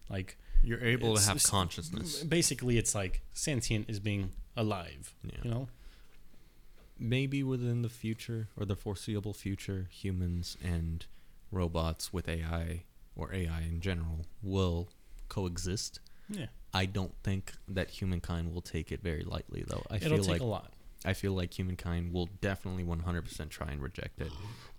[0.10, 2.24] Like you're able to have consciousness.
[2.24, 5.16] basically, it's like sentient is being alive.
[5.24, 5.32] Yeah.
[5.44, 5.68] You know.
[7.00, 11.06] Maybe within the future or the foreseeable future, humans and
[11.52, 12.84] robots with AI
[13.16, 14.90] or AI in general will
[15.28, 16.00] coexist.
[16.30, 16.48] Yeah.
[16.74, 19.84] I don't think that humankind will take it very lightly, though.
[19.90, 20.74] I It'll feel take like a lot.
[21.04, 24.32] I feel like humankind will definitely 100% try and reject it.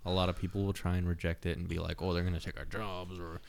[0.05, 2.39] A lot of people will try and reject it and be like, "Oh, they're gonna
[2.41, 3.41] take our jobs," or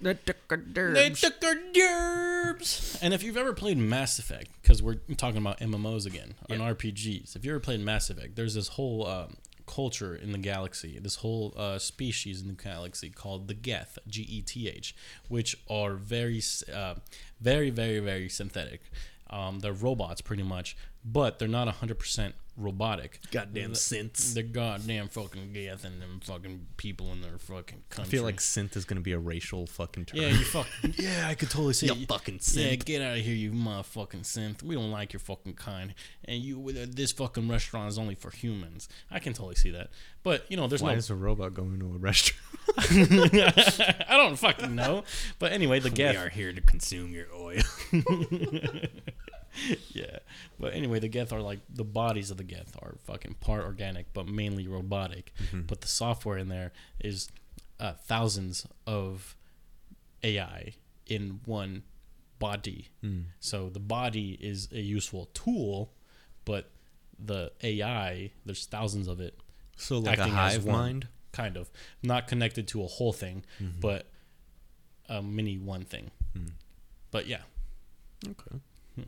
[0.00, 2.98] "They took our They took our gerbs.
[3.00, 7.36] And if you've ever played Mass Effect, because we're talking about MMOs again and RPGs,
[7.36, 9.36] if you ever played Mass Effect, there's this whole um,
[9.66, 14.22] culture in the galaxy, this whole uh, species in the galaxy called the Geth, G
[14.22, 14.94] E T H,
[15.28, 16.42] which are very,
[16.72, 16.94] uh,
[17.40, 18.82] very, very, very synthetic.
[19.28, 23.20] Um, they're robots pretty much, but they're not 100% robotic.
[23.30, 24.32] Goddamn The- synths.
[24.34, 28.08] They're goddamn fucking Geth and them fucking people in their fucking country.
[28.08, 30.20] I feel like synth is gonna be a racial fucking term.
[30.20, 30.66] Yeah, you fuck.
[30.98, 31.86] Yeah, I could totally see.
[31.86, 32.08] You it.
[32.08, 34.62] fucking Yeah, get out of here, you motherfucking synth.
[34.62, 35.94] We don't like your fucking kind.
[36.24, 38.88] And you, uh, this fucking restaurant is only for humans.
[39.10, 39.90] I can totally see that.
[40.22, 40.98] But you know, there's Why no.
[40.98, 42.40] is a robot going to a restaurant?
[42.78, 45.04] I don't fucking know.
[45.38, 46.14] But anyway, the Geth.
[46.14, 47.60] We are here to consume your oil.
[49.92, 50.18] Yeah.
[50.58, 54.12] But anyway, the Geth are like the bodies of the Geth are fucking part organic,
[54.12, 55.32] but mainly robotic.
[55.44, 55.62] Mm-hmm.
[55.62, 57.28] But the software in there is
[57.80, 59.36] uh, thousands of
[60.22, 60.74] AI
[61.06, 61.82] in one
[62.38, 62.88] body.
[63.00, 63.20] Hmm.
[63.40, 65.92] So the body is a useful tool,
[66.44, 66.70] but
[67.18, 69.38] the AI, there's thousands of it,
[69.76, 70.76] So like a hive one.
[70.76, 71.08] mind.
[71.32, 71.70] kind of
[72.02, 73.80] not connected to a whole thing, mm-hmm.
[73.80, 74.06] but
[75.08, 76.10] a mini one thing.
[76.34, 76.48] Hmm.
[77.10, 77.42] But yeah,
[78.24, 78.56] Okay.
[78.96, 79.02] Hmm.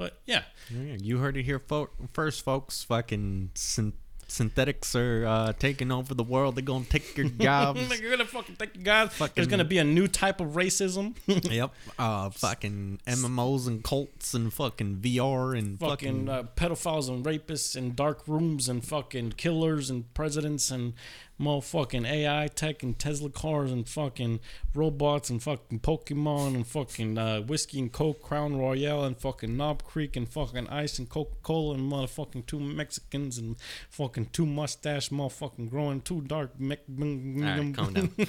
[0.00, 2.82] But yeah, You heard it here fo- first, folks.
[2.84, 3.92] Fucking syn-
[4.28, 6.54] synthetics are uh, taking over the world.
[6.56, 8.00] They're gonna take your jobs.
[8.00, 9.10] You're gonna fucking take you guys.
[9.34, 11.16] There's gonna be a new type of racism.
[11.52, 11.72] yep.
[11.98, 16.28] Uh, fucking MMOs and cults and fucking VR and fucking fucking.
[16.30, 20.94] uh, pedophiles and rapists and dark rooms and fucking killers and presidents and
[21.40, 24.40] motherfucking AI tech and Tesla cars and fucking
[24.74, 29.82] robots and fucking Pokemon and fucking uh, whiskey and Coke, Crown Royal and fucking Knob
[29.84, 33.56] Creek and fucking ice and Coca Cola and motherfucking two Mexicans and
[33.88, 36.58] fucking two mustache motherfucking growing two dark.
[36.60, 38.10] Me- All right, calm down.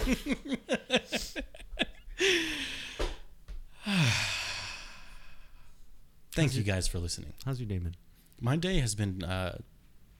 [6.34, 7.34] Thank you guys for listening.
[7.46, 7.96] How's your day been?
[8.40, 9.58] My day has been uh,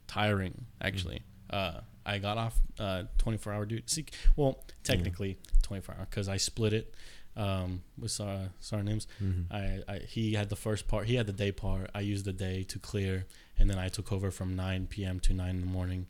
[0.08, 1.24] tiring, actually.
[1.50, 3.84] Uh, I got off uh, 24 hour duty.
[3.86, 4.06] See,
[4.36, 6.94] well, technically 24 hour because I split it
[7.36, 9.08] um, with Sar, Sar names.
[9.52, 11.08] I, I he had the first part.
[11.08, 11.90] He had the day part.
[11.94, 13.26] I used the day to clear,
[13.58, 15.20] and then I took over from 9 p.m.
[15.22, 16.08] to 9 in the morning,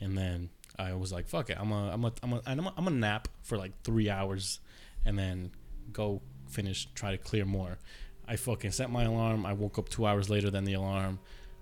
[0.00, 2.74] and then I was like, "Fuck it, I'm a I'm a I'm a I'm a,
[2.76, 4.60] I'm a nap for like three hours,
[5.04, 5.50] and then
[5.92, 7.78] go finish try to clear more."
[8.28, 9.44] I fucking set my alarm.
[9.44, 11.18] I woke up two hours later than the alarm.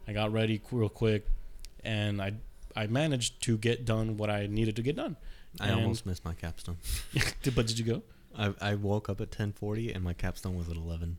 [0.06, 1.26] I got ready real quick,
[1.82, 2.34] and I
[2.76, 5.16] I managed to get done what I needed to get done.
[5.60, 6.76] I And- almost missed my capstone.
[7.54, 8.02] But did you go?
[8.36, 11.16] I, I woke up at 10:40 and my capstone was at 11.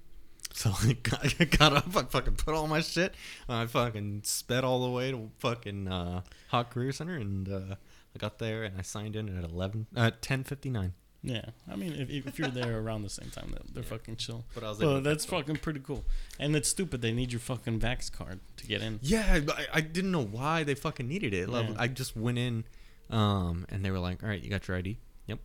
[0.53, 3.13] So I got, I got up, I fucking put all my shit,
[3.47, 7.75] I fucking sped all the way to fucking uh, Hot Career Center, and uh,
[8.15, 10.91] I got there and I signed in at 11, uh, 10:59.
[11.21, 14.45] Yeah, I mean, if, if you're there around the same time, they're, they're fucking chill.
[14.55, 16.05] But I was Well, able to that's fucking pretty cool.
[16.39, 17.01] And it's stupid.
[17.01, 18.99] They need your fucking Vax card to get in.
[19.01, 21.49] Yeah, I, I didn't know why they fucking needed it.
[21.49, 21.75] Like, Yeah.
[21.77, 22.63] I just went in,
[23.09, 24.97] um, and they were like, "All right, you got your ID?
[25.27, 25.39] Yep.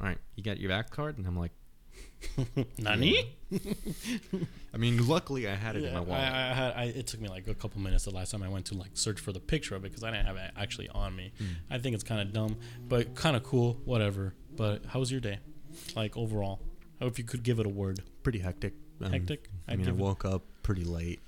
[0.00, 1.52] All right, you got your Vax card?" And I'm like,
[2.78, 3.34] Nani?
[4.72, 6.72] "I mean, luckily I had it in my wallet." I had.
[6.74, 8.90] I, it took me like a couple minutes the last time I went to like
[8.94, 11.32] search for the picture of it because I didn't have it actually on me.
[11.38, 11.44] Hmm.
[11.70, 12.56] I think it's kind of dumb,
[12.88, 13.80] but kind of cool.
[13.84, 14.34] Whatever.
[14.56, 15.38] But how was your day?
[15.96, 16.60] Like overall,
[17.00, 18.02] how if you could give it a word?
[18.22, 18.74] Pretty hectic.
[19.02, 19.48] Um, Hectic?
[19.68, 21.20] I I'd mean, I give it- woke up pretty late.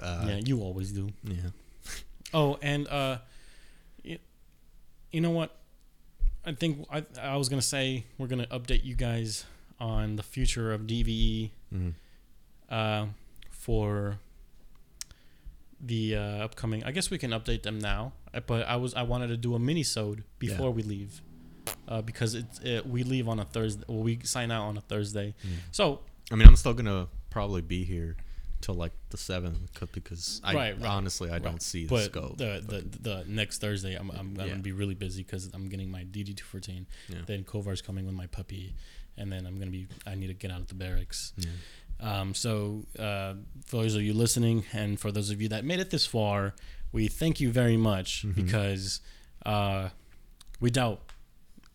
[0.00, 1.10] Uh, yeah, you always do.
[1.24, 1.50] yeah.
[2.34, 3.18] Oh, and uh,
[4.02, 4.18] you,
[5.12, 5.56] you know what?
[6.44, 9.44] I think I, I was gonna say we're gonna update you guys
[9.80, 11.94] on the future of DVE Mhm.
[12.68, 13.06] uh,
[13.50, 14.18] for
[15.80, 16.84] the uh, upcoming.
[16.84, 18.12] I guess we can update them now.
[18.46, 20.72] But I was I wanted to do a mini sode before Yeah.
[20.74, 21.22] we leave.
[21.88, 23.84] Uh, because it's it, we leave on a Thursday.
[23.88, 25.34] Well, we sign out on a Thursday.
[25.72, 28.16] So I mean, I'm still gonna probably be here
[28.62, 29.58] till like the seventh
[29.92, 31.42] because I Right, right, honestly I right.
[31.42, 32.38] don't see the but scope.
[32.38, 34.48] the, the the next Thursday, I'm I'm, Yeah.
[34.48, 36.86] gonna be really busy because I'm getting my DD two fourteen.
[37.08, 37.18] Yeah.
[37.26, 38.74] Then Kovar's coming with my puppy,
[39.16, 39.86] and then I'm gonna be.
[40.06, 41.32] I need to get out of the barracks.
[41.36, 41.50] Yeah.
[41.98, 43.34] Um, so uh,
[43.66, 46.54] for those of you listening, and for those of you that made it this far,
[46.92, 48.34] we thank you very much Mhm.
[48.34, 49.00] because
[49.46, 49.90] uh,
[50.60, 51.00] we doubt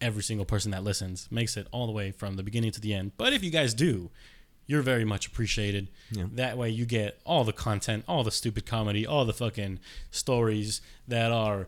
[0.02, 2.94] every single person that listens makes it all the way from the beginning to the
[2.94, 3.12] end.
[3.18, 4.10] But if you guys do,
[4.68, 5.90] you're very much appreciated.
[6.12, 6.26] Yeah.
[6.34, 9.80] That way you get all the content, all the stupid comedy, all the fucking
[10.10, 11.68] stories that are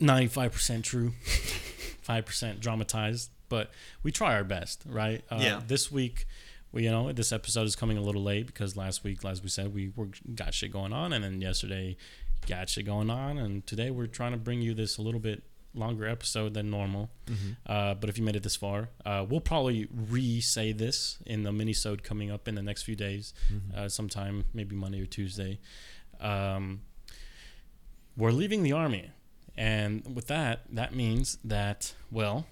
[0.00, 1.12] 95% true,
[2.08, 3.30] 5% dramatized.
[3.48, 3.70] But
[4.02, 5.22] we try our best, right?
[5.30, 5.60] Uh, Yeah.
[5.66, 6.26] This week,
[6.70, 9.48] we you know this episode is coming a little late because last week, as we
[9.48, 11.96] said, we were got shit going on, and then yesterday
[12.46, 15.42] got shit going on, and today we're trying to bring you this a little bit
[15.74, 17.10] longer episode than normal.
[17.26, 17.50] Mm-hmm.
[17.66, 21.52] Uh, but if you made it this far, uh, we'll probably re-say this in the
[21.52, 23.78] mini-sode coming up in the next few days, Mm-hmm.
[23.78, 25.58] uh, sometime maybe Monday or Tuesday.
[26.20, 26.80] Um,
[28.16, 29.10] we're leaving the army,
[29.56, 32.46] and with that, that means that well,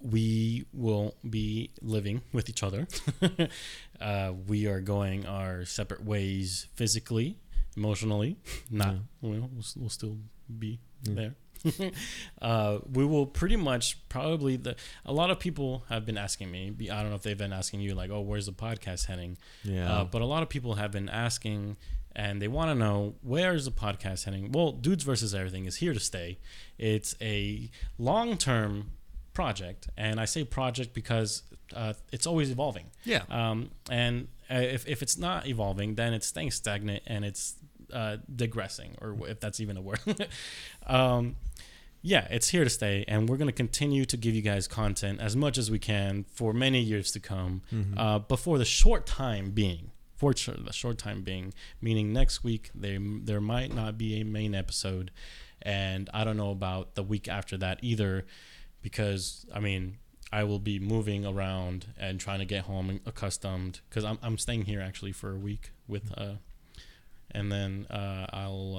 [0.00, 2.86] we will be living with each other.
[4.00, 7.38] uh, we are going our separate ways physically,
[7.76, 8.36] emotionally.
[8.70, 8.98] Not Yeah.
[9.22, 10.18] well, we'll, we'll still
[10.58, 11.14] be Yeah.
[11.14, 11.34] there.
[12.42, 16.72] uh, we will pretty much probably the a lot of people have been asking me.
[16.90, 19.36] I don't know if they've been asking you like, oh, where's the podcast heading?
[19.62, 19.92] Yeah.
[19.92, 21.76] Uh, but a lot of people have been asking
[22.14, 24.50] and they want to know where is the podcast heading?
[24.50, 26.38] Well, Dudes versus Everything is here to stay.
[26.78, 28.92] It's a long term
[29.36, 29.88] project.
[29.98, 31.42] And I say project because
[31.74, 32.86] uh, it's always evolving.
[33.04, 33.22] yeah.
[33.28, 37.56] Um, and uh, if, if it's not evolving, then it's staying stagnant and it's
[37.92, 40.00] uh, digressing, or if that's even a word.
[40.86, 41.36] um,
[42.02, 45.20] yeah, it's here to stay, and we're going to continue to give you guys content
[45.20, 47.62] as much as we can for many years to come.
[47.72, 47.94] Mhm.
[47.96, 52.70] Uh, but for the short time being, for the short time being, meaning next week,
[52.74, 55.10] there there might not be a main episode,
[55.62, 58.24] and I don't know about the week after that either,
[58.82, 59.98] because I mean
[60.32, 64.66] I will be moving around and trying to get home accustomed because I'm I'm staying
[64.66, 66.34] here actually for a week with uh,
[67.36, 68.76] and then uh, I'll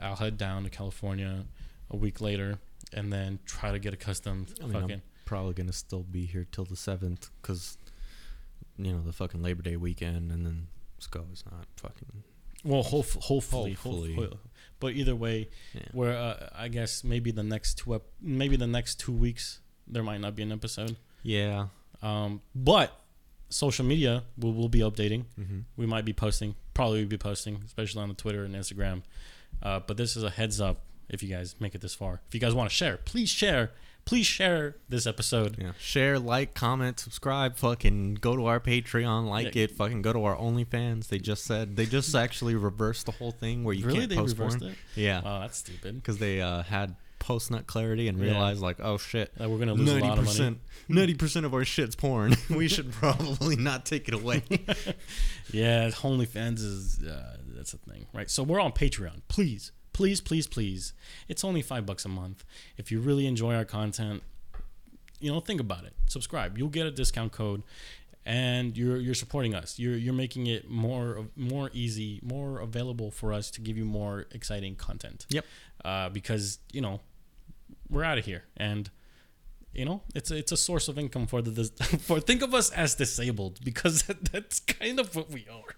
[0.00, 1.44] uh, I'll head down to California
[1.90, 2.58] a week later
[2.92, 4.52] and then try to get accustomed.
[4.62, 7.78] I mean, I'm fucking probably gonna still be here till the seventh because
[8.76, 10.66] you know the fucking Labor Day weekend, and then
[10.98, 12.22] SCO is not fucking.
[12.64, 14.14] well, hope, hopefully, Hopefully.
[14.14, 14.38] hopefully,
[14.80, 15.82] but either way, Yeah.
[15.92, 20.02] where uh, I guess maybe the next two ep- maybe the next two weeks there
[20.02, 20.96] might not be an episode.
[21.22, 21.68] Yeah.
[22.02, 22.98] Um, but
[23.54, 25.24] social media we will be updating.
[25.40, 25.60] Mm-hmm.
[25.76, 29.02] we might be posting probably be posting especially on the twitter and instagram
[29.62, 32.34] uh, but this is a heads up if you guys make it this far if
[32.34, 33.70] you guys want to share please share
[34.04, 35.72] please share this episode Yeah.
[35.78, 37.56] Share, like, comment, subscribe.
[37.56, 39.62] Fucking go to our Patreon, like Yeah.
[39.62, 39.70] it.
[39.70, 41.08] Fucking go to our OnlyFans.
[41.08, 44.16] They just said they just actually reversed the whole thing where you really can't they
[44.16, 44.72] post reversed porn.
[44.72, 45.22] it Yeah.
[45.22, 48.52] wow that's stupid Because they uh, had post nut clarity and Yeah.
[48.58, 50.58] like, oh shit, that we're gonna lose a lot of money.
[50.88, 52.36] ninety percent of our shit's porn.
[52.50, 54.42] we should probably not take it away.
[55.52, 58.30] yeah onlyfans is uh, that's a thing right?
[58.30, 59.22] So we're on patreon.
[59.28, 60.92] Please please please please.
[61.28, 62.44] It's only five bucks a month.
[62.76, 64.22] If you really enjoy our content
[65.20, 65.94] you know think about it.
[66.06, 66.58] Subscribe.
[66.58, 67.62] You'll get a discount code
[68.26, 69.78] and you're you're supporting us.
[69.78, 74.26] You're you're making it more more easy more available for us to give you more
[74.32, 75.24] exciting content.
[75.30, 75.44] Yep.
[75.84, 77.00] uh, because you know
[77.88, 78.44] we're out of here.
[78.56, 78.90] And
[79.72, 81.64] you know it's a, it's a source of income for the
[82.00, 85.74] for think of us as disabled because that, that's kind of what we are.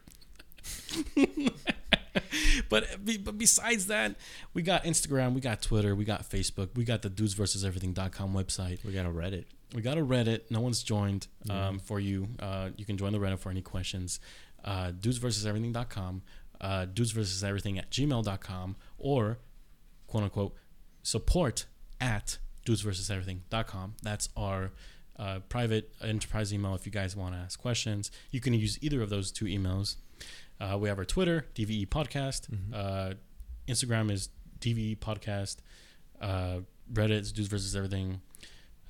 [2.71, 2.87] But
[3.25, 4.17] but besides that
[4.55, 8.33] we got instagram we got twitter we got facebook we got the dudes versus everything.com
[8.33, 8.83] website.
[8.85, 9.45] We got a Reddit.
[9.75, 10.51] we got a reddit.
[10.51, 12.29] No one's joined um, for you.
[12.41, 14.19] Uh, you can join the reddit for any questions.
[14.65, 16.23] Uh, dudes versus everything.com
[16.61, 19.39] uh, dudes versus everything at gmail.com or
[20.07, 20.55] quote unquote
[21.03, 21.67] support
[22.01, 24.73] at dudes versus everything.com that's our
[25.19, 28.11] uh, private enterprise email if you guys want to ask questions.
[28.31, 29.97] You can use either of those two emails.
[30.61, 32.49] Uh, we have our twitter dve podcast.
[32.75, 33.15] Uh,
[33.69, 34.29] instagram is
[34.61, 35.57] dve podcast.
[36.21, 36.61] Uh,
[36.93, 38.21] reddit is dudes versus everything.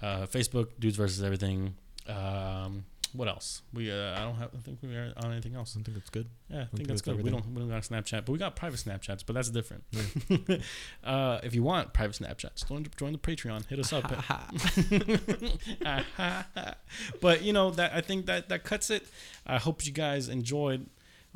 [0.02, 1.74] Uh, facebook dudes versus everything.
[2.08, 2.84] Um,
[3.16, 5.82] what else we uh, i don't have i think we are on anything else I
[5.82, 6.28] think it's good.
[6.48, 7.24] yeah, I think think that's that's good.
[7.24, 9.84] We don't we don't got a Snapchat, but we got private Snapchats, but that's different.
[11.04, 13.66] uh, if you want private Snapchats, join, join the Patreon.
[13.66, 14.10] Hit us up.
[17.20, 19.06] but you know that I think that that cuts it.
[19.46, 20.86] I hope you guys enjoyed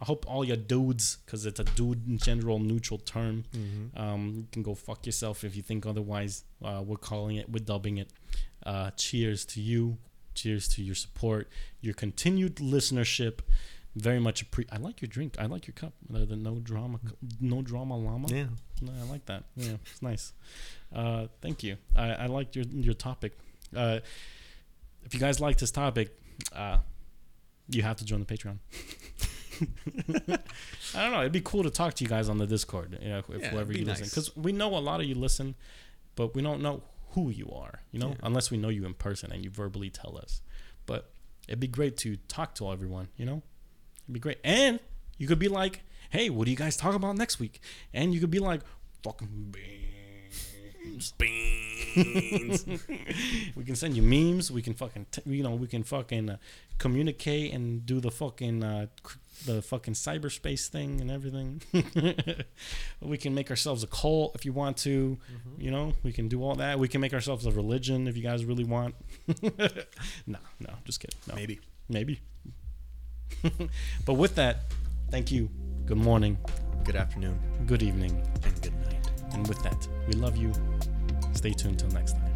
[0.00, 3.44] I hope all your dudes, because it's a dude in general neutral term,
[3.96, 6.44] um, you can go fuck yourself if you think otherwise.
[6.64, 8.08] Uh, we're calling it, we're dubbing it.
[8.64, 9.98] Uh, cheers to you.
[10.40, 11.50] Cheers to your support,
[11.82, 13.40] your continued listenership.
[13.94, 15.34] Very much appre- I like your drink.
[15.38, 15.92] I like your cup.
[16.08, 16.98] The, the no drama,
[17.42, 18.28] no drama llama.
[18.30, 18.46] Yeah.
[18.80, 19.44] No, I like that.
[19.54, 20.32] Yeah, it's nice.
[20.94, 21.76] Uh, thank you.
[21.94, 23.36] I, I liked your your topic.
[23.76, 24.00] Uh,
[25.04, 26.18] if you guys like this topic,
[26.56, 26.78] uh,
[27.68, 28.56] you have to join the Patreon.
[30.94, 31.20] I don't know.
[31.20, 32.98] It'd be cool to talk to you guys on the Discord.
[33.02, 35.54] You know, if Yeah, whoever you listen, because we know a lot of you listen,
[36.14, 37.80] but we don't know who you are.
[37.92, 38.16] You know, Yeah.
[38.22, 40.40] unless we know you in person and you verbally tell us.
[40.86, 41.12] But
[41.48, 43.08] it'd be great to talk to everyone.
[43.16, 43.42] You know,
[44.04, 44.80] it'd be great, and
[45.18, 47.60] you could be like, "Hey, what do you guys talk about next week?"
[47.92, 48.62] And you could be like,
[49.02, 52.64] "Fucking beans, beans."
[53.56, 54.50] we can send you memes.
[54.50, 56.36] We can fucking, t- you know, we can fucking uh,
[56.78, 58.86] communicate and do the fucking, uh,
[59.46, 61.62] the fucking cyberspace thing and everything.
[63.00, 65.18] we can make ourselves a cult if you want to.
[65.32, 65.60] Mm-hmm.
[65.60, 66.78] You know, we can do all that.
[66.78, 68.94] We can make ourselves a religion if you guys really want.
[69.42, 71.18] no, no, just kidding.
[71.26, 71.34] No.
[71.34, 71.60] Maybe.
[71.88, 72.20] Maybe.
[74.06, 74.62] but with that,
[75.10, 75.48] thank you.
[75.86, 76.38] Good morning.
[76.84, 77.38] Good afternoon.
[77.66, 78.22] Good evening.
[78.44, 79.08] And good night.
[79.32, 80.52] And with that, we love you.
[81.32, 82.30] Stay tuned till next time.